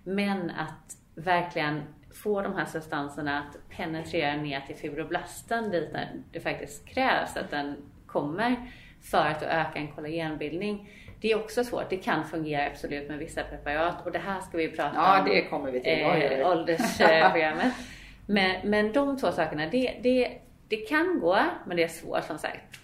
Men 0.04 0.50
att 0.50 0.98
verkligen 1.16 1.82
få 2.24 2.42
de 2.42 2.56
här 2.56 2.66
substanserna 2.66 3.40
att 3.40 3.78
penetrera 3.78 4.36
ner 4.36 4.62
till 4.62 4.76
fibroblasten 4.76 5.72
dit 5.72 5.90
det 6.32 6.40
faktiskt 6.40 6.88
krävs 6.88 7.38
att 7.38 7.52
den 7.52 7.76
kommer 8.06 8.56
för 9.02 9.26
att 9.26 9.44
öka 9.44 9.80
en 9.80 9.88
kollagenbildning. 9.88 10.90
Det 11.22 11.32
är 11.32 11.40
också 11.40 11.64
svårt. 11.64 11.90
Det 11.90 11.98
kan 11.98 12.26
fungera 12.26 12.68
absolut 12.68 13.10
med 13.10 13.18
vissa 13.18 13.44
preparat 13.44 14.06
och 14.06 14.12
det 14.12 14.20
här 14.20 14.42
ska 14.42 14.58
vi 14.58 14.68
prata 14.68 14.96
Ja, 14.96 15.20
om 15.20 15.30
det 15.30 15.42
kommer 15.42 15.72
vi 15.72 15.80
till. 15.80 16.02
Eh, 16.02 16.52
åldersprogrammet. 16.52 17.74
men, 18.32 18.70
men 18.70 18.92
de 18.94 19.18
två 19.18 19.32
sakerna, 19.32 19.68
det, 19.68 20.00
det, 20.04 20.38
det 20.68 20.76
kan 20.76 21.20
gå, 21.20 21.38
men 21.66 21.78
det 21.78 21.84
är 21.84 21.88
svårt 21.88 22.24
som 22.24 22.38
sagt. 22.38 22.80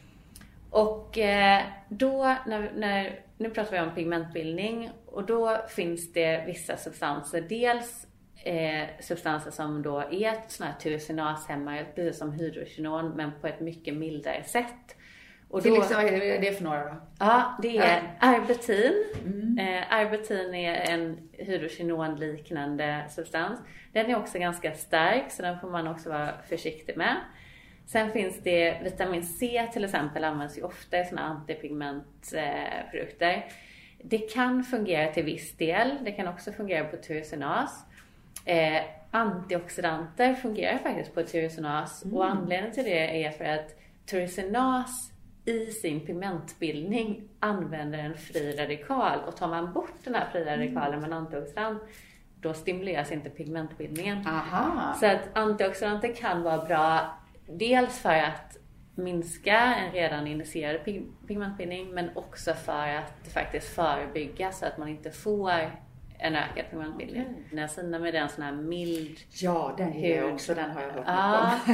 Och 0.69 1.17
eh, 1.17 1.63
då, 1.89 2.35
när, 2.45 2.71
när, 2.75 3.19
nu 3.37 3.49
pratar 3.49 3.71
vi 3.71 3.79
om 3.79 3.95
pigmentbildning 3.95 4.89
och 5.05 5.25
då 5.25 5.57
finns 5.69 6.13
det 6.13 6.43
vissa 6.47 6.77
substanser. 6.77 7.41
Dels 7.41 8.07
eh, 8.43 8.87
substanser 8.99 9.51
som 9.51 9.81
då 9.81 9.99
är 9.99 10.47
sådana 10.47 10.71
här 10.71 10.79
tyrosinashämmare, 10.79 11.85
precis 11.95 12.19
som 12.19 12.31
hydrokinon, 12.31 13.09
men 13.09 13.31
på 13.41 13.47
ett 13.47 13.59
mycket 13.59 13.93
mildare 13.93 14.43
sätt. 14.43 14.95
Och 15.55 15.61
då, 15.61 15.75
liksom, 15.75 15.95
vad 15.95 16.05
är 16.05 16.41
det 16.41 16.51
för 16.51 16.63
några 16.63 16.83
då? 16.83 16.95
Ja, 17.19 17.57
det 17.61 17.77
är 17.77 18.01
arbutin. 18.19 19.03
Mm. 19.25 19.59
Eh, 19.59 19.93
arbutin 19.93 20.55
är 20.55 20.93
en 20.93 21.29
hydrokinon-liknande 21.31 23.05
substans. 23.09 23.59
Den 23.93 24.05
är 24.05 24.15
också 24.15 24.39
ganska 24.39 24.73
stark 24.73 25.31
så 25.31 25.41
den 25.41 25.59
får 25.59 25.69
man 25.69 25.87
också 25.87 26.09
vara 26.09 26.33
försiktig 26.49 26.97
med. 26.97 27.15
Sen 27.85 28.11
finns 28.11 28.43
det 28.43 28.81
vitamin 28.83 29.23
C 29.23 29.69
till 29.73 29.85
exempel 29.85 30.23
används 30.23 30.57
ju 30.57 30.61
ofta 30.61 30.99
i 30.99 31.05
sådana 31.05 31.27
antipigmentprodukter. 31.27 33.45
Det 34.03 34.17
kan 34.17 34.63
fungera 34.63 35.11
till 35.11 35.25
viss 35.25 35.57
del. 35.57 35.97
Det 36.01 36.11
kan 36.11 36.27
också 36.27 36.51
fungera 36.51 36.87
på 36.87 36.97
tyrosinaz. 36.97 37.85
Eh, 38.45 38.81
antioxidanter 39.11 40.33
fungerar 40.33 40.77
faktiskt 40.77 41.13
på 41.13 41.23
tyrosinaz 41.23 42.05
mm. 42.05 42.17
och 42.17 42.25
anledningen 42.25 42.71
till 42.71 42.83
det 42.83 43.25
är 43.25 43.31
för 43.31 43.45
att 43.45 43.75
tyrosinaz 44.05 45.14
i 45.45 45.71
sin 45.71 46.05
pigmentbildning 46.05 47.29
använder 47.39 47.99
en 47.99 48.17
fri 48.17 48.55
radikal 48.57 49.19
och 49.27 49.37
tar 49.37 49.47
man 49.47 49.73
bort 49.73 49.93
den 50.03 50.15
här 50.15 50.29
fria 50.31 50.57
radikalen 50.57 50.99
med 50.99 51.07
en 51.07 51.13
antioxidant 51.13 51.83
då 52.41 52.53
stimuleras 52.53 53.11
inte 53.11 53.29
pigmentbildningen. 53.29 54.27
Aha. 54.27 54.95
Så 54.99 55.05
att 55.05 55.21
antioxidanter 55.33 56.15
kan 56.15 56.43
vara 56.43 56.65
bra 56.65 57.17
dels 57.47 57.99
för 57.99 58.13
att 58.13 58.57
minska 58.95 59.57
en 59.57 59.91
redan 59.91 60.27
initierad 60.27 60.79
pigmentbildning 61.27 61.93
men 61.93 62.09
också 62.15 62.53
för 62.53 62.87
att 62.87 63.27
faktiskt 63.33 63.67
förebygga 63.67 64.51
så 64.51 64.65
att 64.65 64.77
man 64.77 64.87
inte 64.87 65.11
får 65.11 65.51
en 66.17 66.35
ökad 66.35 66.65
pigmentbildning. 66.69 67.21
Okay. 67.21 67.43
Niacinamid 67.51 68.15
är 68.15 68.19
en 68.19 68.29
sån 68.29 68.43
här 68.43 68.51
mild 68.51 69.19
Ja, 69.29 69.75
den 69.77 69.93
är 69.93 70.21
hud. 70.21 70.33
också, 70.33 70.55
den 70.55 70.71
har 70.71 70.81
jag 70.81 70.91
hört 70.91 71.03
ja. 71.07 71.59
om. 71.67 71.73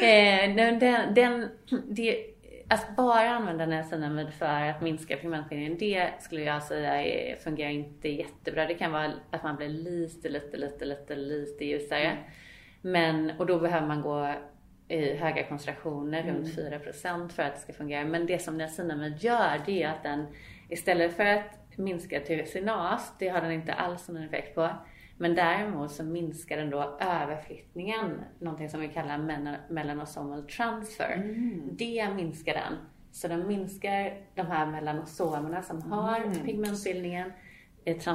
den, 0.00 0.78
den, 0.78 1.14
den, 1.14 1.48
det, 1.88 2.37
att 2.68 2.96
bara 2.96 3.30
använda 3.30 3.66
niacinamid 3.66 4.34
för 4.34 4.62
att 4.62 4.80
minska 4.82 5.16
pigmentbildningen, 5.16 5.78
det 5.78 6.10
skulle 6.20 6.42
jag 6.42 6.62
säga 6.62 7.36
fungerar 7.36 7.70
inte 7.70 8.08
jättebra. 8.08 8.66
Det 8.66 8.74
kan 8.74 8.92
vara 8.92 9.12
att 9.30 9.42
man 9.42 9.56
blir 9.56 9.68
lite, 9.68 10.28
lite, 10.28 10.56
lite, 10.56 10.84
lite, 10.84 11.14
lite 11.14 11.64
ljusare. 11.64 12.00
Mm. 12.00 12.22
Men, 12.80 13.32
och 13.38 13.46
då 13.46 13.58
behöver 13.58 13.86
man 13.86 14.02
gå 14.02 14.34
i 14.88 15.14
höga 15.14 15.44
koncentrationer, 15.44 16.22
mm. 16.22 16.34
runt 16.34 16.48
4% 16.48 17.28
för 17.28 17.42
att 17.42 17.54
det 17.54 17.60
ska 17.60 17.72
fungera. 17.72 18.04
Men 18.04 18.26
det 18.26 18.38
som 18.38 18.58
niacinamid 18.58 19.22
gör, 19.22 19.60
det 19.66 19.82
är 19.82 19.88
att 19.88 20.02
den 20.02 20.26
istället 20.68 21.16
för 21.16 21.26
att 21.26 21.78
minska 21.78 22.20
tyrosinaz, 22.20 23.12
det 23.18 23.28
har 23.28 23.40
den 23.40 23.52
inte 23.52 23.72
alls 23.72 24.08
någon 24.08 24.24
effekt 24.24 24.54
på. 24.54 24.70
Men 25.18 25.34
däremot 25.34 25.90
så 25.90 26.04
minskar 26.04 26.56
den 26.56 26.70
då 26.70 26.98
överflyttningen, 27.00 28.20
någonting 28.38 28.70
som 28.70 28.80
vi 28.80 28.88
kallar 28.88 29.18
melanosomal 29.70 30.42
transfer. 30.42 31.14
Mm. 31.16 31.68
Det 31.72 32.08
minskar 32.14 32.54
den. 32.54 32.76
Så 33.12 33.28
den 33.28 33.48
minskar 33.48 34.20
de 34.34 34.42
här 34.42 34.66
melanosomerna 34.66 35.62
som 35.62 35.92
har 35.92 36.20
mm. 36.20 36.32
pigmentbildningen. 36.32 37.32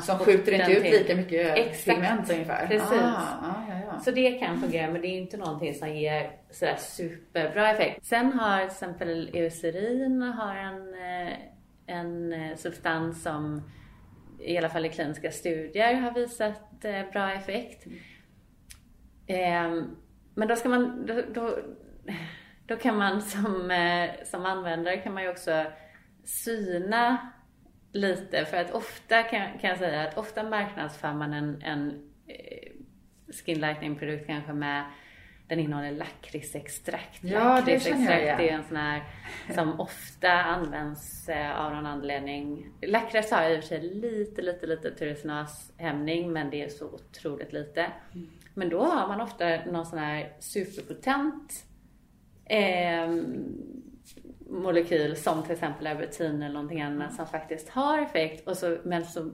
Som 0.01 0.19
skjuter 0.19 0.51
inte 0.51 0.71
ut 0.71 0.83
till... 0.83 0.91
lika 0.91 1.15
mycket 1.15 1.57
Exakt. 1.57 1.85
pigment 1.85 2.31
ungefär? 2.31 2.67
Precis. 2.67 2.91
Ah, 2.91 3.37
ah, 3.41 3.63
ja, 3.69 3.75
ja. 3.87 3.99
Så 3.99 4.11
det 4.11 4.31
kan 4.31 4.59
fungera 4.59 4.91
men 4.91 5.01
det 5.01 5.07
är 5.07 5.17
inte 5.17 5.37
någonting 5.37 5.73
som 5.73 5.95
ger 5.95 6.31
sådär 6.51 6.75
superbra 6.75 7.71
effekt. 7.71 8.05
Sen 8.05 8.33
har 8.33 8.57
till 8.57 8.67
exempel 8.67 9.29
eucerin 9.33 10.21
har 10.21 10.55
en, 10.55 10.93
eh, 10.93 11.33
en 11.85 12.33
eh, 12.33 12.55
substans 12.55 13.23
som 13.23 13.61
i 14.39 14.57
alla 14.57 14.69
fall 14.69 14.85
i 14.85 14.89
kliniska 14.89 15.31
studier 15.31 15.93
har 15.93 16.11
visat 16.11 16.85
eh, 16.85 17.11
bra 17.11 17.31
effekt. 17.31 17.85
Mm. 19.27 19.95
Men 20.35 20.47
då 20.47 20.55
ska 20.55 20.69
man, 20.69 21.05
då, 21.05 21.21
då, 21.33 21.57
då, 22.65 22.75
kan 22.75 22.97
man 22.97 23.21
som, 23.21 23.71
eh, 23.71 24.09
som 24.25 24.45
användare 24.45 24.97
kan 24.97 25.13
man 25.13 25.23
ju 25.23 25.29
också 25.29 25.65
syna 26.23 27.31
lite 27.91 28.45
för 28.45 28.57
att 28.57 28.71
ofta 28.71 29.23
kan, 29.23 29.59
kan 29.59 29.69
jag 29.69 29.79
säga 29.79 30.07
att 30.07 30.17
ofta 30.17 30.43
marknadsför 30.43 31.13
man 31.13 31.33
en, 31.33 31.61
en 31.61 32.11
skin 33.45 33.59
lightening 33.59 33.95
produkt 33.95 34.27
kanske 34.27 34.53
med 34.53 34.83
den 35.47 35.59
innehåller 35.59 35.91
lakritsextrakt. 35.91 37.23
Ja, 37.23 37.61
Det 38.37 38.49
är 38.49 38.53
en 38.53 38.63
sån 38.63 38.77
här 38.77 39.03
som 39.55 39.79
ofta 39.79 40.31
används 40.31 41.29
eh, 41.29 41.59
av 41.59 41.73
någon 41.73 41.85
anledning. 41.85 42.69
Lakrits 42.81 43.31
har 43.31 43.49
i 43.49 43.59
och 43.59 43.61
för 43.61 43.67
sig 43.67 43.81
lite, 43.81 44.41
lite, 44.41 44.67
lite 44.67 44.91
tyrosinashämning 44.91 46.33
men 46.33 46.49
det 46.49 46.63
är 46.63 46.69
så 46.69 46.85
otroligt 46.85 47.53
lite. 47.53 47.81
Mm. 48.13 48.29
Men 48.53 48.69
då 48.69 48.83
har 48.83 49.07
man 49.07 49.21
ofta 49.21 49.65
någon 49.65 49.85
sån 49.85 49.99
här 49.99 50.33
superpotent 50.39 51.65
eh, 52.45 53.09
molekyl 54.49 55.15
som 55.15 55.43
till 55.43 55.51
exempel 55.51 55.87
Albertin 55.87 56.43
eller 56.43 56.53
någonting 56.53 56.81
annat 56.81 57.03
mm. 57.03 57.15
som 57.15 57.27
faktiskt 57.27 57.69
har 57.69 58.01
effekt 58.01 58.47
och 58.47 58.57
så, 58.57 58.77
men 58.83 59.05
så 59.05 59.31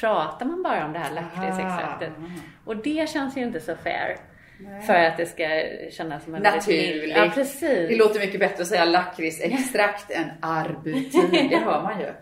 pratar 0.00 0.46
man 0.46 0.62
bara 0.62 0.86
om 0.86 0.92
det 0.92 0.98
här 0.98 1.14
lakritsextraktet. 1.14 2.12
Och 2.64 2.76
det 2.76 3.08
känns 3.08 3.36
ju 3.36 3.40
inte 3.40 3.60
så 3.60 3.76
fair. 3.76 4.31
Nej. 4.64 4.82
För 4.82 4.94
att 4.94 5.16
det 5.16 5.26
ska 5.26 5.44
kännas 5.90 6.24
som 6.24 6.34
en 6.34 6.42
Naturligt. 6.42 7.16
Ja, 7.16 7.30
precis. 7.34 7.88
Det 7.88 7.96
låter 7.96 8.20
mycket 8.20 8.40
bättre 8.40 8.62
att 8.62 8.68
säga 8.68 8.84
lakritsextrakt 8.84 10.10
än 10.10 10.30
arbutin. 10.40 11.48
Det 11.50 11.56
hör 11.56 11.82
man 11.82 12.00
ju. 12.00 12.06
Ja, 12.06 12.14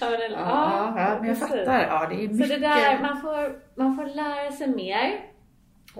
ja, 0.00 0.18
ja, 0.20 0.94
ja, 0.96 1.16
men 1.20 1.28
jag 1.28 1.38
fattar. 1.38 1.86
Ja, 1.90 2.06
det 2.10 2.14
är 2.14 2.28
mycket. 2.28 2.48
Så 2.48 2.54
det 2.54 2.58
där, 2.58 2.98
man 3.02 3.20
får, 3.20 3.58
man 3.74 3.96
får 3.96 4.06
lära 4.06 4.52
sig 4.52 4.68
mer. 4.68 5.20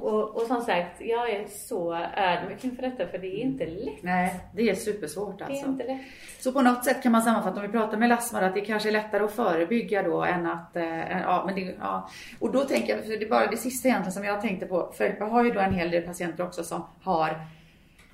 Och, 0.02 0.36
och 0.36 0.42
som 0.42 0.60
sagt, 0.60 1.00
jag 1.00 1.30
är 1.30 1.46
så 1.46 1.94
ödmjuk 2.16 2.64
inför 2.64 2.82
detta 2.82 3.06
för 3.06 3.18
det 3.18 3.26
är 3.26 3.40
inte 3.40 3.66
lätt. 3.66 4.02
Nej, 4.02 4.40
det 4.54 4.70
är 4.70 4.74
supersvårt 4.74 5.40
alltså. 5.40 5.46
Det 5.46 5.52
är 5.52 5.56
alltså. 5.56 5.68
inte 5.68 5.84
lätt. 5.84 6.00
Så 6.40 6.52
på 6.52 6.62
något 6.62 6.84
sätt 6.84 7.02
kan 7.02 7.12
man 7.12 7.22
sammanfatta 7.22 7.56
om 7.56 7.62
vi 7.62 7.72
pratar 7.72 7.98
med 7.98 8.08
Lasmar 8.08 8.42
att 8.42 8.54
det 8.54 8.60
kanske 8.60 8.88
är 8.88 8.92
lättare 8.92 9.24
att 9.24 9.32
förebygga 9.32 10.02
då 10.02 10.24
än 10.24 10.46
att, 10.46 10.76
äh, 10.76 11.20
ja 11.20 11.42
men 11.46 11.54
det, 11.54 11.74
ja. 11.80 12.08
Och 12.38 12.52
då 12.52 12.64
tänker 12.64 12.96
jag, 12.96 13.04
för 13.04 13.10
det 13.10 13.24
är 13.24 13.30
bara 13.30 13.46
det 13.46 13.56
sista 13.56 13.88
egentligen 13.88 14.12
som 14.12 14.24
jag 14.24 14.40
tänkte 14.40 14.66
på, 14.66 14.92
för 14.96 15.16
jag 15.18 15.28
har 15.28 15.44
ju 15.44 15.50
då 15.50 15.60
en 15.60 15.74
hel 15.74 15.90
del 15.90 16.02
patienter 16.02 16.44
också 16.44 16.64
som 16.64 16.86
har, 17.02 17.40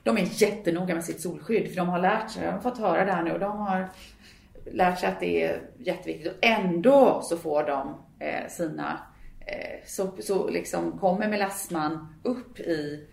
de 0.03 0.19
är 0.19 0.43
jättenoga 0.43 0.95
med 0.95 1.05
sitt 1.05 1.21
solskydd 1.21 1.69
för 1.69 1.77
de 1.77 1.89
har 1.89 1.99
lärt 1.99 2.31
sig, 2.31 2.47
de 2.47 2.53
har 2.53 2.61
fått 2.61 2.79
höra 2.79 3.05
det 3.05 3.13
här 3.13 3.23
nu 3.23 3.33
och 3.33 3.41
de 3.41 3.59
har 3.59 3.89
lärt 4.73 4.99
sig 4.99 5.09
att 5.09 5.21
det 5.21 5.45
är 5.45 5.61
jätteviktigt 5.79 6.33
och 6.33 6.39
ändå 6.45 7.21
så 7.23 7.37
får 7.37 7.63
de 7.63 7.95
eh, 8.19 8.49
sina 8.49 8.99
så, 9.87 10.13
så 10.21 10.49
liksom 10.49 10.99
kommer 10.99 11.29
melasman 11.29 12.15
upp 12.23 12.61
i 12.61 13.07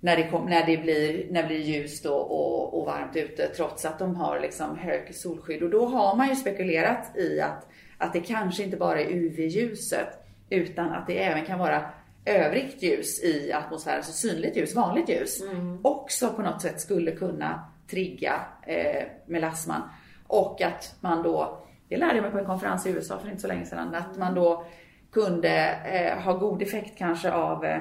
när 0.00 0.16
det, 0.16 0.28
kom, 0.28 0.46
när 0.46 0.66
det, 0.66 0.76
blir, 0.76 1.26
när 1.30 1.42
det 1.42 1.48
blir 1.48 1.60
ljust 1.60 2.06
och, 2.06 2.30
och, 2.30 2.78
och, 2.78 2.86
varmt 2.86 3.16
ute 3.16 3.46
trots 3.46 3.84
att 3.84 3.98
de 3.98 4.16
har 4.16 4.40
liksom 4.40 4.78
hög 4.78 5.14
solskydd. 5.14 5.62
Och 5.62 5.70
då 5.70 5.86
har 5.86 6.16
man 6.16 6.28
ju 6.28 6.36
spekulerat 6.36 7.16
i 7.16 7.40
att, 7.40 7.66
att 7.98 8.12
det 8.12 8.20
kanske 8.20 8.62
inte 8.62 8.76
bara 8.76 9.00
är 9.00 9.06
UV-ljuset 9.06 10.08
utan 10.50 10.92
att 10.92 11.06
det 11.06 11.22
även 11.24 11.44
kan 11.44 11.58
vara 11.58 11.90
övrigt 12.24 12.82
ljus 12.82 13.24
i 13.24 13.52
atmosfären, 13.52 14.04
så 14.04 14.12
synligt 14.12 14.56
ljus, 14.56 14.74
vanligt 14.74 15.08
ljus, 15.08 15.42
mm. 15.42 15.80
också 15.82 16.28
på 16.28 16.42
något 16.42 16.62
sätt 16.62 16.80
skulle 16.80 17.12
kunna 17.12 17.64
trigga 17.90 18.40
eh, 18.66 19.06
melasman. 19.26 19.82
Och 20.26 20.62
att 20.62 20.94
man 21.00 21.22
då, 21.22 21.66
det 21.88 21.96
lärde 21.96 22.14
jag 22.14 22.22
mig 22.22 22.30
på 22.30 22.38
en 22.38 22.46
konferens 22.46 22.86
i 22.86 22.90
USA 22.90 23.18
för 23.18 23.28
inte 23.28 23.40
så 23.40 23.48
länge 23.48 23.66
sedan, 23.66 23.94
att 23.94 24.18
man 24.18 24.34
då 24.34 24.64
kunde 25.12 25.78
eh, 25.84 26.18
ha 26.18 26.32
god 26.32 26.62
effekt 26.62 26.98
kanske 26.98 27.32
av 27.32 27.64
eh, 27.64 27.80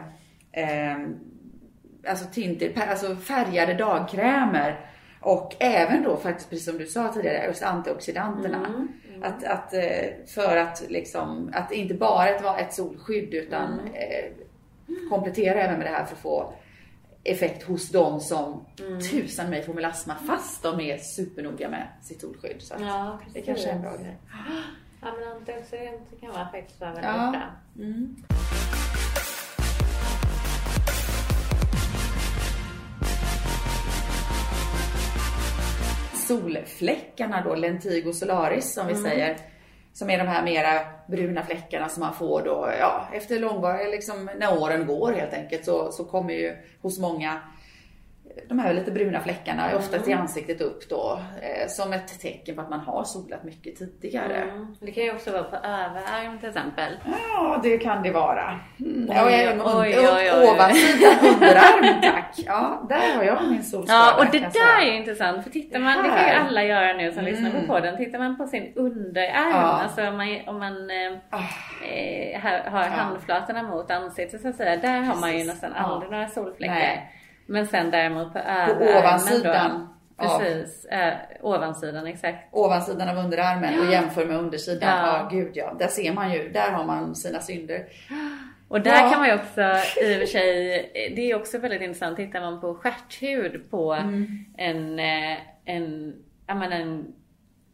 eh 0.51 0.97
alltså, 2.07 2.25
tinter, 2.25 2.89
alltså 2.89 3.15
färgade 3.15 3.73
dagkrämer. 3.73 4.85
Och 5.21 5.55
även 5.59 6.03
då 6.03 6.17
faktiskt, 6.17 6.49
precis 6.49 6.65
som 6.65 6.77
du 6.77 6.85
sa 6.85 7.13
tidigare, 7.13 7.45
just 7.45 7.63
antioxidanterna. 7.63 8.57
Mm, 8.57 8.87
mm. 9.09 9.23
Att, 9.23 9.43
att, 9.43 9.73
eh, 9.73 10.25
för 10.27 10.57
att 10.57 10.83
liksom, 10.89 11.51
att 11.53 11.71
inte 11.71 11.93
bara 11.93 12.29
ett, 12.29 12.43
ett 12.61 12.73
solskydd 12.73 13.33
utan 13.33 13.79
mm. 13.79 13.93
eh, 13.93 15.09
komplettera 15.09 15.61
även 15.61 15.77
med 15.77 15.87
det 15.87 15.91
här 15.91 16.05
för 16.05 16.15
att 16.15 16.21
få 16.21 16.53
effekt 17.23 17.63
hos 17.63 17.89
dem 17.89 18.19
som 18.19 18.65
mm. 18.79 18.99
tusan 18.99 19.49
mig 19.49 19.63
får 19.63 19.73
melasma 19.73 20.15
fast 20.15 20.63
de 20.63 20.79
är 20.79 20.97
supernoga 20.97 21.69
med 21.69 21.87
sitt 22.01 22.21
solskydd. 22.21 22.61
Så 22.61 22.75
ja, 22.79 23.19
det 23.33 23.41
kanske 23.41 23.69
är 23.69 23.73
en 23.73 23.81
bra 23.81 23.97
grej. 23.97 24.17
Ja, 25.01 25.07
men 25.19 25.31
antioxidanter 25.31 26.17
kan 26.21 26.31
vara 26.31 26.47
faktiskt 26.51 26.81
vara 26.81 26.91
väldigt 26.91 27.11
ja. 27.11 27.31
bra. 27.31 27.85
Mm. 27.85 28.15
Solfläckarna 36.13 37.43
då, 37.43 37.55
lentigo 37.55 38.13
solaris 38.13 38.73
som 38.73 38.87
vi 38.87 38.93
mm. 38.93 39.03
säger, 39.03 39.37
som 39.93 40.09
är 40.09 40.17
de 40.17 40.27
här 40.27 40.43
mera 40.43 40.85
bruna 41.07 41.43
fläckarna 41.43 41.89
som 41.89 42.01
man 42.01 42.13
får 42.13 42.41
då, 42.41 42.69
ja, 42.79 43.07
efter 43.13 43.39
långvariga, 43.39 43.87
liksom 43.87 44.29
när 44.37 44.61
åren 44.61 44.85
går 44.85 45.13
helt 45.13 45.33
enkelt, 45.33 45.65
så, 45.65 45.91
så 45.91 46.05
kommer 46.05 46.33
ju 46.33 46.57
hos 46.81 46.99
många 46.99 47.41
de 48.49 48.59
här 48.59 48.73
lite 48.73 48.91
bruna 48.91 49.19
fläckarna, 49.19 49.75
oftast 49.75 50.07
i 50.07 50.11
Mm. 50.11 50.21
ansiktet 50.21 50.61
upp 50.61 50.89
då, 50.89 51.19
eh, 51.41 51.67
som 51.67 51.93
ett 51.93 52.19
tecken 52.21 52.55
på 52.55 52.61
att 52.61 52.69
man 52.69 52.79
har 52.79 53.03
solat 53.03 53.43
mycket 53.43 53.75
tidigare. 53.77 54.35
Mm. 54.37 54.75
Det 54.81 54.91
kan 54.91 55.03
ju 55.03 55.11
också 55.13 55.31
vara 55.31 55.43
på 55.43 55.55
överarm 55.55 56.39
till 56.39 56.49
exempel. 56.49 56.93
Ja, 57.33 57.59
det 57.63 57.77
kan 57.77 58.03
det 58.03 58.11
vara. 58.11 58.59
Mm. 58.79 59.05
Oj, 59.09 59.15
Ja, 59.15 59.29
även 59.29 59.61
oj, 59.61 59.95
oj, 59.99 60.31
oj. 60.33 60.49
ovansidan 60.53 61.13
underarm, 61.33 62.01
tack. 62.01 62.33
Ja, 62.45 62.85
där 62.89 63.15
har 63.17 63.23
jag 63.23 63.37
min 63.49 63.63
solskada. 63.63 63.99
Ja, 63.99 64.15
och 64.19 64.25
det 64.31 64.39
där 64.39 64.81
är 64.81 64.91
intressant 64.93 65.43
för 65.43 65.49
tittar 65.51 65.79
man, 65.79 66.03
det 66.03 66.09
kan 66.09 66.27
ju 66.29 66.33
alla 66.35 66.63
göra 66.63 66.93
nu 66.93 67.11
som 67.11 67.23
lyssnar 67.23 67.49
Mm. 67.49 67.61
på 67.61 67.73
podden. 67.73 67.97
Tittar 67.97 68.19
man 68.19 68.37
på 68.37 68.47
sin 68.47 68.73
underarm, 68.75 69.51
Ja. 69.51 69.57
alltså 69.83 70.07
om 70.07 70.17
man, 70.17 70.39
om 70.47 70.59
man 70.59 70.89
eh, 70.89 71.17
Ah, 71.29 71.85
eh, 71.85 72.39
har, 72.71 72.83
handflatorna 72.83 73.63
mot 73.63 73.91
ansiktet 73.91 74.41
så 74.41 74.47
att 74.47 74.55
säga, 74.55 74.77
där 74.77 75.01
har 75.01 75.15
man 75.15 75.29
ju 75.31 75.35
Precis. 75.35 75.47
nästan 75.53 75.71
Ja. 75.75 75.81
aldrig 75.83 76.11
några 76.11 76.27
solfläckar. 76.27 76.73
Nej. 76.73 77.15
Men 77.49 77.67
sen 77.67 77.91
däremot 77.91 78.27
på 78.27 78.33
På 78.33 78.39
överarmen 78.39 78.97
ovansidan. 78.97 79.79
då. 79.79 80.23
Ja. 80.23 80.39
Precis, 80.43 80.85
eh, 80.85 81.13
ovansidan 81.41 82.07
exakt. 82.07 82.37
ovansidan 82.51 83.09
av 83.09 83.17
underarmen 83.25 83.79
och 83.79 83.91
jämför 83.93 84.25
med 84.25 84.37
undersidan. 84.37 84.89
Ja. 85.07 85.17
Ja. 85.17 85.29
gud 85.37 85.51
ja. 85.53 85.75
Där 85.79 85.87
ser 85.87 86.13
man 86.13 86.31
ju, 86.33 86.49
där 86.49 86.71
har 86.71 86.85
man 86.85 87.15
sina 87.15 87.39
synder. 87.39 87.85
Och 88.67 88.81
där 88.81 89.01
Ja. 89.03 89.09
kan 89.09 89.19
man 89.19 89.27
ju 89.27 89.35
också 89.35 89.61
i 90.01 90.15
och 90.15 90.19
för 90.19 90.25
sig, 90.25 90.91
det 91.15 91.31
är 91.31 91.35
också 91.35 91.57
väldigt 91.57 91.81
intressant, 91.81 92.17
tittar 92.17 92.41
man 92.41 92.61
på 92.61 92.75
stjärthud 92.75 93.71
på 93.71 93.93
Mm. 93.93 94.27
en, 94.57 94.99
eh, 94.99 95.37
en, 95.65 96.13
ja 96.47 96.55
men 96.55 96.71
en 96.71 97.05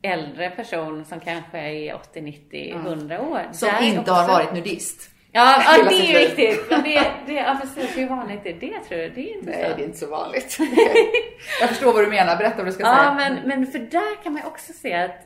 äldre 0.01 0.49
person 0.49 1.05
som 1.05 1.19
kanske 1.19 1.57
är 1.59 1.95
80, 1.95 2.21
90, 2.21 2.75
100 2.85 3.21
år. 3.21 3.41
Som 3.51 3.69
inte 3.81 3.99
också- 3.99 4.13
har 4.13 4.27
varit 4.27 4.53
nudist. 4.53 5.11
Ja, 5.35 5.61
ja 5.77 5.83
det 5.89 5.95
är 5.95 6.19
viktigt. 6.27 6.69
Men 6.69 6.83
det, 6.83 7.07
det, 7.27 7.33
ja 7.33 7.57
precis, 7.61 7.97
hur 7.97 8.09
vanligt 8.09 8.45
är 8.45 8.53
det 8.53 8.79
tror 8.87 8.97
du? 8.97 9.09
Det 9.09 9.31
är 9.31 9.37
inte 9.37 9.49
Nej, 9.51 9.69
så. 9.69 9.75
det 9.77 9.81
är 9.83 9.85
inte 9.85 9.97
så 9.97 10.09
vanligt. 10.09 10.57
Jag 11.59 11.69
förstår 11.69 11.93
vad 11.93 12.03
du 12.03 12.09
menar. 12.09 12.35
Berätta 12.37 12.57
vad 12.57 12.65
du 12.65 12.71
ska 12.71 12.83
Ja, 12.83 12.95
säga. 12.95 13.13
men, 13.13 13.47
men 13.47 13.67
för 13.67 13.79
där 13.79 14.23
kan 14.23 14.33
man 14.33 14.41
ju 14.41 14.47
också 14.47 14.73
se 14.73 14.93
att 14.93 15.17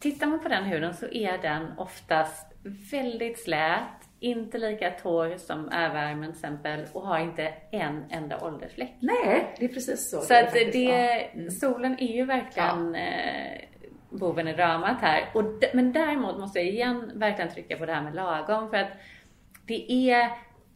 tittar 0.00 0.26
man 0.26 0.40
på 0.40 0.48
den 0.48 0.64
huden 0.64 0.94
så 0.94 1.06
är 1.06 1.38
den 1.38 1.72
oftast 1.78 2.46
väldigt 2.92 3.42
slät, 3.44 3.80
inte 4.20 4.58
lika 4.58 4.90
torr 4.90 5.36
som 5.38 5.68
överarmen 5.68 6.22
till 6.32 6.38
exempel 6.44 6.84
och 6.92 7.02
har 7.06 7.18
inte 7.18 7.52
en 7.72 8.04
enda 8.10 8.40
åldersfläck. 8.40 8.92
Nej, 9.00 9.54
det 9.58 9.64
är 9.64 9.68
precis 9.68 10.10
så. 10.10 10.20
Så 10.20 10.34
är 10.34 10.38
att 10.42 10.44
faktiskt. 10.50 10.72
det, 10.72 10.78
Ja. 10.82 11.40
Mm. 11.40 11.50
solen 11.50 11.96
är 12.00 12.16
ju 12.16 12.24
verkligen 12.24 12.94
eh, 12.94 13.60
boven 14.10 14.48
i 14.48 14.52
dramat 14.52 15.00
här. 15.00 15.24
Och 15.34 15.44
men 15.74 15.92
däremot 15.92 16.38
måste 16.38 16.58
jag 16.58 16.68
igen 16.68 17.10
verkligen 17.14 17.50
trycka 17.50 17.76
på 17.76 17.86
det 17.86 17.92
här 17.94 18.02
med 18.02 18.14
lagom 18.14 18.70
för 18.70 18.76
att 18.76 18.90
det 19.66 20.10
är, 20.10 20.30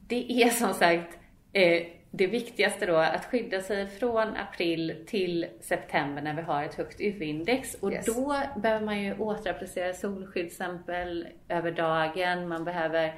det 0.06 0.42
är 0.42 0.48
som 0.48 0.74
sagt 0.74 1.18
eh, 1.52 1.82
det 2.10 2.26
viktigaste 2.26 2.86
då 2.86 2.96
att 2.96 3.24
skydda 3.24 3.60
sig 3.60 3.88
från 3.88 4.36
april 4.36 5.04
till 5.06 5.46
september 5.60 6.22
när 6.22 6.34
vi 6.34 6.42
har 6.42 6.64
ett 6.64 6.74
högt 6.74 7.00
UV-index 7.00 7.74
och 7.74 7.92
Yes. 7.92 8.06
då 8.06 8.36
behöver 8.56 8.86
man 8.86 9.02
ju 9.02 9.18
återapplicera 9.18 9.92
solskydd 9.94 10.32
till 10.32 10.46
exempel 10.46 11.28
över 11.48 11.70
dagen. 11.70 12.48
Man 12.48 12.64
behöver 12.64 13.14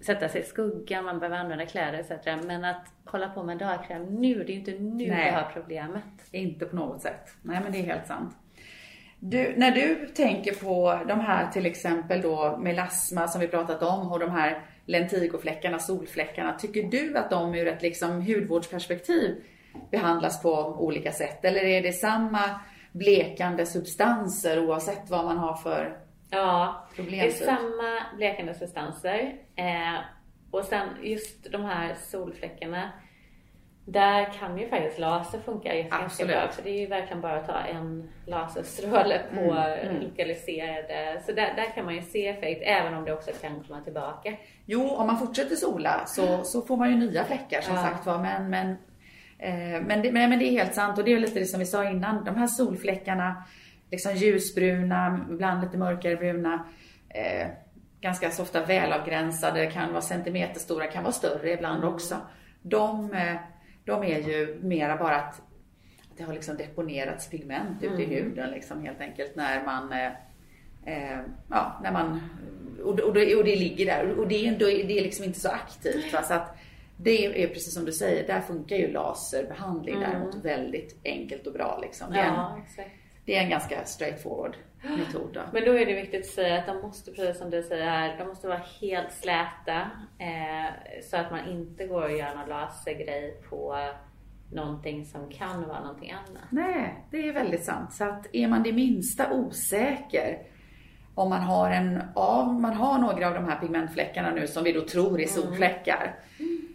sätta 0.00 0.28
sig 0.28 0.40
i 0.40 0.44
skuggan, 0.44 1.04
man 1.04 1.18
behöver 1.18 1.36
använda 1.36 1.66
kläder 1.66 1.98
etc. 1.98 2.26
Men 2.46 2.64
att 2.64 2.86
hålla 3.04 3.28
på 3.28 3.42
med 3.42 3.58
dagkräm 3.58 4.04
nu, 4.04 4.44
det 4.44 4.52
är 4.52 4.56
inte 4.56 4.70
nu 4.70 5.08
Nej. 5.08 5.24
vi 5.24 5.30
har 5.30 5.50
problemet. 5.52 6.04
Inte 6.30 6.66
på 6.66 6.76
något 6.76 7.02
sätt. 7.02 7.30
Nej, 7.42 7.60
men 7.62 7.72
det 7.72 7.78
är 7.78 7.82
helt 7.82 8.06
sant. 8.06 8.36
Du, 9.18 9.54
när 9.56 9.70
du 9.70 10.06
tänker 10.06 10.54
på 10.54 11.04
de 11.08 11.20
här 11.20 11.50
till 11.50 11.66
exempel 11.66 12.22
då 12.22 12.58
melasma 12.58 13.28
som 13.28 13.40
vi 13.40 13.48
pratat 13.48 13.82
om 13.82 14.12
och 14.12 14.18
de 14.18 14.30
här 14.30 14.62
lentigofläckarna, 14.86 15.78
solfläckarna. 15.78 16.52
Tycker 16.52 16.82
du 16.82 17.18
att 17.18 17.30
de 17.30 17.54
ur 17.54 17.68
ett 17.68 17.82
liksom 17.82 18.22
hudvårdsperspektiv 18.22 19.44
behandlas 19.90 20.42
på 20.42 20.76
olika 20.78 21.12
sätt? 21.12 21.44
Eller 21.44 21.64
är 21.64 21.82
det 21.82 21.92
samma 21.92 22.60
blekande 22.92 23.66
substanser 23.66 24.68
oavsett 24.68 25.10
vad 25.10 25.24
man 25.24 25.38
har 25.38 25.56
för 25.56 25.98
Ja, 26.30 26.86
det 26.96 27.20
är 27.20 27.30
samma 27.30 28.16
blekande 28.16 28.54
substanser. 28.54 29.34
Eh, 29.56 30.00
och 30.50 30.64
sen 30.64 30.88
just 31.02 31.52
de 31.52 31.64
här 31.64 31.94
solfläckarna. 31.94 32.92
Där 33.84 34.24
kan 34.38 34.58
ju 34.58 34.68
faktiskt 34.68 34.98
laser 34.98 35.38
funka 35.38 35.74
ganska 35.82 36.26
bra. 36.26 36.48
För 36.48 36.62
det 36.62 36.70
är 36.70 36.80
ju 36.80 36.86
verkligen 36.86 37.20
bara 37.20 37.36
att 37.36 37.46
ta 37.46 37.58
en 37.58 38.08
laserstråle 38.26 39.20
på 39.34 39.40
Mm, 39.40 39.88
mm. 39.88 40.02
lokaliserade. 40.02 41.22
Så 41.26 41.32
där, 41.32 41.54
där 41.56 41.74
kan 41.74 41.84
man 41.84 41.94
ju 41.94 42.02
se 42.02 42.28
effekt 42.28 42.62
även 42.64 42.94
om 42.94 43.04
det 43.04 43.12
också 43.12 43.30
kan 43.40 43.64
komma 43.64 43.80
tillbaka. 43.80 44.32
Jo, 44.66 44.88
om 44.88 45.06
man 45.06 45.18
fortsätter 45.18 45.56
sola 45.56 46.02
så, 46.06 46.42
så 46.44 46.62
får 46.62 46.76
man 46.76 46.90
ju 46.90 46.96
nya 46.96 47.24
fläckar 47.24 47.60
som 47.60 47.74
Ja. 47.74 47.82
sagt 47.82 48.06
var. 48.06 48.18
Men, 48.18 48.50
men, 48.50 48.70
eh, 49.38 49.82
men, 49.86 50.02
det, 50.02 50.12
men, 50.12 50.30
men 50.30 50.38
det 50.38 50.44
är 50.44 50.50
helt 50.50 50.74
sant 50.74 50.98
och 50.98 51.04
det 51.04 51.12
är 51.12 51.18
lite 51.20 51.38
det 51.40 51.46
som 51.46 51.60
vi 51.60 51.66
sa 51.66 51.90
innan. 51.90 52.24
De 52.24 52.36
här 52.36 52.46
solfläckarna, 52.46 53.44
liksom 53.90 54.14
ljusbruna, 54.14 55.26
ibland 55.30 55.62
lite 55.64 55.76
mörkare 55.78 56.16
bruna. 56.16 56.66
Eh, 57.08 57.46
ganska 58.00 58.30
så 58.30 58.42
ofta 58.42 58.64
välavgränsade, 58.64 59.66
kan 59.66 59.90
vara 59.90 60.02
centimeterstora, 60.02 60.86
kan 60.86 61.02
vara 61.02 61.12
större 61.12 61.50
ibland 61.52 61.84
också. 61.84 62.16
De, 62.62 63.12
eh, 63.12 63.36
de 63.84 64.02
är 64.02 64.18
ju 64.18 64.58
mera 64.62 64.96
bara 64.96 65.16
att, 65.16 65.34
att 66.10 66.16
det 66.16 66.24
har 66.24 66.34
liksom 66.34 66.56
deponerats 66.56 67.30
pigment 67.30 67.82
ute 67.82 68.02
i 68.02 68.06
huden 68.06 68.50
liksom 68.50 68.84
helt 68.84 69.00
enkelt 69.00 69.36
när 69.36 69.64
man 69.64 69.92
eh, 69.92 70.12
Eh, 70.84 71.18
ja, 71.48 71.80
när 71.82 71.92
man, 71.92 72.20
och, 72.84 73.00
och, 73.00 73.14
det, 73.14 73.36
och 73.36 73.44
det 73.44 73.56
ligger 73.56 73.86
där 73.86 74.18
och 74.18 74.28
det 74.28 74.50
det 74.50 74.98
är 74.98 75.02
liksom 75.02 75.24
inte 75.24 75.40
så 75.40 75.48
aktivt. 75.48 76.12
Va? 76.12 76.22
Så 76.22 76.34
att 76.34 76.56
det 76.96 77.42
är 77.42 77.48
precis 77.48 77.74
som 77.74 77.84
du 77.84 77.92
säger, 77.92 78.26
där 78.26 78.40
funkar 78.40 78.76
ju 78.76 78.92
laserbehandling 78.92 80.00
däremot 80.00 80.44
väldigt 80.44 81.00
enkelt 81.04 81.46
och 81.46 81.52
bra. 81.52 81.78
Liksom. 81.82 82.12
Det, 82.12 82.18
är 82.18 82.26
en, 82.26 82.34
Ja, 82.34 82.58
exakt. 82.66 82.90
Det 83.24 83.36
är 83.36 83.42
en 83.42 83.50
ganska 83.50 83.84
straightforward 83.84 84.56
metod. 84.82 85.30
Då. 85.34 85.40
Men 85.52 85.64
då 85.64 85.72
är 85.78 85.86
det 85.86 85.94
viktigt 85.94 86.20
att 86.20 86.26
säga 86.32 86.58
att 86.58 86.66
de 86.66 86.80
måste, 86.82 87.10
precis 87.12 87.38
som 87.38 87.50
du 87.50 87.62
säger 87.62 87.90
här, 87.90 88.18
de 88.18 88.24
måste 88.28 88.48
vara 88.48 88.60
helt 88.80 89.12
släta. 89.12 89.90
Eh, 90.18 91.00
så 91.10 91.16
att 91.16 91.30
man 91.30 91.48
inte 91.48 91.86
går 91.86 92.02
och 92.02 92.12
gör 92.12 92.34
någon 92.34 92.48
lasergrej 92.48 93.40
på 93.50 93.76
någonting 94.52 95.06
som 95.06 95.30
kan 95.30 95.68
vara 95.68 95.80
någonting 95.80 96.10
annat. 96.10 96.42
Nej, 96.50 97.04
det 97.10 97.28
är 97.28 97.32
väldigt 97.32 97.64
sant. 97.64 97.92
Så 97.92 98.04
att 98.04 98.26
är 98.32 98.48
man 98.48 98.62
det 98.62 98.72
minsta 98.72 99.32
osäker 99.32 100.38
om 101.14 101.28
man 101.30 101.40
har 101.40 101.70
en 101.70 102.02
av, 102.14 102.60
man 102.60 102.74
har 102.74 102.98
några 102.98 103.28
av 103.28 103.34
de 103.34 103.44
här 103.44 103.60
pigmentfläckarna 103.60 104.30
nu 104.30 104.46
som 104.46 104.64
vi 104.64 104.72
då 104.72 104.80
tror 104.80 105.20
är 105.20 105.26
solfläckar. 105.26 106.14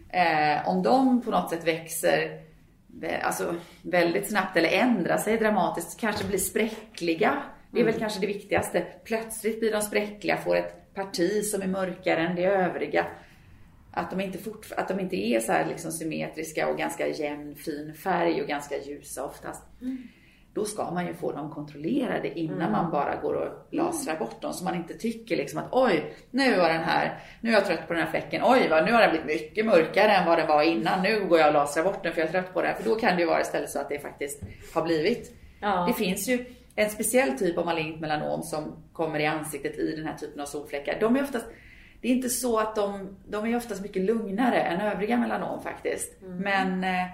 Eh, 0.09 0.67
om 0.69 0.83
de 0.83 1.21
på 1.21 1.31
något 1.31 1.49
sätt 1.49 1.67
växer 1.67 2.17
vä- 2.19 2.46
alltså, 3.21 3.55
väldigt 3.81 4.29
snabbt 4.29 4.57
eller 4.57 4.69
ändrar 4.69 5.17
sig 5.17 5.37
dramatiskt, 5.37 5.99
kanske 5.99 6.27
blir 6.27 6.37
spräckliga. 6.37 7.43
Det 7.71 7.79
är 7.79 7.85
väl 7.85 7.99
kanske 7.99 8.19
det 8.19 8.27
viktigaste. 8.27 8.85
Plötsligt 9.03 9.59
blir 9.59 9.71
de 9.71 9.81
spräckliga, 9.81 10.37
får 10.37 10.55
ett 10.55 10.93
parti 10.93 11.45
som 11.45 11.61
är 11.61 11.67
mörkare 11.67 12.27
än 12.27 12.35
det 12.35 12.45
övriga. 12.45 13.05
Att 13.91 14.11
de 14.11 14.21
inte, 14.21 14.37
fort, 14.37 14.71
att 14.77 14.87
de 14.87 14.99
inte 14.99 15.15
är 15.15 15.39
så 15.39 15.69
liksom 15.69 15.91
symmetriska 15.91 16.67
och 16.67 16.77
ganska 16.77 17.07
jämn 17.07 17.55
fin 17.55 17.93
färg 17.93 18.41
och 18.41 18.47
ganska 18.47 18.75
ljusa 18.77 19.25
oftast. 19.25 19.63
Då 20.57 20.65
ska 20.65 20.91
man 20.91 21.07
ju 21.07 21.13
få 21.13 21.31
dem 21.31 21.49
kontrollerade 21.51 22.39
innan 22.39 22.71
man 22.71 22.91
bara 22.91 23.15
går 23.15 23.33
och 23.33 23.67
lasrar 23.71 24.19
bort 24.19 24.41
dem. 24.41 24.53
Så 24.53 24.63
man 24.63 24.75
inte 24.75 24.93
tycker 24.93 25.37
liksom 25.37 25.59
att 25.59 25.67
oj, 25.71 26.13
nu 26.31 26.57
var 26.57 26.69
den 26.69 26.83
här, 26.83 27.19
nu 27.41 27.49
är 27.49 27.53
jag 27.53 27.65
trött 27.65 27.87
på 27.87 27.93
den 27.93 28.03
här 28.03 28.09
fläcken. 28.09 28.41
Oj, 28.45 28.67
vad, 28.69 28.85
nu 28.85 28.91
har 28.91 29.01
den 29.01 29.09
blivit 29.09 29.41
mycket 29.41 29.65
mörkare 29.65 30.11
än 30.11 30.25
vad 30.25 30.37
den 30.37 30.47
var 30.47 30.63
innan. 30.63 31.03
Nu 31.03 31.25
går 31.25 31.39
jag 31.39 31.47
och 31.47 31.53
lasrar 31.53 31.83
bort 31.83 32.03
den 32.03 32.13
för 32.13 32.21
jag 32.21 32.27
är 32.27 32.31
trött 32.31 32.53
på 32.53 32.61
den. 32.61 32.75
För 32.75 32.89
då 32.89 32.95
kan 32.95 33.15
det 33.15 33.21
ju 33.21 33.27
vara 33.27 33.41
istället 33.41 33.69
så 33.69 33.79
att 33.79 33.89
det 33.89 33.99
faktiskt 33.99 34.41
har 34.73 34.81
blivit. 34.81 35.31
Ja. 35.61 35.85
Det 35.87 35.93
finns 35.93 36.27
ju 36.27 36.45
en 36.75 36.89
speciell 36.89 37.37
typ 37.37 37.57
av 37.57 37.65
malignt 37.65 37.99
melanom 37.99 38.43
som 38.43 38.75
kommer 38.93 39.19
i 39.19 39.25
ansiktet 39.25 39.79
i 39.79 39.95
den 39.95 40.07
här 40.07 40.15
typen 40.15 40.41
av 40.41 40.45
solfläckar. 40.45 40.97
De 40.99 41.15
är 41.15 41.23
oftast, 41.23 41.45
det 42.01 42.07
är 42.07 42.11
inte 42.11 42.29
så 42.29 42.59
att 42.59 42.75
de, 42.75 43.17
de 43.27 43.45
är 43.45 43.57
oftast 43.57 43.81
mycket 43.81 44.01
lugnare 44.01 44.61
än 44.61 44.81
övriga 44.81 45.17
melanom 45.17 45.61
faktiskt. 45.61 46.21
Men 46.21 46.83
eh, 46.83 47.05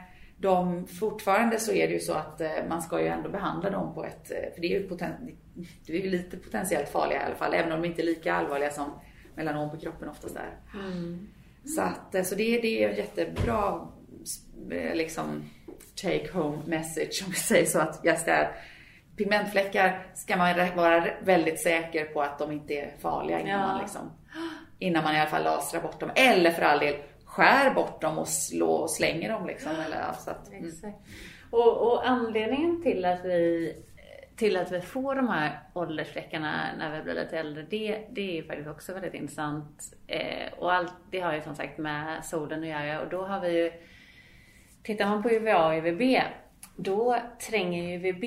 de, 0.43 0.87
fortfarande 0.87 1.59
så 1.59 1.71
är 1.73 1.87
det 1.87 1.93
ju 1.93 1.99
så 1.99 2.13
att 2.13 2.41
eh, 2.41 2.49
man 2.69 2.81
ska 2.81 3.01
ju 3.01 3.07
ändå 3.07 3.29
behandla 3.29 3.69
dem 3.69 3.93
på 3.93 4.05
ett, 4.05 4.31
eh, 4.31 4.53
för 4.53 4.61
det 4.61 4.67
är 4.67 4.79
ju, 4.79 4.89
poten, 4.89 5.11
det 5.85 5.93
är 5.93 6.01
ju 6.01 6.09
lite 6.09 6.37
potentiellt 6.37 6.89
farliga 6.89 7.21
i 7.21 7.25
alla 7.25 7.35
fall, 7.35 7.53
även 7.53 7.71
om 7.71 7.81
de 7.81 7.87
inte 7.87 8.01
är 8.01 8.05
lika 8.05 8.33
allvarliga 8.33 8.69
som 8.71 8.91
melanom 9.35 9.69
på 9.71 9.77
kroppen 9.77 10.09
oftast 10.09 10.35
är. 10.35 10.49
Så, 11.65 11.81
att, 11.81 12.15
eh, 12.15 12.23
så 12.23 12.35
det, 12.35 12.61
det 12.61 12.83
är 12.83 12.89
en 12.89 12.95
jättebra 12.95 13.87
liksom 14.93 15.49
take 16.01 16.29
home 16.33 16.57
message 16.65 17.23
om 17.25 17.31
vi 17.31 17.37
säger 17.37 17.65
så 17.65 17.79
att 17.79 18.05
just 18.05 18.25
det 18.25 18.31
här, 18.31 18.51
pigmentfläckar 19.17 20.05
ska 20.15 20.37
man 20.37 20.55
vara 20.75 21.05
väldigt 21.23 21.63
säker 21.63 22.05
på 22.05 22.21
att 22.21 22.39
de 22.39 22.51
inte 22.51 22.73
är 22.73 22.91
farliga 23.01 23.39
innan 23.39 23.51
Ja. 23.59 23.67
man 23.67 23.81
liksom, 23.81 24.11
innan 24.79 25.03
man 25.03 25.15
i 25.15 25.19
alla 25.19 25.29
fall 25.29 25.43
lasrar 25.43 25.81
bort 25.81 25.99
dem. 25.99 26.11
Eller 26.15 26.51
för 26.51 26.61
all 26.61 26.79
del 26.79 26.95
skär 27.34 27.73
bort 27.73 28.01
dem 28.01 28.17
och 28.17 28.27
slå 28.27 28.71
och 28.71 28.91
slänger 28.91 29.29
dem 29.29 29.47
liksom. 29.47 29.71
Eller, 29.71 30.01
alltså 30.01 30.31
att, 30.31 30.51
mm. 30.51 30.71
Och, 31.49 31.77
och 31.77 32.07
anledningen 32.07 32.81
till 32.84 33.05
att 33.05 33.25
vi 33.25 33.75
till 34.36 34.57
att 34.57 34.71
vi 34.71 34.81
får 34.81 35.15
de 35.15 35.27
här 35.27 35.59
åldersfläckarna 35.73 36.69
när 36.77 36.97
vi 36.97 37.03
blir 37.03 37.13
lite 37.13 37.39
äldre, 37.39 37.65
det, 37.69 38.07
det 38.11 38.21
är 38.21 38.36
ju 38.36 38.43
faktiskt 38.43 38.69
också 38.69 38.93
väldigt 38.93 39.13
intressant. 39.13 39.93
Eh, 40.07 40.53
och 40.57 40.73
allt, 40.73 40.93
det 41.11 41.19
har 41.19 41.34
ju 41.34 41.41
som 41.41 41.55
sagt 41.55 41.77
med 41.77 42.25
solen 42.25 42.63
att 42.63 42.69
göra 42.69 43.01
och 43.01 43.09
då 43.09 43.25
har 43.25 43.39
vi 43.39 43.63
ju 43.63 43.71
Tittar 44.84 45.09
man 45.09 45.23
på 45.23 45.29
UVA 45.29 45.67
och 45.67 45.73
UVB 45.73 46.01
då 46.75 47.19
tränger 47.49 47.84
ju 47.84 48.09
UVB 48.09 48.23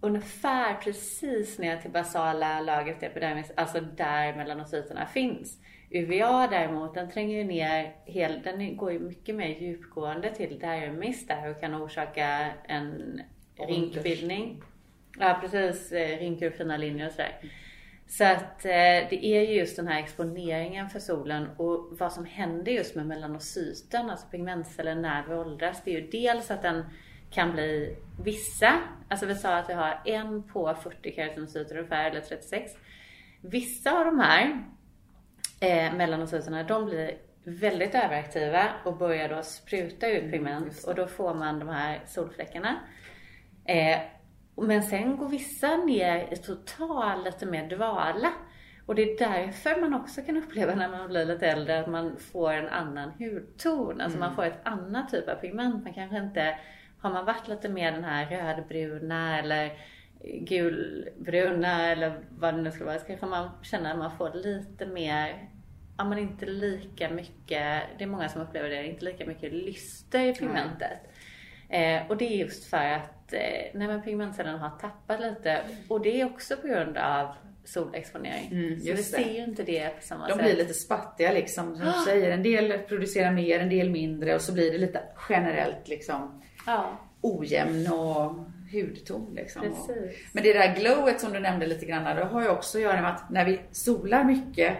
ungefär 0.00 0.74
precis 0.74 1.58
ner 1.58 1.76
till 1.76 1.90
basala 1.90 2.60
lagret 2.60 3.02
epidermis, 3.02 3.52
alltså 3.56 3.80
där 3.80 4.36
melanocyterna 4.36 5.06
finns. 5.06 5.58
UVA 5.90 6.46
däremot, 6.46 6.94
den 6.94 7.10
tränger 7.10 7.38
ju 7.38 7.44
ner, 7.44 7.94
hel, 8.04 8.42
den 8.42 8.76
går 8.76 8.92
ju 8.92 8.98
mycket 8.98 9.34
mer 9.34 9.48
djupgående 9.48 10.34
till 10.34 10.58
dermis 10.58 11.26
där 11.26 11.50
och 11.50 11.60
kan 11.60 11.74
orsaka 11.74 12.50
en 12.64 13.20
rinkbildning. 13.56 14.62
Ja 15.18 15.38
precis, 15.40 15.92
eh, 15.92 16.18
rinkor 16.18 16.48
och 16.48 16.54
fina 16.54 16.76
linjer 16.76 17.06
och 17.06 17.12
sådär. 17.12 17.36
Så 18.08 18.24
att 18.24 18.64
eh, 18.64 19.08
det 19.10 19.24
är 19.24 19.40
ju 19.40 19.54
just 19.54 19.76
den 19.76 19.88
här 19.88 20.00
exponeringen 20.00 20.90
för 20.90 21.00
solen 21.00 21.48
och 21.56 21.88
vad 21.90 22.12
som 22.12 22.24
händer 22.24 22.72
just 22.72 22.94
med 22.94 23.06
melanocyten, 23.06 24.10
alltså 24.10 24.26
pigmentcellen 24.26 25.02
när 25.02 25.26
vi 25.28 25.34
åldras. 25.34 25.82
Det 25.84 25.96
är 25.96 26.00
ju 26.00 26.06
dels 26.06 26.50
att 26.50 26.62
den 26.62 26.84
kan 27.30 27.52
bli 27.52 27.96
vissa, 28.24 28.80
alltså 29.08 29.26
vi 29.26 29.34
sa 29.34 29.56
att 29.56 29.68
vi 29.68 29.74
har 29.74 30.02
en 30.04 30.42
på 30.42 30.74
40 30.82 31.14
keratinocyter 31.14 31.76
ungefär, 31.76 32.10
eller 32.10 32.20
36. 32.20 32.72
Vissa 33.40 33.98
av 33.98 34.04
de 34.04 34.20
här 34.20 34.64
eh, 35.60 35.94
melanocyterna, 35.94 36.62
de 36.62 36.86
blir 36.86 37.18
väldigt 37.44 37.94
överaktiva 37.94 38.68
och 38.84 38.96
börjar 38.96 39.28
då 39.28 39.42
spruta 39.42 40.08
ut 40.08 40.18
mm, 40.18 40.30
pigment 40.30 40.84
och 40.86 40.94
då 40.94 41.06
får 41.06 41.34
man 41.34 41.58
de 41.58 41.68
här 41.68 42.00
solfläckarna. 42.06 42.76
Eh, 43.64 43.98
men 44.56 44.82
sen 44.82 45.16
går 45.16 45.28
vissa 45.28 45.76
ner 45.76 46.32
i 46.32 46.36
total 46.36 47.24
lite 47.24 47.46
mer 47.46 47.68
dvala. 47.68 48.32
Och 48.86 48.94
det 48.94 49.02
är 49.02 49.18
därför 49.18 49.80
man 49.80 49.94
också 49.94 50.22
kan 50.22 50.36
uppleva 50.36 50.74
när 50.74 50.88
man 50.88 51.08
blir 51.08 51.24
lite 51.24 51.46
äldre 51.46 51.80
att 51.80 51.86
man 51.86 52.16
får 52.32 52.52
en 52.52 52.68
annan 52.68 53.10
hudton. 53.18 54.00
Alltså 54.00 54.18
mm. 54.18 54.28
man 54.28 54.36
får 54.36 54.44
ett 54.44 54.60
annat 54.66 55.10
typ 55.10 55.28
av 55.28 55.34
pigment. 55.34 55.84
Man 55.84 55.94
kanske 55.94 56.16
inte, 56.16 56.58
har 57.00 57.10
man 57.10 57.24
varit 57.24 57.48
lite 57.48 57.68
mer 57.68 57.92
den 57.92 58.04
här 58.04 58.26
rödbruna 58.26 59.38
eller 59.38 59.72
gulbruna 60.24 61.92
eller 61.92 62.20
vad 62.30 62.54
det 62.54 62.62
nu 62.62 62.70
ska 62.70 62.84
vara, 62.84 62.98
så 62.98 63.06
kanske 63.06 63.26
man 63.26 63.50
känner 63.62 63.92
att 63.92 63.98
man 63.98 64.16
får 64.16 64.34
lite 64.34 64.86
mer 64.86 65.48
ja 66.00 66.04
men 66.04 66.18
inte 66.18 66.46
lika 66.46 67.10
mycket, 67.10 67.82
det 67.98 68.04
är 68.04 68.06
många 68.06 68.28
som 68.28 68.42
upplever 68.42 68.68
det, 68.68 68.86
inte 68.86 69.04
lika 69.04 69.26
mycket 69.26 69.52
lyster 69.52 70.20
i 70.26 70.34
pigmentet. 70.34 70.98
Mm. 71.68 72.02
Eh, 72.02 72.10
och 72.10 72.16
det 72.16 72.24
är 72.24 72.36
just 72.36 72.64
för 72.64 72.76
att 72.76 73.32
eh, 73.32 73.40
nej, 73.74 73.88
men 73.88 74.02
pigmentcellerna 74.02 74.58
har 74.58 74.78
tappat 74.78 75.20
lite 75.20 75.60
och 75.88 76.00
det 76.00 76.20
är 76.20 76.26
också 76.26 76.56
på 76.56 76.66
grund 76.66 76.98
av 76.98 77.34
solexponering. 77.64 78.48
Mm, 78.52 78.80
så 78.80 78.92
vi 78.92 79.02
ser 79.02 79.30
ju 79.30 79.44
inte 79.44 79.62
det 79.62 79.88
på 79.88 80.02
samma 80.02 80.26
De 80.26 80.32
sätt. 80.32 80.38
De 80.38 80.44
blir 80.44 80.56
lite 80.56 80.74
spattiga 80.74 81.32
liksom, 81.32 81.76
som 81.76 81.86
du 81.86 81.92
säger. 81.92 82.30
En 82.30 82.42
del 82.42 82.78
producerar 82.78 83.32
mer, 83.32 83.60
en 83.60 83.68
del 83.68 83.90
mindre 83.90 84.34
och 84.34 84.40
så 84.40 84.52
blir 84.52 84.72
det 84.72 84.78
lite 84.78 85.02
generellt 85.28 85.88
liksom 85.88 86.42
ja. 86.66 86.98
ojämn 87.20 87.92
och 87.92 88.34
hudton. 88.72 89.34
Liksom. 89.34 89.62
Men 90.32 90.42
det 90.42 90.52
där 90.52 90.76
glowet 90.76 91.20
som 91.20 91.32
du 91.32 91.40
nämnde 91.40 91.66
lite 91.66 91.86
grann, 91.86 92.16
det 92.16 92.24
har 92.24 92.42
ju 92.42 92.48
också 92.48 92.78
att 92.78 92.82
göra 92.82 93.02
med 93.02 93.10
att 93.10 93.30
när 93.30 93.44
vi 93.44 93.60
solar 93.70 94.24
mycket 94.24 94.76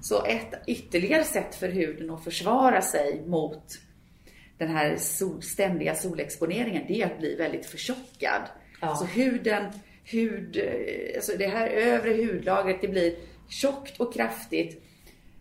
så 0.00 0.24
ett 0.24 0.54
ytterligare 0.66 1.24
sätt 1.24 1.54
för 1.54 1.68
huden 1.68 2.10
att 2.10 2.24
försvara 2.24 2.82
sig 2.82 3.22
mot 3.26 3.64
den 4.58 4.68
här 4.68 4.96
sol, 4.96 5.42
ständiga 5.42 5.94
solexponeringen, 5.94 6.84
det 6.88 7.02
är 7.02 7.06
att 7.06 7.18
bli 7.18 7.34
väldigt 7.34 7.66
förtjockad. 7.66 8.42
Ja. 8.80 8.94
Så 8.94 9.04
huden, 9.04 9.64
hud, 10.04 10.56
eh, 10.56 11.16
alltså 11.16 11.32
det 11.38 11.46
här 11.46 11.68
övre 11.68 12.12
hudlagret, 12.12 12.80
det 12.80 12.88
blir 12.88 13.14
tjockt 13.48 14.00
och 14.00 14.14
kraftigt. 14.14 14.82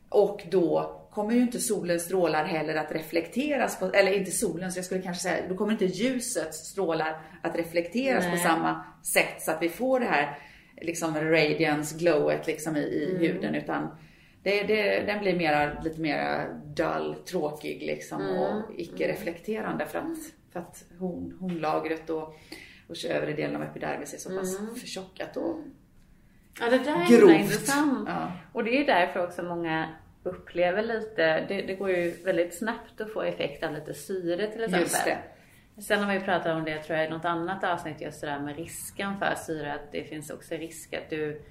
Och 0.10 0.41
då 0.52 0.99
kommer 1.12 1.34
ju 1.34 1.41
inte 1.41 1.60
solens 1.60 2.03
strålar 2.03 2.45
heller 2.45 2.76
att 2.76 2.91
reflekteras 2.91 3.80
på, 3.80 3.86
eller 3.86 4.12
inte 4.12 4.32
solens, 4.32 4.76
jag 4.76 4.86
skulle 4.86 5.01
kanske 5.01 5.24
säga, 5.24 5.47
då 5.49 5.55
kommer 5.55 5.72
inte 5.72 5.86
ljusets 5.86 6.57
strålar 6.57 7.22
att 7.41 7.55
reflekteras 7.55 8.24
Nej. 8.24 8.32
på 8.32 8.38
samma 8.38 8.84
sätt 9.14 9.41
så 9.41 9.51
att 9.51 9.62
vi 9.62 9.70
får 9.70 9.99
det 9.99 10.05
här 10.05 10.38
liksom 10.82 11.16
radiance, 11.16 11.97
glowet 11.97 12.47
liksom 12.47 12.76
i, 12.76 12.80
i 12.80 13.10
mm. 13.10 13.22
huden 13.22 13.55
utan 13.55 13.88
det, 14.43 14.64
det, 14.64 14.99
den 14.99 15.20
blir 15.20 15.36
mera, 15.36 15.82
lite 15.84 16.01
mer 16.01 16.47
dull, 16.66 17.16
tråkig 17.16 17.82
liksom 17.82 18.22
mm. 18.22 18.38
och 18.38 18.64
icke-reflekterande 18.78 19.86
för 19.86 19.99
att, 19.99 20.18
för 20.53 20.60
att 20.60 20.84
horn, 20.99 21.38
hornlagret 21.39 22.10
och, 22.10 22.36
och 22.88 23.05
övre 23.10 23.34
delen 23.34 23.55
av 23.55 23.64
epidermis 23.64 24.14
är 24.14 24.18
så 24.18 24.30
pass 24.30 24.60
mm. 24.60 24.76
förtjockat 24.76 25.38
och 25.38 25.60
Ja, 26.60 26.70
det 26.70 26.78
där 26.78 27.01
är 27.01 27.20
grovt. 27.20 27.41
intressant. 27.41 28.10
Ja. 28.10 28.32
Och 28.53 28.64
det 28.64 28.82
är 28.82 28.86
därför 28.86 29.24
också 29.24 29.43
många 29.43 29.89
upplever 30.24 30.84
lite, 30.84 31.45
det, 31.47 31.61
det, 31.61 31.76
går 31.76 31.89
ju 31.89 32.11
väldigt 32.26 32.57
snabbt 32.57 33.01
att 33.01 33.13
få 33.13 33.22
effekt 33.22 33.63
av 33.63 33.74
lite 33.74 33.93
syre 33.93 34.47
till 34.47 34.63
exempel. 34.63 34.80
Just 34.80 35.05
det. 35.05 35.17
Sen 35.82 36.03
har 36.03 36.13
vi 36.13 36.20
pratat 36.20 36.55
om 36.55 36.65
det, 36.65 36.78
tror 36.78 36.97
jag, 36.97 37.07
i 37.07 37.09
något 37.09 37.26
annat 37.26 37.63
avsnitt, 37.63 38.01
just 38.01 38.22
det 38.22 38.28
där 38.28 38.39
med 38.39 38.55
risken 38.55 39.17
för 39.20 39.36
syre, 39.36 39.74
att 39.74 39.91
det 39.91 40.03
finns 40.03 40.30
också 40.30 40.55
risk 40.55 40.93
att 40.93 41.09
du 41.09 41.41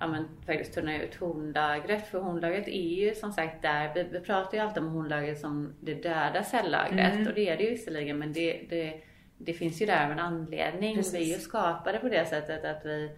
ja, 0.00 0.06
men, 0.06 0.28
faktiskt 0.46 0.74
tunna 0.74 1.02
ut 1.02 1.14
hornlagret. 1.14 2.06
För 2.06 2.18
hornlagret 2.18 2.68
är 2.68 3.04
ju 3.04 3.14
som 3.14 3.32
sagt 3.32 3.62
där, 3.62 3.94
vi, 3.94 4.02
vi 4.02 4.20
pratar 4.20 4.58
ju 4.58 4.64
alltid 4.64 4.82
om 4.82 4.88
hornlagret 4.88 5.40
som 5.40 5.74
det 5.80 5.94
döda 5.94 6.42
cellagret 6.42 7.14
mm. 7.14 7.26
och 7.28 7.34
det 7.34 7.48
är 7.48 7.56
det 7.56 7.62
ju 7.62 7.70
visserligen 7.70 8.18
men 8.18 8.32
det, 8.32 8.60
det, 8.70 9.00
det 9.38 9.52
finns 9.52 9.82
ju 9.82 9.86
där 9.86 10.04
av 10.04 10.12
en 10.12 10.18
anledning. 10.18 10.96
Precis. 10.96 11.14
Vi 11.14 11.32
är 11.32 11.36
ju 11.36 11.40
skapade 11.40 11.98
på 11.98 12.08
det 12.08 12.24
sättet 12.24 12.64
att 12.64 12.86
vi 12.86 13.10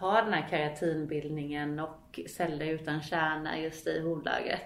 har 0.00 0.22
den 0.22 0.32
här 0.32 0.46
keratinbildningen 0.50 1.80
och 1.80 2.20
celler 2.36 2.66
utan 2.66 3.02
kärna 3.02 3.58
just 3.58 3.86
i 3.86 4.00
hornlagret. 4.00 4.60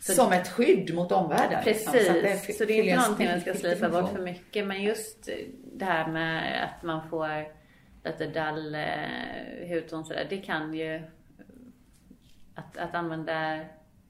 Så 0.00 0.12
som 0.12 0.32
ett 0.32 0.48
skydd 0.48 0.94
mot 0.94 1.12
omvärlden. 1.12 1.64
Precis, 1.64 1.92
liksom. 1.92 2.14
så, 2.14 2.20
det 2.20 2.54
så, 2.54 2.64
det 2.64 2.72
är 2.72 2.82
inte 2.82 2.96
någonting 2.96 3.26
man 3.26 3.40
ska 3.40 3.54
slita 3.54 3.88
bort 3.88 4.12
för 4.12 4.22
mycket. 4.22 4.66
Men 4.66 4.82
just 4.82 5.28
det 5.72 5.84
här 5.84 6.06
med 6.06 6.64
att 6.64 6.82
man 6.82 7.08
får 7.08 7.46
lite 8.04 8.26
dall 8.26 8.74
eh, 8.74 9.68
hudton 9.68 10.04
sådär. 10.04 10.26
Det 10.30 10.36
kan 10.36 10.74
ju 10.74 11.02
att, 12.54 12.76
att 12.76 12.94
använda 12.94 13.58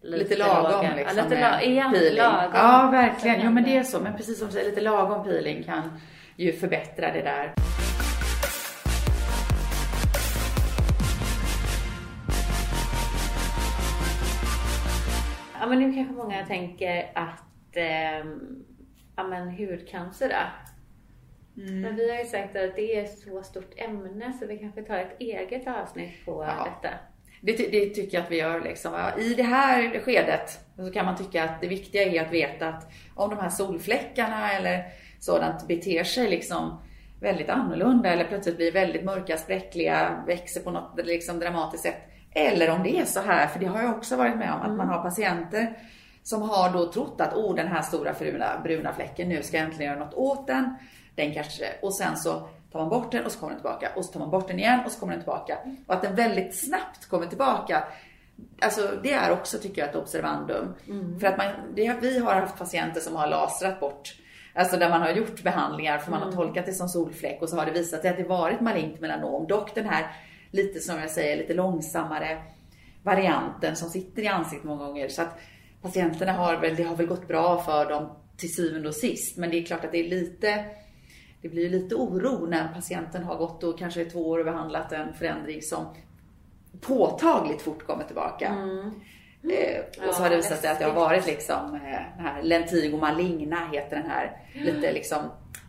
lite, 0.01 0.22
lite 0.24 0.36
lagom 0.36 0.72
låga, 0.72 0.97
liksom 0.97 1.18
ja, 1.18 1.24
lite 1.24 1.41
la, 1.41 1.62
igen, 1.62 1.93
peeling. 1.93 2.18
Lagom. 2.18 2.51
Ja, 2.55 2.89
verkligen. 2.93 3.41
Jo, 3.45 3.51
men 3.51 3.64
det 3.64 3.76
är 3.76 3.82
så. 3.82 4.01
Men 4.01 4.16
precis 4.16 4.39
som 4.39 4.47
du 4.47 4.53
säger, 4.53 4.70
lite 4.70 4.80
lagom 4.80 5.24
peeling 5.24 5.62
kan 5.62 6.01
ju 6.36 6.53
förbättra 6.53 7.12
det 7.12 7.22
där. 7.22 7.55
Men 15.69 15.79
nu 15.79 15.95
kanske 15.95 16.14
många 16.14 16.47
tänker 16.47 17.11
att 17.14 17.77
eh, 17.77 18.27
ja, 19.16 19.23
men 19.29 19.51
hudcancer 19.51 20.29
då? 20.29 20.69
Mm. 21.62 21.81
Men 21.81 21.97
vi 21.97 22.11
har 22.11 22.19
ju 22.19 22.25
sagt 22.25 22.57
att 22.57 22.77
det 22.77 22.97
är 22.97 23.05
ett 23.05 23.19
så 23.19 23.43
stort 23.43 23.73
ämne 23.77 24.33
så 24.41 24.47
vi 24.47 24.59
kanske 24.59 24.83
tar 24.83 24.99
ett 24.99 25.21
eget 25.21 25.69
avsnitt 25.69 26.25
på 26.25 26.45
ja. 26.45 26.64
detta. 26.64 26.95
Det, 27.41 27.53
det, 27.57 27.95
tycker 27.95 28.16
jag 28.16 28.25
att 28.25 28.31
vi 28.31 28.37
gör. 28.37 28.61
Liksom. 28.61 28.93
I 29.19 29.35
det 29.35 29.43
här 29.43 30.01
skedet 30.01 30.59
så 30.77 30.93
kan 30.93 31.07
man 31.07 31.16
tycka 31.16 31.45
att 31.45 31.61
det 31.61 31.66
viktiga 31.66 32.03
är 32.03 32.23
att 32.23 32.33
veta 32.33 32.69
att 32.69 32.93
om 33.14 33.31
de 33.31 33.39
här 33.39 33.49
solfläckarna 33.49 34.53
eller 34.53 34.85
sådant 35.21 35.69
beter 35.69 36.05
sig 36.05 36.31
liksom 36.31 36.83
väldigt 37.21 37.49
annorlunda 37.49 38.09
eller 38.09 38.25
plötsligt 38.25 38.57
blir 38.57 38.73
väldigt 38.73 39.05
mörka, 39.05 39.37
spräckliga, 39.37 40.25
växer 40.27 40.61
på 40.61 40.71
något 40.71 41.07
liksom 41.07 41.41
dramatiskt 41.41 41.83
sätt. 41.83 42.03
Eller 42.39 42.70
om 42.70 42.82
det 42.82 42.99
är 42.99 43.05
så 43.05 43.20
här, 43.20 43.47
för 43.47 43.61
det 43.61 43.66
har 43.66 43.82
jag 43.82 43.97
också 43.97 44.16
varit 44.16 44.36
med 44.36 44.53
om, 44.53 44.61
att 44.61 44.76
man 44.76 44.80
mm. 44.80 44.89
har 44.89 45.03
patienter 45.03 45.78
som 46.22 46.43
har 46.43 46.72
då 46.72 46.93
trott 46.93 47.20
att 47.20 47.34
oh, 47.34 47.55
den 47.55 47.68
här 47.68 47.82
stora 47.82 48.12
bruna, 48.12 48.61
bruna 48.62 48.93
fläcken, 48.93 49.28
nu 49.28 49.43
ska 49.43 49.57
jag 49.57 49.66
äntligen 49.66 49.93
göra 49.93 50.05
något 50.05 50.14
åt 50.14 50.47
den. 50.47 50.74
Den 51.14 51.34
kanske, 51.34 51.64
och 51.82 51.95
sen 51.95 52.16
så 52.16 52.49
tar 52.72 52.80
man 52.80 52.89
bort 52.89 53.12
den 53.12 53.24
och 53.24 53.32
så 53.32 53.39
kommer 53.39 53.53
den 53.53 53.61
tillbaka. 53.61 53.91
Och 53.97 54.05
så 54.05 54.12
tar 54.12 54.20
man 54.20 54.30
bort 54.30 54.49
den 54.49 54.59
igen 54.59 54.80
och 54.86 54.93
så 54.93 55.01
kommer 55.01 55.12
den 55.12 55.22
tillbaka. 55.22 55.59
Och 55.86 55.95
att 55.95 56.03
den 56.03 56.14
väldigt 56.14 56.64
snabbt 56.64 57.09
kommer 57.09 57.26
tillbaka. 57.26 57.84
Alltså 58.61 58.99
det 59.03 59.12
är 59.12 59.32
också 59.32 59.59
tycker 59.59 59.80
jag 59.80 59.91
ett 59.91 59.97
observandum. 59.97 60.74
Mm. 60.89 61.20
För 61.20 61.26
att 61.26 61.39
man, 61.39 61.47
det, 61.74 61.97
vi 62.01 62.18
har 62.18 62.34
haft 62.34 62.59
patienter 62.59 63.01
som 63.01 63.16
har 63.16 63.26
lasrat 63.26 63.80
bort 63.80 64.14
Alltså 64.59 64.76
där 64.76 64.91
man 64.91 65.03
har 65.03 65.11
gjort 65.11 65.43
behandlingar 65.43 65.99
för 65.99 66.11
man 66.11 66.20
har 66.20 66.28
mm. 66.28 66.36
tolkat 66.36 66.66
det 66.66 66.72
som 66.72 66.89
solfläck 66.89 67.43
och 67.43 67.49
så 67.49 67.57
har 67.57 67.66
det 67.66 67.72
visat 67.72 68.01
sig 68.01 68.11
att 68.11 68.16
det 68.16 68.24
varit 68.24 68.61
malignt 68.61 69.01
melanom. 69.01 69.47
Dock 69.47 69.74
den 69.74 69.89
här 69.89 70.07
lite 70.51 70.80
som 70.80 70.99
jag 70.99 71.11
säger 71.11 71.36
lite 71.36 71.55
långsammare 71.55 72.42
varianten 73.03 73.76
som 73.76 73.88
sitter 73.88 74.22
i 74.22 74.26
ansiktet 74.26 74.64
många 74.64 74.86
gånger. 74.86 75.09
Så 75.09 75.22
att 75.22 75.38
patienterna 75.82 76.32
har 76.32 76.57
väl, 76.57 76.76
det 76.76 76.82
har 76.82 76.96
väl 76.96 77.07
gått 77.07 77.28
bra 77.28 77.62
för 77.62 77.88
dem 77.88 78.09
till 78.36 78.55
syvende 78.55 78.88
och 78.88 78.94
sist. 78.94 79.36
Men 79.36 79.51
det 79.51 79.59
är 79.59 79.64
klart 79.64 79.84
att 79.84 79.92
det 79.92 79.99
är 79.99 80.11
lite 80.11 80.64
det 81.42 81.49
blir 81.49 81.70
lite 81.70 81.94
oro 81.94 82.46
när 82.46 82.68
patienten 82.68 83.24
har 83.24 83.36
gått 83.36 83.64
och 83.64 83.78
kanske 83.78 84.01
i 84.01 84.05
två 84.05 84.28
år 84.28 84.38
och 84.38 84.44
behandlat 84.44 84.92
en 84.92 85.14
förändring 85.14 85.62
som 85.62 85.86
påtagligt 86.80 87.62
fort 87.62 87.86
kommer 87.86 88.05
tillbaka. 88.05 88.49
Mm. 88.49 88.90
Eh, 89.42 90.09
och 90.09 90.14
så 90.14 90.22
har 90.22 90.30
det 90.30 90.36
visat 90.36 90.61
sig 90.61 90.70
att 90.70 90.78
det 90.78 90.84
har 90.84 90.94
varit 90.94 91.26
liksom 91.26 91.74
eh, 91.74 92.16
den 92.16 92.26
här 92.26 92.42
Lentigo 92.42 92.96
maligna 92.96 93.68
heter 93.72 93.96
den 93.96 94.11
här 94.11 94.42
lite 94.53 94.92
liksom 94.92 95.18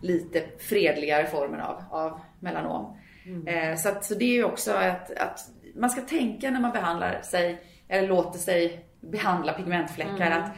lite 0.02 0.44
fredligare 0.58 1.28
formen 1.28 1.62
av, 1.62 1.84
av 1.92 2.20
melanom. 2.40 2.98
Mm. 3.30 3.48
Eh, 3.48 3.78
så, 3.78 3.90
att, 3.90 4.06
så 4.06 4.16
det 4.16 4.26
är 4.26 4.34
ju 4.34 4.44
också 4.44 4.72
att, 4.72 5.12
att 5.18 5.40
man 5.76 5.90
ska 5.90 6.02
tänka 6.02 6.52
när 6.52 6.60
man 6.60 6.72
behandlar 6.72 7.22
sig 7.22 7.62
eller 7.88 8.08
låter 8.08 8.40
sig 8.40 8.86
behandla 9.02 9.54
pigmentfläckar 9.54 10.32
mm. 10.32 10.44
att 10.44 10.52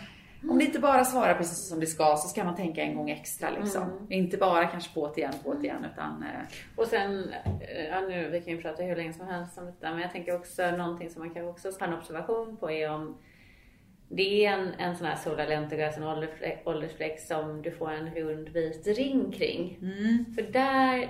om 0.49 0.57
det 0.57 0.65
inte 0.65 0.79
bara 0.79 1.05
svarar 1.05 1.33
precis 1.33 1.69
som 1.69 1.79
det 1.79 1.85
ska 1.85 2.15
så 2.17 2.27
ska 2.27 2.43
man 2.43 2.55
tänka 2.55 2.81
en 2.81 2.95
gång 2.95 3.09
extra 3.09 3.49
liksom. 3.49 3.83
Mm. 3.83 4.11
Inte 4.11 4.37
bara 4.37 4.65
kanske 4.65 4.93
på 4.93 5.11
det 5.15 5.21
igen, 5.21 5.33
på 5.43 5.53
det 5.53 5.63
igen 5.63 5.85
utan 5.93 6.23
eh, 6.23 6.57
Och 6.75 6.87
sen, 6.87 7.33
eh, 7.61 7.85
ja 7.89 8.01
nu, 8.01 8.29
vi 8.29 8.41
kan 8.41 8.53
ju 8.53 8.61
prata 8.61 8.83
hur 8.83 8.95
länge 8.95 9.13
som 9.13 9.27
helst 9.27 9.57
om 9.57 9.65
detta, 9.65 9.91
men 9.91 10.01
jag 10.01 10.11
tänker 10.11 10.35
också 10.35 10.71
någonting 10.71 11.09
som 11.09 11.21
man 11.25 11.33
kan 11.33 11.47
också 11.47 11.71
ta 11.71 11.85
en 11.85 11.93
observation 11.93 12.57
på 12.57 12.71
är 12.71 12.91
om 12.91 13.17
det 14.09 14.45
är 14.45 14.53
en, 14.53 14.73
en 14.73 14.97
sån 14.97 15.07
här 15.07 15.15
sola 15.15 15.45
lentigras, 15.45 15.97
en 15.97 16.03
åldersfläck, 16.03 16.61
åldersfläck 16.65 17.19
som 17.19 17.61
du 17.61 17.71
får 17.71 17.91
en 17.91 18.15
rund 18.15 18.49
vit 18.49 18.87
ring 18.87 19.31
kring. 19.31 19.77
mm, 19.81 20.25
För 20.35 20.41
där, 20.41 21.09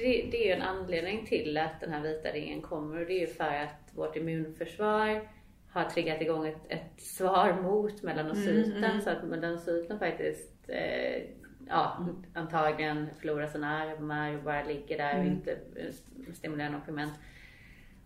det, 0.00 0.28
det 0.30 0.42
är 0.42 0.46
ju 0.46 0.52
en 0.52 0.62
anledning 0.62 1.26
till 1.26 1.56
att 1.58 1.80
den 1.80 1.92
här 1.92 2.00
vita 2.02 2.28
ringen 2.28 2.62
kommer 2.62 3.00
och 3.00 3.06
det 3.06 3.12
är 3.12 3.20
ju 3.20 3.26
för 3.26 3.44
att 3.54 3.90
vårt 3.94 4.16
immunförsvar 4.16 5.28
har 5.72 5.84
triggat 5.84 6.20
igång 6.22 6.46
ett, 6.46 6.62
ett 6.68 7.00
svar 7.00 7.52
mot 7.62 8.02
melanocyten 8.02 8.72
Mm, 8.72 8.84
mm. 8.84 9.00
så 9.00 9.10
att 9.10 9.24
melanocyten 9.24 9.98
faktiskt 9.98 10.54
eh, 10.68 11.22
ja, 11.68 12.06
antagligen 12.34 13.08
förlorar 13.20 13.46
sina 13.46 13.78
armar 13.82 14.36
och 14.36 14.42
bara 14.42 14.62
ligger 14.64 14.98
där 14.98 15.14
och 15.14 15.20
Mm. 15.20 15.32
inte 15.32 15.52
eh, 15.52 15.92
stimulerar 16.34 16.70
något 16.70 16.86
pigment. 16.86 17.12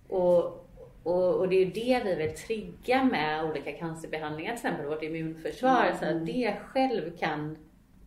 Och, 0.09 0.45
och, 1.03 1.34
och 1.34 1.49
det 1.49 1.57
är 1.57 1.64
ju 1.64 1.70
det 1.70 2.03
vi 2.05 2.14
vill 2.14 2.34
trigga 2.36 3.05
med 3.05 3.45
olika 3.45 3.72
cancerbehandlingar, 3.72 4.51
till 4.57 4.66
exempel 4.66 4.86
vårt 4.86 5.03
immunförsvar, 5.03 5.92
så 5.99 6.05
att 6.05 6.26
det 6.26 6.57
själv 6.66 7.16
kan, 7.18 7.57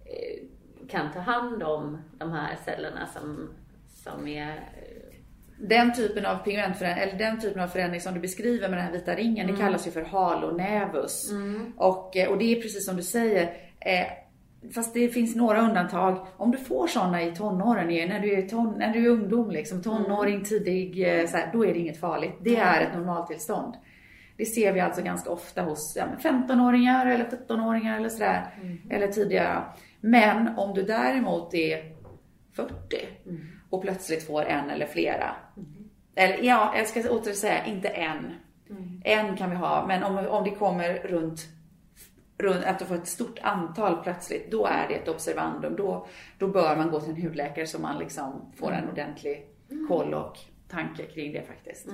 eh, 0.06 0.44
kan 0.90 1.12
ta 1.12 1.20
hand 1.20 1.64
om 1.64 1.98
de 2.18 2.32
här 2.32 2.56
cellerna 2.66 3.08
som, 3.08 3.50
som 4.12 4.28
är 4.28 4.50
eh, 4.50 4.58
Den 5.60 5.94
typen 5.94 6.26
av 6.26 6.38
pigmentförändring, 6.38 7.04
eller 7.04 7.18
den 7.18 7.40
typen 7.40 7.62
av 7.62 7.68
förändring 7.68 8.02
som 8.02 8.14
du 8.14 8.20
beskriver 8.20 8.70
med 8.70 8.78
den 8.78 8.86
här 8.86 8.92
vita 8.92 9.16
ringen, 9.16 9.48
det 9.48 9.54
kallas 9.60 9.88
ju 9.88 9.92
för 9.92 10.02
halonävus. 10.02 11.32
Och, 11.78 12.18
eh, 12.18 12.30
och 12.30 12.38
det 12.38 12.58
är 12.58 12.62
precis 12.62 12.86
som 12.86 12.96
du 12.96 13.04
säger, 13.04 13.44
eh, 13.80 14.08
fast 14.76 14.94
det 14.94 15.10
finns 15.10 15.36
några 15.36 15.62
undantag. 15.62 16.28
Om 16.38 16.52
du 16.52 16.58
får 16.58 16.88
sådana 16.88 17.24
i 17.24 17.36
tonåren, 17.36 17.88
när 17.88 18.20
du 18.20 18.34
är, 18.34 18.42
ton, 18.42 18.76
när 18.78 18.94
du 18.94 19.06
är 19.06 19.10
ungdom, 19.10 19.52
liksom, 19.52 19.84
tonåring, 19.84 20.44
tidig, 20.44 21.20
eh, 21.20 21.28
så 21.28 21.38
här, 21.38 21.50
då 21.54 21.66
är 21.66 21.74
det 21.74 21.80
inget 21.80 22.00
farligt. 22.00 22.34
Det 22.42 22.56
är 22.56 22.82
ett 22.82 22.94
normaltillstånd. 22.94 23.74
Det 24.38 24.46
ser 24.46 24.74
vi 24.74 24.80
alltså 24.80 25.02
ganska 25.02 25.30
ofta 25.30 25.62
hos 25.62 25.96
ja, 25.96 26.06
men 26.06 26.20
15-åringar 26.20 27.06
eller 27.06 27.26
17-åringar 27.26 27.98
eller 27.98 28.10
sådär. 28.10 28.46
Eller 28.90 29.08
tidigare. 29.08 29.64
Men 30.02 30.58
om 30.58 30.74
du 30.74 30.84
däremot 30.84 31.54
är 31.54 31.98
40 32.56 32.98
och 33.70 33.82
plötsligt 33.82 34.28
får 34.28 34.46
en 34.46 34.70
eller 34.70 34.86
flera. 34.86 35.36
Eller 36.16 36.44
ja, 36.44 36.74
jag 36.78 36.88
ska 36.88 37.10
åter 37.10 37.34
säga, 37.34 37.66
inte 37.66 37.88
en. 37.88 38.34
En 39.04 39.38
kan 39.38 39.50
vi 39.50 39.56
ha, 39.56 39.88
men 39.88 40.04
om, 40.04 40.18
om 40.18 40.44
det 40.44 40.52
kommer 40.52 40.94
runt, 40.94 41.48
runt, 42.38 42.66
att 42.66 42.80
du 42.80 42.86
får 42.86 42.96
ett 42.96 43.08
stort 43.08 43.40
antal 43.42 44.04
plötsligt, 44.04 44.52
då 44.52 44.66
är 44.66 44.88
det 44.88 44.96
ett 44.96 45.08
observandum. 45.08 45.76
Då, 45.76 46.08
då 46.38 46.48
bör 46.48 46.76
man 46.76 46.92
gå 46.92 47.02
till 47.02 47.10
en 47.10 47.22
hudläkare 47.22 47.68
så 47.68 47.80
man 47.80 48.00
liksom 48.00 48.52
får 48.56 48.72
en 48.72 48.90
ordentlig 48.90 49.46
koll 49.88 50.14
och 50.14 50.38
tanke 50.70 51.04
kring 51.04 51.34
det 51.34 51.42
faktiskt. 51.42 51.88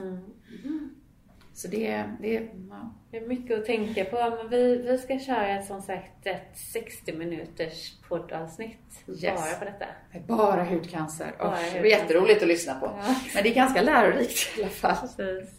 Så 1.54 1.68
det, 1.68 2.04
det 2.20 2.34
ja. 2.70 2.94
Det 3.12 3.18
är 3.18 3.28
mycket 3.28 3.60
att 3.60 3.66
tänka 3.66 4.06
på, 4.06 4.16
men 4.38 4.50
vi, 4.50 4.78
vi 4.78 4.98
ska 4.98 5.20
köra 5.20 5.62
som 5.62 5.82
sagt 5.82 6.26
ett 6.28 6.58
60 6.74 7.14
minuters 7.14 7.94
poddavsnitt 8.10 8.78
Yes. 9.08 9.22
bara 9.24 9.60
på 9.60 9.66
detta. 9.66 9.86
bara 10.28 10.64
hudcancer. 10.64 11.32
Bara 11.40 11.52
Usch, 11.52 11.58
det 11.58 11.64
var 11.64 11.70
hudcancer. 11.70 11.86
jätteroligt 11.90 12.42
att 12.42 12.48
lyssna 12.48 12.74
på. 12.74 12.86
Ja. 12.86 13.16
Men 13.34 13.44
det 13.44 13.50
är 13.50 13.54
ganska 13.56 13.82
lärorikt 13.82 14.58
i 14.58 14.62
alla 14.62 14.70
fall. 14.72 14.96
Precis. 15.18 15.50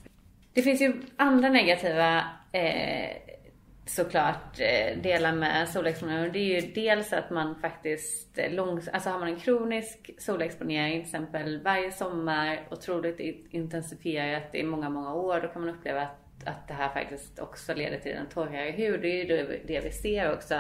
Det 0.53 0.62
finns 0.62 0.80
ju 0.80 1.03
andra 1.16 1.49
negativa 1.49 2.18
eh, 2.53 3.11
såklart 3.87 4.61
eh, 4.61 4.97
dela 4.97 5.03
delar 5.03 5.32
med 5.32 5.68
solexponering. 5.68 6.32
Det 6.32 6.39
är 6.39 6.61
ju 6.61 6.72
dels 6.72 7.12
att 7.12 7.30
man 7.30 7.55
faktiskt 7.55 8.39
långs- 8.39 8.89
alltså 8.93 9.11
har 9.11 9.18
man 9.18 9.28
en 9.28 9.41
kronisk 9.41 10.11
solexponering 10.18 10.93
till 10.93 11.01
exempel 11.01 11.62
varje 11.62 11.93
sommar 11.93 12.68
otroligt 12.70 13.20
intensifierat 13.51 14.55
i 14.55 14.62
många, 14.62 14.91
många 14.91 15.14
år. 15.14 15.41
Då 15.41 15.49
kan 15.49 15.64
man 15.64 15.74
uppleva 15.74 16.03
att, 16.03 16.47
att 16.47 16.68
det 16.68 16.74
här 16.74 16.89
faktiskt 16.89 17.39
också 17.39 17.74
leder 17.74 17.99
till 17.99 18.12
en 18.12 18.28
torrare 18.28 18.70
hud. 18.70 19.03
Det 19.03 19.09
är 19.09 19.24
ju 19.24 19.24
det, 19.24 19.61
det 19.66 19.80
vi 19.80 19.91
ser 19.91 20.32
också 20.32 20.55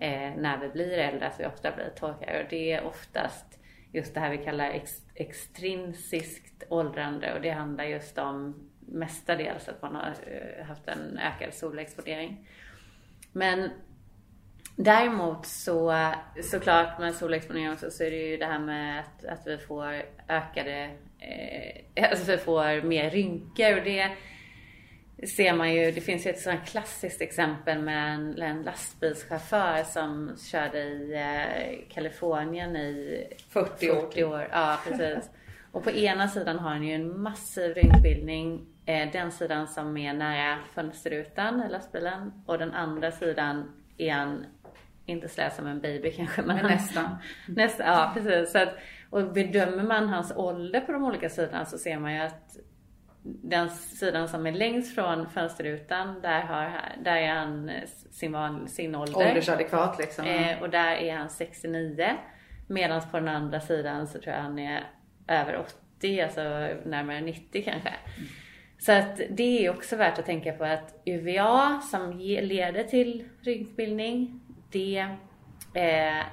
eh, 0.00 0.32
när 0.36 0.58
vi 0.60 0.68
blir 0.68 0.98
äldre, 0.98 1.26
att 1.26 1.40
vi 1.40 1.46
ofta 1.46 1.72
blir 1.72 1.90
torrare. 1.96 2.42
Och 2.42 2.50
det 2.50 2.72
är 2.72 2.84
oftast 2.84 3.58
just 3.92 4.14
det 4.14 4.20
här 4.20 4.30
vi 4.30 4.38
kallar 4.38 4.70
ex, 4.70 5.02
extrinsiskt 5.14 6.64
åldrande 6.68 7.34
och 7.34 7.40
det 7.40 7.50
handlar 7.50 7.84
just 7.84 8.18
om 8.18 8.70
mestadels 8.86 9.68
att 9.68 9.82
man 9.82 9.94
har 9.94 10.14
eh, 10.26 10.66
haft 10.66 10.88
en 10.88 11.18
ökad 11.18 11.54
solexponering. 11.54 12.48
Men 13.32 13.70
däremot 14.76 15.46
så 15.46 16.12
såklart 16.42 16.98
med 16.98 17.14
solexponering 17.14 17.72
också 17.72 17.90
så 17.90 18.04
är 18.04 18.10
det 18.10 18.16
ju 18.16 18.36
det 18.36 18.46
här 18.46 18.58
med 18.58 19.00
att, 19.00 19.24
att 19.24 19.46
vi 19.46 19.58
får 19.58 20.02
ökade, 20.28 20.90
eh, 21.18 22.10
alltså 22.10 22.32
vi 22.32 22.38
får 22.38 22.82
mer 22.82 23.10
rynkor 23.10 23.78
och 23.78 23.84
det 23.84 24.10
ser 25.28 25.52
man 25.52 25.74
ju, 25.74 25.90
det 25.90 26.00
finns 26.00 26.26
ju 26.26 26.30
ett 26.30 26.40
sådant 26.40 26.68
klassiskt 26.68 27.20
exempel 27.20 27.82
med 27.82 28.14
en, 28.14 28.42
en 28.42 28.62
lastbilschaufför 28.62 29.84
som 29.84 30.36
körde 30.50 30.78
i 30.78 31.14
eh, 31.14 31.94
Kalifornien 31.94 32.76
i 32.76 33.26
40 33.48 33.90
år. 33.90 34.00
40 34.00 34.24
år. 34.24 34.48
Ja, 34.52 34.80
precis. 34.88 35.30
Och 35.76 35.84
på 35.84 35.90
ena 35.90 36.28
sidan 36.28 36.58
har 36.58 36.70
han 36.70 36.82
ju 36.82 36.94
en 36.94 37.22
massiv 37.22 37.74
rynkbildning. 37.74 38.66
Eh, 38.86 39.10
den 39.12 39.32
sidan 39.32 39.68
som 39.68 39.96
är 39.96 40.14
nära 40.14 40.58
fönsterrutan 40.74 41.62
i 41.62 41.68
lastbilen. 41.68 42.32
Och 42.46 42.58
den 42.58 42.72
andra 42.72 43.12
sidan 43.12 43.72
är 43.98 44.12
han, 44.12 44.46
inte 45.06 45.28
sådär 45.28 45.50
som 45.50 45.66
en 45.66 45.80
baby 45.80 46.10
kanske, 46.10 46.42
men, 46.42 46.56
Men 46.56 46.66
nästan. 46.66 47.16
nästan. 47.48 47.86
Ja, 47.86 48.10
precis. 48.14 48.52
Så 48.52 48.58
att, 48.58 48.78
och 49.10 49.32
bedömer 49.32 49.82
man 49.82 50.08
hans 50.08 50.32
ålder 50.36 50.80
på 50.80 50.92
de 50.92 51.04
olika 51.04 51.28
sidorna 51.28 51.64
så 51.64 51.78
ser 51.78 51.98
man 51.98 52.14
ju 52.14 52.20
att 52.20 52.56
den 53.22 53.70
sidan 53.70 54.28
som 54.28 54.46
är 54.46 54.52
längst 54.52 54.94
från 54.94 55.30
fönsterrutan, 55.30 56.20
där, 56.20 56.40
har, 56.40 56.82
där 57.04 57.16
är 57.16 57.34
han 57.34 57.68
eh, 57.68 57.82
sin, 58.10 58.32
van, 58.32 58.68
sin 58.68 58.94
ålder. 58.94 59.28
Åldersadekvat 59.28 59.98
liksom. 59.98 60.26
Eh, 60.26 60.62
och 60.62 60.70
där 60.70 60.96
är 60.96 61.16
han 61.16 61.30
69. 61.30 62.16
Medan 62.68 63.02
på 63.10 63.18
den 63.18 63.28
andra 63.28 63.60
sidan 63.60 64.06
så 64.06 64.18
tror 64.18 64.34
jag 64.34 64.42
han 64.42 64.58
är 64.58 64.84
över 65.28 65.64
80, 65.98 66.20
alltså 66.20 66.42
närmare 66.84 67.20
90 67.20 67.62
kanske. 67.64 67.92
Så 68.78 68.92
att 68.92 69.20
det 69.30 69.66
är 69.66 69.70
också 69.70 69.96
värt 69.96 70.18
att 70.18 70.26
tänka 70.26 70.52
på 70.52 70.64
att 70.64 71.02
UVA 71.04 71.80
som 71.80 72.18
leder 72.18 72.84
till 72.84 73.24
rynkbildning, 73.40 74.40
det, 74.70 74.98
eh, 75.74 76.24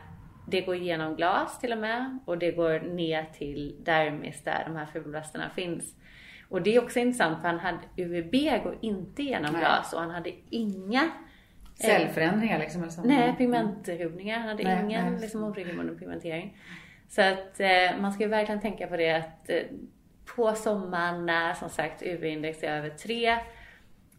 det 0.47 0.61
går 0.61 0.75
genom 0.75 1.15
glas 1.15 1.59
till 1.59 1.71
och 1.71 1.77
med 1.77 2.19
och 2.25 2.37
det 2.37 2.51
går 2.51 2.79
ner 2.79 3.25
till 3.37 3.75
dermis 3.83 4.43
där 4.43 4.63
de 4.67 4.75
här 4.75 4.85
fibroblasterna 4.85 5.49
finns. 5.55 5.95
Och 6.49 6.61
det 6.61 6.75
är 6.75 6.83
också 6.83 6.99
intressant 6.99 7.41
för 7.41 7.47
han 7.47 7.59
hade, 7.59 7.79
UVB 7.97 8.63
går 8.63 8.77
inte 8.81 9.23
genom 9.23 9.51
Nej. 9.51 9.61
glas 9.61 9.93
och 9.93 9.99
han 9.99 10.11
hade 10.11 10.31
inga 10.49 11.03
eh, 11.03 11.09
Cellförändringar 11.75 12.59
liksom. 12.59 12.81
Eller 12.81 12.91
så. 12.91 13.01
Nej, 13.03 13.35
pigmentrubbningar. 13.37 14.39
Han 14.39 14.47
hade 14.47 14.63
Nej, 14.63 14.85
ingen 14.85 15.11
nej. 15.11 15.21
liksom, 15.21 15.43
oregelbunden 15.43 15.99
pigmentering. 15.99 16.57
Så 17.15 17.21
att 17.21 17.59
eh, 17.59 17.97
man 17.99 18.13
ska 18.13 18.23
ju 18.23 18.29
verkligen 18.29 18.61
tänka 18.61 18.87
på 18.87 18.97
det 18.97 19.11
att 19.11 19.49
eh, 19.49 19.61
på 20.35 20.55
sommaren 20.55 21.25
när 21.25 21.53
som 21.53 21.69
sagt 21.69 22.03
UV-index 22.03 22.63
är 22.63 22.77
över 22.77 22.89
3 22.89 23.37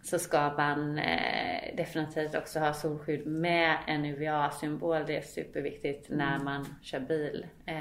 så 0.02 0.18
ska 0.18 0.52
man 0.56 0.98
eh, 0.98 1.76
definitivt 1.76 2.34
också 2.34 2.58
ha 2.58 2.74
solskydd 2.74 3.26
med 3.26 3.76
en 3.86 4.04
UVA-symbol. 4.04 5.06
Det 5.06 5.16
är 5.16 5.22
superviktigt 5.22 6.10
när 6.10 6.38
man 6.38 6.66
kör 6.82 7.00
bil. 7.00 7.46
Eh, 7.66 7.76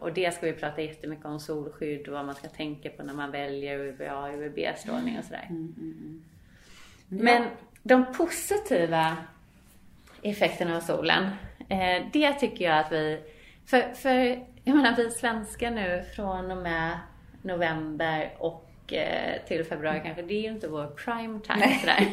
och 0.00 0.12
det 0.12 0.34
ska 0.34 0.46
vi 0.46 0.52
prata 0.52 0.82
jättemycket 0.82 1.26
om 1.26 1.40
solskydd 1.40 2.08
och 2.08 2.14
vad 2.14 2.26
man 2.26 2.34
ska 2.34 2.48
tänka 2.48 2.90
på 2.90 3.02
när 3.02 3.14
man 3.14 3.30
väljer 3.30 3.78
UVA 3.78 4.18
och 4.18 4.34
UVB-strålning 4.34 5.18
och 5.18 5.24
sådär. 5.24 5.48
Men 7.08 7.44
de 7.82 8.12
positiva 8.12 9.16
effekterna 10.22 10.76
av 10.76 10.80
solen, 10.80 11.24
eh, 11.68 12.06
det 12.12 12.32
tycker 12.32 12.64
jag 12.64 12.78
att 12.78 12.92
vi... 12.92 13.20
För, 13.66 13.94
för 13.94 14.46
jag 14.66 14.76
menar 14.76 14.96
vi 14.96 15.10
svenskar 15.10 15.70
nu 15.70 16.04
från 16.16 16.50
och 16.50 16.56
med 16.56 16.98
november 17.42 18.34
och 18.38 18.92
eh, 18.92 19.42
till 19.46 19.64
februari 19.64 20.00
kanske, 20.04 20.22
det 20.22 20.34
är 20.34 20.42
ju 20.42 20.48
inte 20.48 20.68
vår 20.68 20.86
prime 20.86 21.40
time 21.40 21.58
Nej. 21.58 21.78
sådär. 21.80 22.06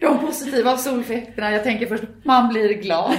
De 0.00 0.18
positiva 0.26 0.76
soleffekterna, 0.76 1.52
jag 1.52 1.62
tänker 1.64 1.86
först, 1.86 2.04
man 2.22 2.48
blir 2.48 2.74
glad. 2.74 3.12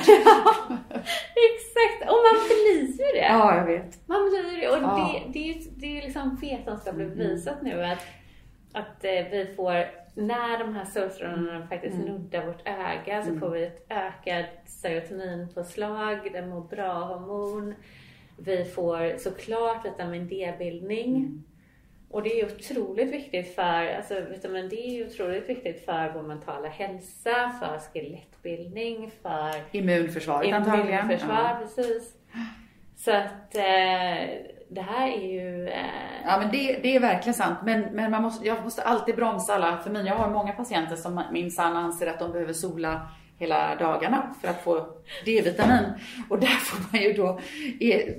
Exakt, 1.50 2.02
och 2.12 2.18
man 2.28 2.46
blir 2.48 2.82
ju 2.82 3.12
det. 3.14 3.26
ja, 3.30 3.58
jag 3.58 3.66
vet. 3.66 4.08
Man 4.08 4.30
blir 4.30 4.62
det. 4.62 4.70
Och 4.70 4.84
Ja. 4.84 5.22
det, 5.26 5.32
det 5.34 5.50
är 5.50 5.54
ju 5.54 5.62
det 5.76 5.98
är 5.98 6.02
liksom 6.02 6.36
vetenskapligt 6.42 7.16
bevisat 7.18 7.62
nu 7.62 7.84
att, 7.84 8.06
att 8.74 9.04
eh, 9.06 9.12
vi 9.32 9.54
får, 9.56 9.74
när 10.16 10.60
de 10.60 10.76
här 10.76 10.86
solstrålarna 10.86 11.68
faktiskt 11.68 11.98
nuddar 11.98 12.46
vårt 12.46 12.68
öga 12.68 13.24
så 13.24 13.40
får 13.40 13.50
vi 13.50 13.64
ett 13.66 13.86
ökat 13.90 14.46
serotoninpåslag, 14.66 16.30
det 16.34 16.42
mår 16.42 16.62
bra 16.62 16.94
hormon. 16.94 17.76
Vi 18.38 18.66
får 18.66 19.18
såklart 19.18 19.86
vitamin 19.86 20.28
D-bildning. 20.28 21.44
Och 22.10 22.24
det 22.24 22.40
är 22.40 22.46
otroligt 22.46 23.14
viktigt 23.14 23.56
för, 23.56 23.96
alltså 23.98 24.20
vitamin 24.30 24.70
D 24.70 24.76
är 24.76 25.08
otroligt 25.08 25.50
viktigt 25.50 25.86
för 25.86 26.12
vår 26.16 26.22
mentala 26.22 26.68
hälsa, 26.68 27.52
för 27.60 27.80
skelettbildning, 27.80 29.12
för 29.22 29.78
immunförsvaret 29.78 30.54
antagligen. 30.54 31.06
Immunförsvar, 31.06 31.36
ja. 31.36 31.58
precis. 31.62 32.14
Så 32.96 33.12
att 33.12 33.56
eh, 33.56 34.28
det 34.70 34.82
här 34.82 35.08
är 35.08 35.28
ju... 35.28 35.68
Eh... 35.68 35.86
Ja 36.26 36.38
men 36.40 36.52
det, 36.52 36.80
det 36.84 36.96
är 36.96 37.00
verkligen 37.00 37.34
sant. 37.34 37.58
Men, 37.64 37.82
men 37.82 38.12
man 38.12 38.22
måste, 38.24 38.48
jag 38.48 38.64
måste 38.64 38.82
alltid 38.82 39.16
bromsa 39.16 39.54
alla. 39.54 39.78
För 39.78 39.90
mig, 39.90 40.06
jag 40.06 40.16
har 40.16 40.30
många 40.30 40.52
patienter 40.52 40.96
som 40.96 41.24
minsann 41.32 41.78
anser 41.78 42.08
att 42.08 42.20
de 42.20 42.32
behöver 42.32 42.54
sola 42.54 43.08
hela 43.38 43.76
dagarna 43.76 44.36
för 44.42 44.48
att 44.48 44.64
få 44.64 44.88
D-vitamin. 45.26 45.84
Och 46.30 46.40
där 46.40 46.48
får 46.48 46.92
man 46.92 47.02
ju 47.02 47.14
då, 47.14 47.40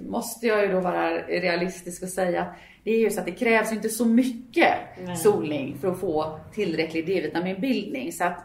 måste 0.08 0.46
jag 0.46 0.62
ju 0.66 0.72
då 0.72 0.80
vara 0.80 1.10
realistisk 1.16 2.02
och 2.02 2.08
säga 2.08 2.54
det 2.86 2.90
är 2.90 2.98
ju 2.98 3.10
så 3.10 3.20
att 3.20 3.26
det 3.26 3.32
krävs 3.32 3.72
inte 3.72 3.88
så 3.88 4.04
mycket 4.04 4.74
Nej. 5.04 5.16
solning 5.16 5.78
för 5.80 5.88
att 5.88 6.00
få 6.00 6.40
tillräcklig 6.54 7.06
D-vitaminbildning. 7.06 8.12
Så 8.12 8.24
att 8.24 8.44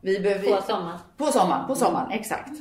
vi 0.00 0.20
behöver, 0.20 0.56
på 0.56 0.62
sommaren? 0.62 0.98
På 1.16 1.26
sommaren, 1.26 1.66
på 1.66 1.74
sommaren, 1.74 2.10
exakt. 2.10 2.52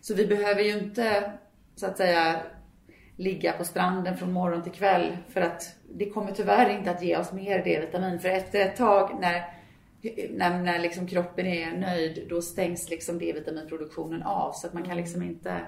Så 0.00 0.14
vi 0.14 0.26
behöver 0.26 0.62
ju 0.62 0.78
inte 0.78 1.32
så 1.76 1.86
att 1.86 1.96
säga 1.96 2.40
ligga 3.16 3.52
på 3.52 3.64
stranden 3.64 4.16
från 4.16 4.32
morgon 4.32 4.62
till 4.62 4.72
kväll 4.72 5.16
för 5.28 5.40
att 5.40 5.74
det 5.94 6.10
kommer 6.10 6.32
tyvärr 6.32 6.78
inte 6.78 6.90
att 6.90 7.02
ge 7.02 7.16
oss 7.16 7.32
mer 7.32 7.64
D-vitamin. 7.64 8.20
För 8.20 8.28
efter 8.28 8.60
ett 8.60 8.76
tag 8.76 9.16
när, 9.20 9.44
när, 10.30 10.62
när 10.62 10.78
liksom 10.78 11.06
kroppen 11.06 11.46
är 11.46 11.76
nöjd, 11.76 12.26
då 12.28 12.42
stängs 12.42 12.90
liksom 12.90 13.18
D-vitaminproduktionen 13.18 14.22
av. 14.22 14.52
Så 14.52 14.66
att 14.66 14.72
man 14.72 14.82
kan 14.82 14.96
liksom 14.96 15.22
inte 15.22 15.60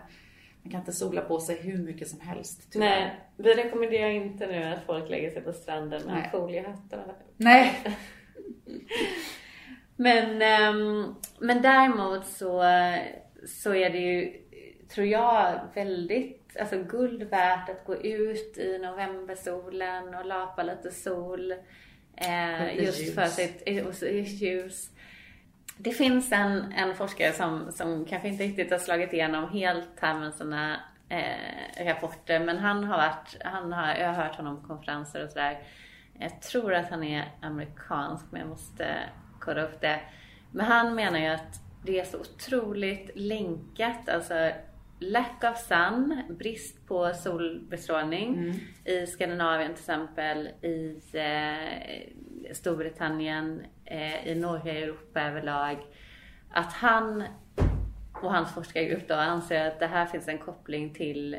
man 0.62 0.70
kan 0.70 0.80
inte 0.80 0.92
sola 0.92 1.20
på 1.20 1.40
sig 1.40 1.56
hur 1.56 1.78
mycket 1.78 2.08
som 2.08 2.20
helst. 2.20 2.72
Tyvärr. 2.72 2.86
Nej, 2.86 3.20
vi 3.36 3.54
rekommenderar 3.54 4.10
inte 4.10 4.46
nu 4.46 4.64
att 4.64 4.86
folk 4.86 5.10
lägger 5.10 5.30
sig 5.30 5.42
på 5.42 5.52
stranden 5.52 6.06
med 6.06 6.28
foliehattar. 6.30 7.14
Nej. 7.36 7.74
men, 9.96 10.30
um, 10.74 11.14
men 11.38 11.62
däremot 11.62 12.26
så, 12.26 12.62
så 13.46 13.74
är 13.74 13.90
det 13.90 13.98
ju, 13.98 14.32
tror 14.94 15.06
jag, 15.06 15.60
väldigt 15.74 16.56
alltså 16.60 16.82
guld 16.82 17.22
värt 17.22 17.68
att 17.68 17.84
gå 17.84 17.96
ut 17.96 18.58
i 18.58 18.78
novembersolen 18.78 20.14
och 20.14 20.26
lapa 20.26 20.62
lite 20.62 20.90
sol. 20.90 21.54
Eh, 22.20 22.84
just 22.84 23.00
ljus. 23.00 23.14
för 23.14 23.26
sitt 23.26 23.62
ljus. 24.42 24.90
Det 25.76 25.90
finns 25.90 26.32
en, 26.32 26.72
en 26.72 26.94
forskare 26.94 27.32
som, 27.32 27.72
som 27.72 28.04
kanske 28.04 28.28
inte 28.28 28.44
riktigt 28.44 28.70
har 28.70 28.78
slagit 28.78 29.12
igenom 29.12 29.50
helt 29.50 30.00
här 30.00 30.18
med 30.18 30.34
sina 30.34 30.80
eh, 31.08 31.84
rapporter. 31.84 32.40
Men 32.40 32.58
han 32.58 32.84
har 32.84 32.96
varit, 32.96 33.36
han 33.44 33.72
har, 33.72 33.94
jag 33.94 34.08
har 34.08 34.24
hört 34.24 34.36
honom 34.36 34.60
på 34.62 34.66
konferenser 34.66 35.24
och 35.24 35.30
sådär. 35.30 35.58
Jag 36.18 36.42
tror 36.42 36.74
att 36.74 36.90
han 36.90 37.04
är 37.04 37.24
amerikansk 37.40 38.24
men 38.30 38.40
jag 38.40 38.50
måste 38.50 38.96
kolla 39.40 39.62
upp 39.62 39.80
det. 39.80 40.00
Men 40.50 40.66
han 40.66 40.94
menar 40.94 41.18
ju 41.18 41.26
att 41.26 41.60
det 41.84 42.00
är 42.00 42.04
så 42.04 42.18
otroligt 42.18 43.10
länkat. 43.14 44.08
Alltså 44.08 44.50
lack 44.98 45.44
of 45.44 45.58
sun, 45.58 46.22
brist 46.38 46.86
på 46.86 47.12
solbestrålning 47.14 48.34
mm. 48.34 48.56
i 48.84 49.06
Skandinavien 49.06 49.74
till 49.74 49.82
exempel, 49.82 50.48
i 50.62 51.00
eh, 51.12 52.54
Storbritannien, 52.54 53.62
eh, 53.84 54.28
i 54.28 54.34
norra 54.34 54.70
Europa 54.70 55.20
överlag. 55.20 55.78
Att 56.50 56.72
han 56.72 57.24
och 58.12 58.32
hans 58.32 58.54
forskargrupp 58.54 59.08
då 59.08 59.14
anser 59.14 59.66
att 59.66 59.78
det 59.78 59.86
här 59.86 60.06
finns 60.06 60.28
en 60.28 60.38
koppling 60.38 60.94
till 60.94 61.36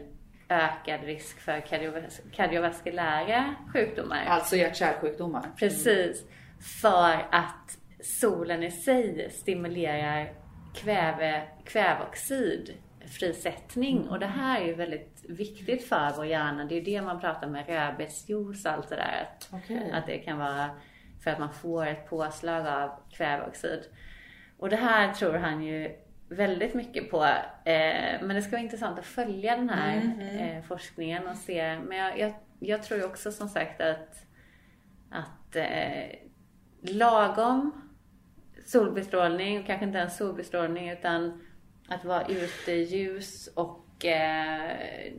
ökad 0.49 1.03
risk 1.03 1.39
för 1.39 1.61
kardiovas 1.61 2.21
kardiovaskulära 2.31 3.55
sjukdomar. 3.73 4.25
Alltså 4.27 4.55
hjärt-kärlsjukdomar. 4.55 5.51
Precis. 5.59 6.25
För 6.81 7.27
att 7.31 7.77
solen 8.03 8.63
i 8.63 8.71
sig 8.71 9.29
stimulerar 9.31 10.33
kväve, 10.75 11.43
kväveoxid 11.65 12.73
frisättning 13.07 13.97
mm. 13.97 14.09
och 14.09 14.19
det 14.19 14.27
här 14.27 14.61
är 14.61 14.65
ju 14.65 14.73
väldigt 14.73 15.25
viktigt 15.29 15.87
för 15.87 16.13
vår 16.15 16.25
hjärna. 16.25 16.65
Det 16.65 16.75
är 16.75 16.81
det 16.81 17.01
man 17.01 17.19
pratar 17.19 17.47
med 17.47 17.67
rödbetsjuice 17.67 18.65
och 18.65 18.71
allt 18.71 18.89
det 18.89 18.95
där. 18.95 19.27
Att, 19.27 19.53
okay. 19.53 19.91
att 19.91 20.07
det 20.07 20.17
kan 20.17 20.37
vara 20.37 20.69
för 21.23 21.31
att 21.31 21.39
man 21.39 21.53
får 21.53 21.85
ett 21.85 22.09
påslag 22.09 22.67
av 22.67 22.91
kväveoxid. 23.11 23.83
Och 24.57 24.69
det 24.69 24.75
här 24.75 25.13
tror 25.13 25.33
han 25.33 25.63
ju 25.63 25.95
väldigt 26.29 26.73
mycket 26.73 27.11
på. 27.11 27.23
Eh, 27.65 28.21
men 28.21 28.29
det 28.29 28.41
ska 28.41 28.51
vara 28.51 28.61
intressant 28.61 28.99
att 28.99 29.05
följa 29.05 29.55
den 29.55 29.69
här 29.69 29.97
mm, 29.97 30.19
mm. 30.19 30.57
Eh, 30.57 30.63
forskningen 30.63 31.27
och 31.27 31.37
se. 31.37 31.79
Men 31.79 31.97
jag, 31.97 32.19
jag, 32.19 32.33
jag 32.59 32.83
tror 32.83 32.99
ju 32.99 33.05
också 33.05 33.31
som 33.31 33.49
sagt 33.49 33.81
att, 33.81 34.25
att 35.09 35.55
eh, 35.55 36.15
lagom 36.81 37.89
solbestrålning, 38.65 39.59
och 39.59 39.65
kanske 39.65 39.85
inte 39.85 39.97
ens 39.97 40.17
solbestrålning 40.17 40.89
utan 40.89 41.41
att 41.89 42.05
vara 42.05 42.27
ute 42.27 42.71
ljus 42.71 43.49
och 43.55 44.05
eh, 44.05 45.13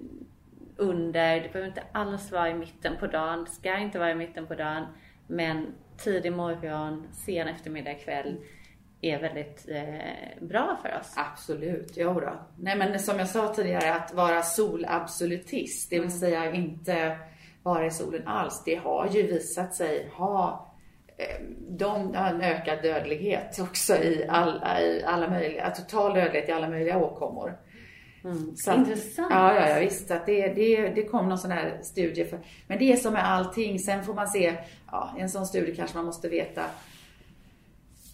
under, 0.76 1.40
det 1.40 1.52
behöver 1.52 1.68
inte 1.68 1.82
alls 1.92 2.32
vara 2.32 2.50
i 2.50 2.54
mitten 2.54 2.96
på 3.00 3.06
dagen, 3.06 3.44
det 3.44 3.50
ska 3.50 3.78
inte 3.78 3.98
vara 3.98 4.10
i 4.10 4.14
mitten 4.14 4.46
på 4.46 4.54
dagen. 4.54 4.86
Men 5.26 5.66
tidig 5.98 6.32
morgon, 6.32 7.06
sen 7.12 7.48
eftermiddag, 7.48 7.94
kväll 7.94 8.36
är 9.00 9.20
väldigt 9.20 9.68
eh, 9.68 10.46
bra 10.46 10.78
för 10.82 10.98
oss. 11.00 11.14
Absolut, 11.16 11.92
jo 11.96 12.20
då. 12.20 12.40
Nej 12.58 12.76
men 12.76 12.98
som 12.98 13.18
jag 13.18 13.28
sa 13.28 13.54
tidigare, 13.54 13.94
att 13.94 14.14
vara 14.14 14.42
solabsolutist, 14.42 15.90
det 15.90 15.96
vill 15.96 16.08
mm. 16.08 16.18
säga 16.18 16.52
inte 16.52 17.18
vara 17.62 17.86
i 17.86 17.90
solen 17.90 18.26
alls, 18.26 18.62
det 18.64 18.74
har 18.74 19.08
ju 19.10 19.22
visat 19.22 19.74
sig 19.74 20.10
ha 20.14 20.69
de 21.68 22.14
har 22.14 22.26
en 22.26 22.40
ökad 22.40 22.82
dödlighet 22.82 23.58
också 23.60 23.94
i 23.96 24.26
alla, 24.28 24.80
i 24.80 25.04
alla 25.04 25.30
möjliga, 25.30 25.70
total 25.70 26.14
dödlighet 26.14 26.48
i 26.48 26.52
alla 26.52 26.68
möjliga 26.68 26.98
åkommor. 26.98 27.58
Mm. 28.24 28.56
Så 28.56 28.72
Intressant. 28.72 29.28
ja, 29.30 29.54
ja, 29.54 29.68
ja, 29.68 29.80
visst. 29.80 30.10
Att 30.10 30.26
det, 30.26 30.48
det, 30.48 30.88
det 30.88 31.04
kom 31.04 31.28
någon 31.28 31.38
sån 31.38 31.50
här 31.50 31.78
studie. 31.82 32.24
För, 32.24 32.38
men 32.66 32.78
det 32.78 32.92
är 32.92 32.96
som 32.96 33.12
med 33.12 33.30
allting. 33.30 33.78
Sen 33.78 34.04
får 34.04 34.14
man 34.14 34.28
se, 34.28 34.54
ja, 34.90 35.14
i 35.18 35.20
en 35.20 35.30
sån 35.30 35.46
studie 35.46 35.74
kanske 35.76 35.96
man 35.96 36.06
måste 36.06 36.28
veta 36.28 36.62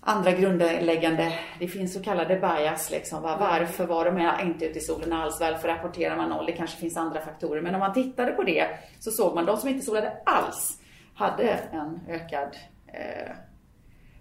andra 0.06 0.32
grundläggande, 0.32 1.32
det 1.58 1.68
finns 1.68 1.94
så 1.94 2.02
kallade 2.02 2.36
bias 2.36 2.90
liksom. 2.90 3.22
Va? 3.22 3.36
Varför 3.40 3.86
var 3.86 4.04
de 4.04 4.40
inte 4.46 4.66
ute 4.66 4.78
i 4.78 4.82
solen 4.82 5.12
alls? 5.12 5.40
Varför 5.40 5.68
rapporterar 5.68 6.16
man 6.16 6.28
noll? 6.30 6.46
Det 6.46 6.52
kanske 6.52 6.76
finns 6.76 6.96
andra 6.96 7.20
faktorer. 7.20 7.60
Men 7.60 7.74
om 7.74 7.80
man 7.80 7.94
tittade 7.94 8.32
på 8.32 8.42
det 8.42 8.68
så 8.98 9.10
såg 9.10 9.34
man 9.34 9.46
de 9.46 9.56
som 9.56 9.68
inte 9.68 9.86
solade 9.86 10.12
alls 10.26 10.80
hade 11.14 11.48
en 11.72 12.00
ökad 12.08 12.56
eh, 12.86 13.32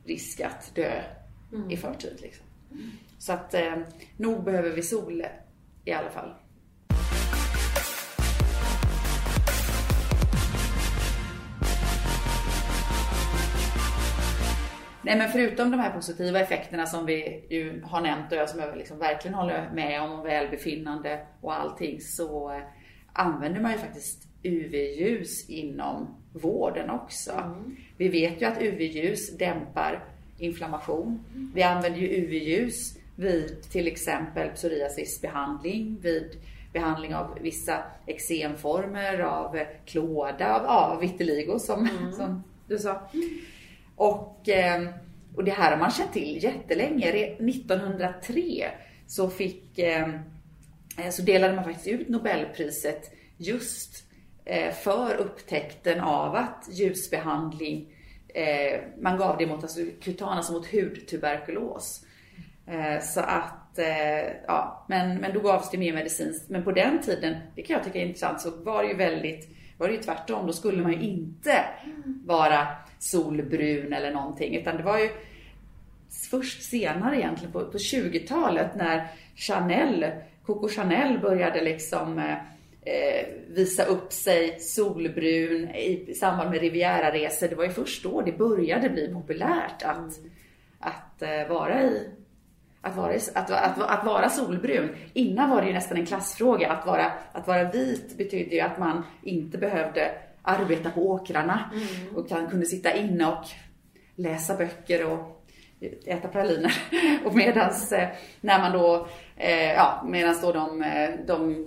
risk 0.05 0.41
att 0.41 0.75
dö 0.75 1.01
mm. 1.53 1.71
i 1.71 1.77
förtid. 1.77 2.19
Liksom. 2.21 2.45
Så 3.17 3.33
att 3.33 3.53
eh, 3.53 3.75
nog 4.17 4.43
behöver 4.43 4.69
vi 4.69 4.81
sol 4.81 5.25
i 5.85 5.91
alla 5.91 6.09
fall. 6.09 6.33
Nej 15.05 15.17
men 15.17 15.29
förutom 15.29 15.71
de 15.71 15.79
här 15.79 15.91
positiva 15.91 16.39
effekterna 16.39 16.85
som 16.85 17.05
vi 17.05 17.45
ju 17.49 17.81
har 17.83 18.01
nämnt 18.01 18.31
och 18.31 18.37
jag 18.37 18.49
som 18.49 18.59
jag 18.59 18.77
liksom 18.77 18.99
verkligen 18.99 19.35
håller 19.35 19.69
med 19.73 20.01
om, 20.01 20.23
välbefinnande 20.23 21.25
och 21.41 21.53
allting, 21.53 22.01
så 22.01 22.51
eh, 22.51 22.61
använder 23.13 23.61
man 23.61 23.71
ju 23.71 23.77
faktiskt 23.77 24.27
UV-ljus 24.45 25.49
inom 25.49 26.07
vården 26.33 26.89
också. 26.89 27.31
Mm. 27.31 27.75
Vi 27.97 28.07
vet 28.07 28.41
ju 28.41 28.45
att 28.45 28.61
UV-ljus 28.61 29.37
dämpar 29.37 30.03
inflammation. 30.37 31.23
Vi 31.53 31.63
använder 31.63 31.99
ju 31.99 32.07
UV-ljus 32.07 32.97
vid 33.15 33.61
till 33.71 33.87
exempel 33.87 34.49
psoriasisbehandling, 34.49 35.97
vid 36.01 36.39
behandling 36.73 37.15
av 37.15 37.37
vissa 37.41 37.83
eksemformer, 38.05 39.19
av 39.19 39.59
klåda, 39.85 40.55
av 40.55 40.63
ja, 40.63 40.97
vitiligo 41.01 41.59
som, 41.59 41.79
mm. 41.79 42.11
som 42.11 42.43
du 42.67 42.77
sa. 42.77 43.09
Och, 43.95 44.49
eh, 44.49 44.89
och 45.35 45.43
det 45.43 45.51
här 45.51 45.71
har 45.71 45.77
man 45.77 45.91
känt 45.91 46.13
till 46.13 46.43
jättelänge. 46.43 47.07
1903 47.09 48.65
så, 49.07 49.29
fick, 49.29 49.79
eh, 49.79 50.07
så 51.11 51.21
delade 51.21 51.55
man 51.55 51.63
faktiskt 51.63 51.87
ut 51.87 52.09
Nobelpriset 52.09 53.11
just 53.37 54.03
eh, 54.11 54.14
Eh, 54.47 54.73
för 54.73 55.15
upptäckten 55.15 55.99
av 55.99 56.35
att 56.35 56.67
ljusbehandling, 56.71 57.93
eh, 58.27 58.81
man 59.01 59.17
gav 59.17 59.37
det 59.37 59.47
mot 59.47 59.63
alltså, 59.63 59.79
kutan, 60.01 60.29
alltså 60.29 60.53
mot 60.53 60.71
hudtuberkulos. 60.71 62.05
Eh, 62.67 63.01
så 63.01 63.19
att, 63.19 63.79
ja, 64.47 64.85
men, 64.89 65.17
men 65.17 65.33
då 65.33 65.39
gavs 65.39 65.69
det 65.69 65.77
mer 65.77 65.93
medicinskt. 65.93 66.49
Men 66.49 66.63
på 66.63 66.71
den 66.71 67.01
tiden, 67.01 67.35
det 67.55 67.61
kan 67.61 67.73
jag 67.73 67.83
tycka 67.83 67.99
är 67.99 68.05
intressant, 68.05 68.41
så 68.41 68.51
var 68.51 68.83
det 68.83 68.89
ju 68.89 68.95
väldigt, 68.95 69.49
var 69.77 69.87
det 69.87 69.93
ju 69.93 70.01
tvärtom. 70.01 70.47
Då 70.47 70.53
skulle 70.53 70.81
man 70.81 70.91
ju 70.91 70.99
inte 70.99 71.65
vara 72.25 72.67
solbrun 72.99 73.93
eller 73.93 74.11
någonting. 74.11 74.55
Utan 74.55 74.77
det 74.77 74.83
var 74.83 74.99
ju 74.99 75.09
först 76.31 76.63
senare 76.63 77.17
egentligen 77.17 77.51
på, 77.51 77.59
på 77.59 77.77
20-talet 77.77 78.75
när 78.75 79.07
Chanel, 79.35 80.05
Coco 80.45 80.69
Chanel 80.69 81.19
började 81.19 81.61
liksom 81.61 82.35
eh, 82.85 83.27
visa 83.47 83.85
upp 83.85 84.13
sig 84.13 84.59
solbrun 84.59 85.69
i 85.69 86.13
samband 86.15 86.49
med 86.49 86.61
Riviera-resor. 86.61 87.47
Det 87.47 87.55
var 87.55 87.63
ju 87.63 87.69
först 87.69 88.03
då 88.03 88.21
det 88.21 88.37
började 88.37 88.89
bli 88.89 89.13
populärt 89.13 89.83
att, 89.83 90.19
att 90.79 91.21
eh, 91.21 91.47
vara 91.49 91.83
i 91.83 92.09
att 92.81 92.95
vara, 92.95 93.13
att, 93.13 93.51
att, 93.51 93.81
att, 93.81 94.05
vara 94.05 94.29
solbrun. 94.29 94.89
Innan 95.13 95.49
var 95.49 95.61
det 95.61 95.67
ju 95.67 95.73
nästan 95.73 95.97
en 95.97 96.05
klassfråga. 96.05 96.71
Att 96.71 96.85
vara, 96.85 97.11
att 97.31 97.47
vara 97.47 97.71
vit 97.71 98.17
betydde 98.17 98.55
ju 98.55 98.61
att 98.61 98.79
man 98.79 99.03
inte 99.23 99.57
behövde 99.57 100.11
arbeta 100.41 100.91
på 100.91 101.11
åkrarna 101.11 101.71
mm. 101.73 102.15
och 102.15 102.49
kunde 102.49 102.65
sitta 102.65 102.93
inne 102.93 103.27
och 103.27 103.45
läsa 104.15 104.55
böcker 104.55 105.11
och 105.11 105.34
äta 106.05 106.27
praliner. 106.27 106.73
och 107.25 107.35
medans 107.35 107.91
eh, 107.91 108.07
när 108.41 108.59
man 108.59 108.71
då, 108.71 109.07
eh, 109.37 109.73
ja, 109.73 110.03
medans 110.07 110.41
då 110.41 110.51
de, 110.51 110.83
eh, 110.83 111.09
de 111.27 111.65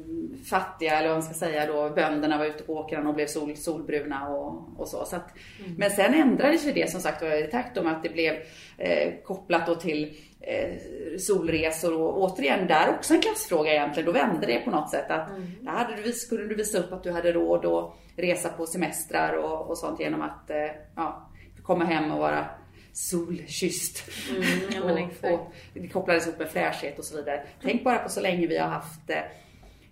fattiga, 0.51 0.99
eller 0.99 1.09
vad 1.09 1.17
man 1.17 1.23
ska 1.23 1.35
säga 1.35 1.67
då, 1.67 1.91
bönderna 1.91 2.39
var 2.39 2.45
ute 2.45 2.63
på 2.63 2.75
åkrarna 2.75 3.09
och 3.09 3.15
blev 3.15 3.27
sol, 3.27 3.57
solbruna 3.57 4.29
och, 4.29 4.69
och 4.77 4.89
så. 4.89 5.05
så 5.05 5.17
att, 5.17 5.31
mm. 5.59 5.75
Men 5.79 5.91
sen 5.91 6.15
ändrades 6.15 6.67
ju 6.67 6.73
det 6.73 6.91
som 6.91 7.01
sagt 7.01 7.23
i 7.23 7.49
takt 7.51 7.83
med 7.83 7.93
att 7.93 8.03
det 8.03 8.09
blev 8.09 8.35
eh, 8.79 9.13
kopplat 9.25 9.67
då 9.67 9.75
till 9.75 10.17
eh, 10.41 10.77
solresor 11.19 12.01
och 12.01 12.23
återigen 12.23 12.67
där 12.67 12.89
också 12.89 13.15
en 13.15 13.21
klassfråga 13.21 13.73
egentligen. 13.73 14.07
Då 14.07 14.13
vände 14.13 14.47
det 14.47 14.59
på 14.59 14.71
något 14.71 14.91
sätt 14.91 15.11
att 15.11 15.31
mm. 15.31 15.53
där 15.61 15.73
hade 15.73 16.03
du, 16.03 16.13
skulle 16.13 16.45
du 16.45 16.55
visa 16.55 16.79
upp 16.79 16.93
att 16.93 17.03
du 17.03 17.11
hade 17.11 17.33
råd 17.33 17.67
att 17.67 17.95
resa 18.17 18.49
på 18.49 18.67
semestrar 18.67 19.33
och, 19.33 19.71
och 19.71 19.79
sånt 19.79 20.01
genom 20.01 20.23
att 20.23 20.51
eh, 20.51 20.71
ja, 20.97 21.29
komma 21.63 21.85
hem 21.85 22.13
och 22.13 22.19
vara 22.19 22.47
solkysst. 22.93 24.11
Mm, 24.31 24.83
och, 24.83 25.33
och, 25.33 25.53
det 25.75 25.89
kopplades 25.89 26.27
ihop 26.27 26.39
med 26.39 26.51
fräschhet 26.51 26.99
och 26.99 27.05
så 27.05 27.17
vidare. 27.17 27.47
Tänk 27.63 27.85
bara 27.85 27.99
på 27.99 28.09
så 28.09 28.21
länge 28.21 28.47
vi 28.47 28.59
har 28.59 28.69
haft 28.69 29.11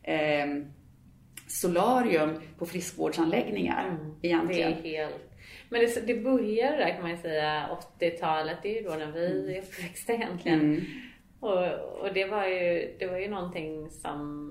eh, 0.02 0.46
solarium 1.46 2.42
på 2.58 2.66
friskvårdsanläggningar 2.66 3.88
mm, 3.88 4.14
egentligen. 4.22 4.74
Det 4.82 4.96
är 4.96 5.06
helt... 5.06 5.22
Men 5.68 5.80
det, 5.80 6.06
det 6.06 6.14
började 6.14 6.76
där 6.76 6.90
kan 6.90 7.02
man 7.02 7.10
ju 7.10 7.16
säga 7.16 7.78
80-talet, 8.00 8.58
det 8.62 8.78
är 8.78 8.82
ju 8.82 8.88
då 8.88 8.94
när 8.94 9.12
vi 9.12 9.26
mm. 9.26 9.48
är 9.48 9.58
uppväxta 9.62 10.12
egentligen. 10.12 10.60
Mm. 10.60 10.84
Och, 11.40 11.68
och 12.00 12.14
det 12.14 12.24
var 12.24 12.46
ju, 12.46 12.96
det 12.98 13.06
var 13.06 13.18
ju 13.18 13.28
någonting 13.28 13.90
som 13.90 14.50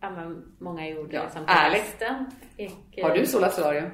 ja, 0.00 0.10
men 0.10 0.56
många 0.58 0.88
gjorde 0.88 1.16
ja, 1.16 1.22
liksom 1.22 1.46
på 1.46 1.52
ärligt. 1.52 2.02
Har 3.02 3.14
du 3.14 3.26
solat 3.26 3.54
solarium? 3.54 3.90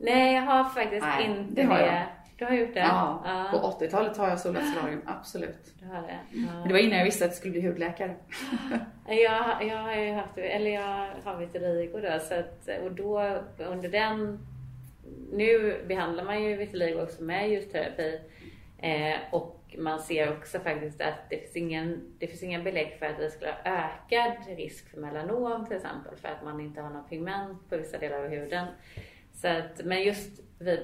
Nej, 0.00 0.34
jag 0.34 0.42
har 0.42 0.64
faktiskt 0.64 1.06
Nej, 1.06 1.24
inte 1.26 1.62
det. 1.62 1.66
Har 1.66 1.78
jag. 1.78 2.06
Du 2.38 2.44
har 2.44 2.54
gjort 2.54 2.74
det? 2.74 2.80
Ja, 2.80 3.22
ja. 3.24 3.48
på 3.50 3.84
80-talet 3.84 4.16
har 4.16 4.28
jag 4.28 4.40
solat 4.40 4.74
solarium, 4.74 5.02
absolut. 5.06 5.72
Du 5.80 5.86
har 5.86 6.02
det? 6.02 6.18
Ja. 6.30 6.52
Men 6.52 6.68
det 6.68 6.72
var 6.72 6.80
innan 6.80 6.98
jag 6.98 7.04
visste 7.04 7.24
att 7.24 7.30
jag 7.30 7.36
skulle 7.36 7.52
bli 7.52 7.66
hudläkare. 7.66 8.14
jag, 9.06 9.64
jag 9.64 9.76
har 9.76 9.94
ju 9.94 10.12
haft, 10.12 10.38
eller 10.38 10.70
jag 10.70 11.10
har 11.24 11.36
vitiligo 11.36 12.00
då, 12.00 12.18
så 12.20 12.34
att, 12.34 12.68
och 12.84 12.92
då 12.92 13.38
under 13.58 13.88
den, 13.88 14.46
nu 15.32 15.82
behandlar 15.88 16.24
man 16.24 16.42
ju 16.42 16.56
vitiligo 16.56 17.02
också 17.02 17.22
med 17.22 17.50
ljusterapi. 17.50 18.20
Eh, 18.78 19.16
och 19.30 19.76
man 19.78 20.00
ser 20.00 20.32
också 20.32 20.58
faktiskt 20.60 21.00
att 21.00 21.30
det 21.30 21.36
finns, 21.36 21.56
ingen, 21.56 22.14
det 22.18 22.26
finns 22.26 22.42
inga 22.42 22.62
belägg 22.62 22.96
för 22.98 23.06
att 23.06 23.18
det 23.18 23.30
skulle 23.30 23.50
ha 23.50 23.72
ökad 23.72 24.32
risk 24.56 24.90
för 24.90 25.00
melanom 25.00 25.66
till 25.66 25.76
exempel, 25.76 26.16
för 26.16 26.28
att 26.28 26.44
man 26.44 26.60
inte 26.60 26.80
har 26.80 26.90
någon 26.90 27.08
pigment 27.08 27.70
på 27.70 27.76
vissa 27.76 27.98
delar 27.98 28.24
av 28.24 28.28
huden. 28.28 28.66
Så 29.32 29.48
att, 29.48 29.84
men 29.84 30.02
just 30.02 30.45
vid 30.58 30.80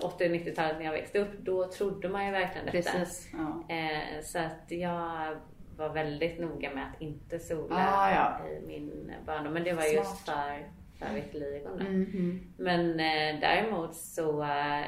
80 0.00 0.24
90-talet 0.24 0.76
när 0.78 0.84
jag 0.84 0.92
växte 0.92 1.18
upp, 1.18 1.38
då 1.38 1.70
trodde 1.70 2.08
man 2.08 2.26
ju 2.26 2.32
verkligen 2.32 2.66
detta. 2.66 2.98
Precis, 2.98 3.32
ja. 3.32 3.74
eh, 3.74 4.22
så 4.22 4.38
att 4.38 4.64
jag 4.68 5.36
var 5.76 5.88
väldigt 5.88 6.40
noga 6.40 6.74
med 6.74 6.86
att 6.86 7.00
inte 7.00 7.38
sola 7.38 7.76
ah, 7.76 8.10
ja. 8.10 8.48
i 8.48 8.66
min 8.66 9.12
barndom. 9.26 9.52
Men 9.52 9.64
det 9.64 9.72
var 9.72 9.82
Smart. 9.82 9.94
just 9.94 10.24
för, 10.28 10.68
för 10.98 11.14
vitiligon. 11.14 11.80
Mm 11.80 12.06
-hmm. 12.06 12.40
Men 12.56 12.90
eh, 12.90 13.40
däremot 13.40 13.94
så, 13.94 14.42
eh, 14.42 14.86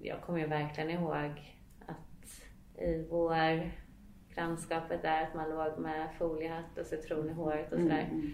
jag 0.00 0.20
kommer 0.20 0.38
ju 0.38 0.46
verkligen 0.46 0.90
ihåg 0.90 1.52
att 1.86 2.42
i 2.82 3.06
vår 3.10 3.70
grannskapet 4.34 5.02
där, 5.02 5.22
att 5.22 5.34
man 5.34 5.50
låg 5.50 5.78
med 5.78 6.08
foliehatt 6.18 6.78
och 6.78 6.86
citron 6.86 7.30
i 7.30 7.32
håret 7.32 7.72
och 7.72 7.78
sådär. 7.78 8.08
Mm. 8.10 8.32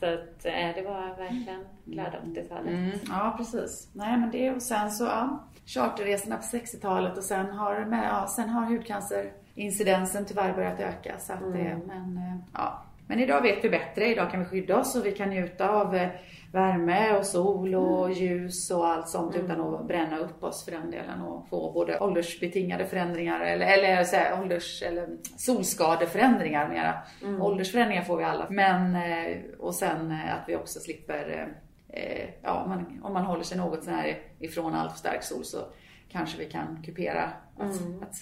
Så 0.00 0.06
att, 0.06 0.44
äh, 0.44 0.74
det 0.74 0.82
var 0.84 1.16
verkligen 1.16 1.64
glada 1.84 2.18
80-talet. 2.18 2.66
Mm, 2.66 2.90
ja, 3.08 3.34
precis. 3.38 3.88
Nej, 3.92 4.18
men 4.18 4.30
det 4.30 4.50
och 4.50 4.62
sen 4.62 4.90
så, 4.90 5.04
ja, 5.04 5.44
charterresorna 5.66 6.36
på 6.36 6.42
60-talet 6.42 7.18
och 7.18 7.24
sen 7.24 7.50
har, 7.50 7.84
med, 7.84 8.08
ja, 8.08 8.26
sen 8.26 8.48
har 8.48 8.66
hudcancerincidensen 8.66 10.24
tyvärr 10.24 10.54
börjat 10.54 10.80
öka. 10.80 11.18
Så 11.18 11.32
att 11.32 11.42
mm. 11.42 11.52
det, 11.52 11.80
men, 11.86 12.16
eh, 12.16 12.36
ja. 12.52 12.82
men 13.06 13.20
idag 13.20 13.42
vet 13.42 13.64
vi 13.64 13.70
bättre. 13.70 14.06
Idag 14.06 14.30
kan 14.30 14.40
vi 14.40 14.46
skydda 14.46 14.78
oss 14.78 14.96
och 14.96 15.06
vi 15.06 15.12
kan 15.12 15.30
njuta 15.30 15.68
av 15.68 15.94
eh, 15.94 16.08
värme 16.54 17.16
och 17.18 17.26
sol 17.26 17.74
och 17.74 18.06
mm. 18.06 18.18
ljus 18.18 18.70
och 18.70 18.86
allt 18.86 19.08
sånt 19.08 19.34
mm. 19.34 19.46
utan 19.46 19.60
att 19.74 19.86
bränna 19.86 20.18
upp 20.18 20.44
oss 20.44 20.64
för 20.64 20.72
den 20.72 20.90
delen 20.90 21.20
och 21.20 21.48
få 21.48 21.72
både 21.72 22.00
åldersbetingade 22.00 22.86
förändringar 22.86 23.40
eller, 23.40 23.66
eller 23.66 24.04
så 24.04 24.16
här, 24.16 24.40
ålders 24.42 24.82
eller 24.82 25.08
solskadeförändringar 25.36 26.68
mera. 26.68 26.94
Mm. 27.22 27.42
Åldersförändringar 27.42 28.02
får 28.02 28.16
vi 28.16 28.24
alla. 28.24 28.46
Men 28.50 28.94
eh, 28.94 29.36
och 29.58 29.74
sen 29.74 30.10
eh, 30.10 30.34
att 30.34 30.48
vi 30.48 30.56
också 30.56 30.80
slipper 30.80 31.54
eh, 31.88 32.28
ja, 32.42 32.62
om 32.62 32.68
man, 32.68 33.00
om 33.02 33.12
man 33.12 33.24
håller 33.24 33.42
sig 33.42 33.58
något 33.58 33.84
sånär 33.84 34.18
ifrån 34.38 34.74
allt 34.74 34.92
för 34.92 34.98
stark 34.98 35.22
sol 35.22 35.44
så 35.44 35.58
kanske 36.08 36.38
vi 36.38 36.44
kan 36.44 36.82
kupera 36.82 37.32
att, 37.56 37.80
mm. 37.80 38.02
att 38.02 38.16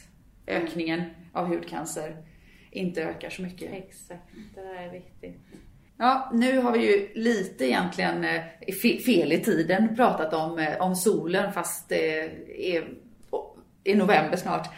ökningen 0.47 1.03
av 1.33 1.47
hudcancer 1.47 2.17
inte 2.71 3.03
ökar 3.03 3.31
så 3.31 3.43
mycket. 3.43 3.73
Exakt, 3.73 4.23
det 4.55 4.61
där 4.61 4.75
är 4.75 4.91
viktigt. 4.91 5.41
Ja, 6.03 6.31
nu 6.33 6.59
har 6.59 6.73
vi 6.73 6.79
ju 6.79 7.09
lite 7.15 7.65
egentligen 7.65 8.25
eh, 8.25 8.75
fel 9.07 9.33
i 9.33 9.41
tiden 9.45 9.97
pratat 9.97 10.35
om, 10.35 10.59
eh, 10.59 10.81
om 10.81 10.97
solen 10.97 11.53
fast 11.53 11.89
det 11.89 12.21
är 12.57 12.85
i 13.85 13.95
november 13.95 14.37
snart. 14.37 14.71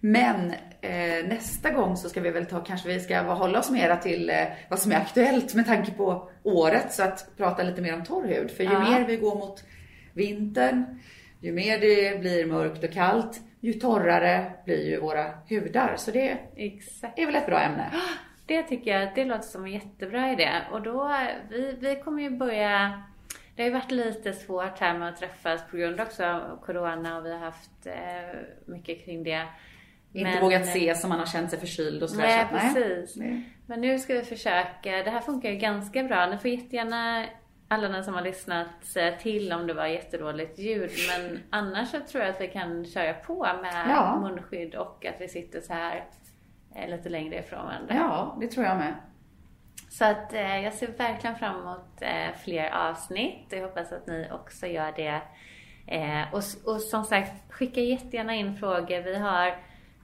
Men 0.00 0.50
eh, 0.80 1.26
nästa 1.28 1.70
gång 1.70 1.96
så 1.96 2.08
ska 2.08 2.20
vi 2.20 2.30
väl 2.30 2.46
ta, 2.46 2.60
kanske 2.60 2.88
vi 2.88 3.00
ska 3.00 3.20
hålla 3.20 3.58
oss 3.58 3.70
mera 3.70 3.96
till 3.96 4.30
eh, 4.30 4.44
vad 4.70 4.78
som 4.78 4.92
är 4.92 4.96
aktuellt 4.96 5.54
med 5.54 5.66
tanke 5.66 5.90
på 5.92 6.30
året. 6.42 6.92
Så 6.92 7.02
att 7.02 7.36
prata 7.36 7.62
lite 7.62 7.82
mer 7.82 7.94
om 7.94 8.04
torr 8.04 8.26
hud. 8.26 8.50
För 8.50 8.64
ju 8.64 8.72
ja. 8.72 8.80
mer 8.80 9.06
vi 9.06 9.16
går 9.16 9.34
mot 9.34 9.64
vintern, 10.12 11.00
ju 11.40 11.52
mer 11.52 11.80
det 11.80 12.20
blir 12.20 12.46
mörkt 12.46 12.84
och 12.84 12.92
kallt, 12.92 13.40
ju 13.60 13.72
torrare 13.72 14.52
blir 14.64 14.88
ju 14.88 15.00
våra 15.00 15.24
hudar. 15.48 15.94
Så 15.96 16.10
det 16.10 16.38
Exakt. 16.56 17.18
är 17.18 17.26
väl 17.26 17.36
ett 17.36 17.46
bra 17.46 17.60
ämne. 17.60 17.90
Det 18.50 18.62
tycker 18.62 19.00
jag, 19.00 19.14
det 19.14 19.24
låter 19.24 19.42
som 19.48 19.64
en 19.64 19.72
jättebra 19.72 20.32
idé. 20.32 20.50
Och 20.72 20.82
då, 20.82 21.16
vi, 21.50 21.76
vi 21.80 21.96
kommer 21.96 22.22
ju 22.22 22.30
börja 22.30 23.02
det 23.56 23.62
har 23.62 23.68
ju 23.68 23.74
varit 23.74 23.90
lite 23.90 24.32
svårt 24.32 24.78
här 24.78 24.98
med 24.98 25.08
att 25.08 25.16
träffas 25.16 25.60
på 25.70 25.76
grund 25.76 26.00
också 26.00 26.24
av 26.24 26.64
Corona 26.66 27.18
och 27.18 27.26
vi 27.26 27.32
har 27.32 27.38
haft 27.38 27.86
eh, 27.86 28.38
mycket 28.66 29.04
kring 29.04 29.24
det. 29.24 29.46
Inte 30.12 30.30
Men, 30.30 30.40
vågat 30.40 30.66
se 30.66 30.94
som 30.94 31.10
man 31.10 31.18
har 31.18 31.26
känt 31.26 31.50
sig 31.50 31.58
förkyld 31.58 32.02
och 32.02 32.10
sådär. 32.10 32.22
Nej, 32.22 32.46
så 32.50 32.56
att, 32.56 32.74
precis. 32.74 33.16
Nej. 33.16 33.50
Men 33.66 33.80
nu 33.80 33.98
ska 33.98 34.14
vi 34.14 34.22
försöka. 34.22 35.02
Det 35.02 35.10
här 35.10 35.20
funkar 35.20 35.50
ju 35.50 35.56
ganska 35.56 36.04
bra. 36.04 36.26
Ni 36.26 36.38
får 36.38 36.50
jättegärna 36.50 37.26
alla 37.68 37.88
ni 37.88 38.04
som 38.04 38.14
har 38.14 38.22
lyssnat 38.22 38.68
säga 38.82 39.16
till 39.16 39.52
om 39.52 39.66
det 39.66 39.74
var 39.74 39.86
jättedåligt 39.86 40.58
ljud. 40.58 40.90
Men 41.08 41.38
annars 41.50 41.90
så 41.90 42.00
tror 42.00 42.24
jag 42.24 42.34
att 42.34 42.40
vi 42.40 42.48
kan 42.48 42.84
köra 42.84 43.14
på 43.14 43.46
med 43.62 43.86
ja. 43.88 44.20
munskydd 44.20 44.74
och 44.74 45.06
att 45.06 45.20
vi 45.20 45.28
sitter 45.28 45.60
så 45.60 45.72
här 45.72 46.04
Eh, 46.74 46.90
lite 46.90 47.08
längre 47.08 47.38
ifrån 47.38 47.66
varandra. 47.66 47.94
Ja, 47.94 48.36
det 48.40 48.46
tror 48.46 48.66
jag 48.66 48.76
med. 48.76 48.94
Så 49.88 50.04
att 50.04 50.32
eh, 50.32 50.64
jag 50.64 50.72
ser 50.72 50.86
verkligen 50.86 51.36
fram 51.36 51.60
emot 51.60 51.86
eh, 52.00 52.36
fler 52.44 52.70
avsnitt. 52.70 53.46
Jag 53.48 53.62
hoppas 53.62 53.92
att 53.92 54.06
ni 54.06 54.28
också 54.32 54.66
gör 54.66 54.92
det. 54.96 55.22
Eh, 55.86 56.34
och, 56.34 56.42
och 56.64 56.80
som 56.80 57.04
sagt, 57.04 57.52
skicka 57.52 57.80
jättegärna 57.80 58.34
in 58.34 58.56
frågor. 58.56 59.02
Vi 59.02 59.18
har 59.18 59.54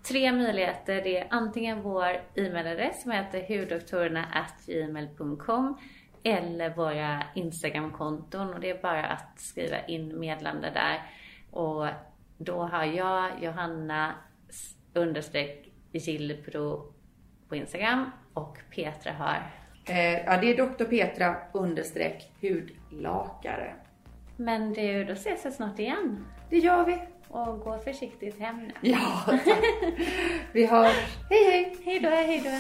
tre 0.09 0.33
möjligheter. 0.33 1.03
Det 1.03 1.19
är 1.19 1.27
antingen 1.31 1.83
vår 1.83 2.21
e-mailadress 2.35 3.03
som 3.03 3.11
heter 3.11 3.49
hudoktorerna.gmail.com 3.49 5.79
eller 6.23 6.71
våra 6.71 7.23
Instagramkonton 7.35 8.55
och 8.55 8.61
det 8.61 8.71
är 8.71 8.83
bara 8.83 9.07
att 9.07 9.41
skriva 9.41 9.87
in 9.87 10.21
meddelande 10.21 10.71
där. 10.75 11.03
Och 11.51 11.87
då 12.39 12.63
har 12.63 12.85
jag 12.85 13.43
Johanna 13.43 14.15
understreck 14.95 15.66
Gillbro 15.99 16.93
på 17.49 17.57
Instagram 17.57 18.11
och 18.35 18.59
Petra 18.75 19.13
har? 19.13 19.51
Eh, 19.89 20.25
ja, 20.25 20.37
det 20.41 20.53
är 20.53 20.57
Dr. 20.57 20.85
Petra 20.85 21.37
understreck 21.53 22.33
hudlakare. 22.41 23.75
Men 24.37 24.73
du, 24.73 25.05
då 25.05 25.13
ses 25.13 25.47
vi 25.47 25.51
snart 25.51 25.79
igen. 25.79 26.25
Det 26.51 26.59
gör 26.59 26.85
vi. 26.85 26.99
Och 27.29 27.61
gå 27.61 27.79
försiktigt 27.79 28.41
hem 28.41 28.59
nu. 28.59 28.73
Ja, 28.81 29.23
tack. 29.27 29.45
vi 30.53 30.67
hörs. 30.67 31.17
Hej, 31.31 31.45
hej. 31.51 31.77
Hej 31.85 32.01
då, 32.01 32.09
hej 32.09 32.41
då. 32.45 32.51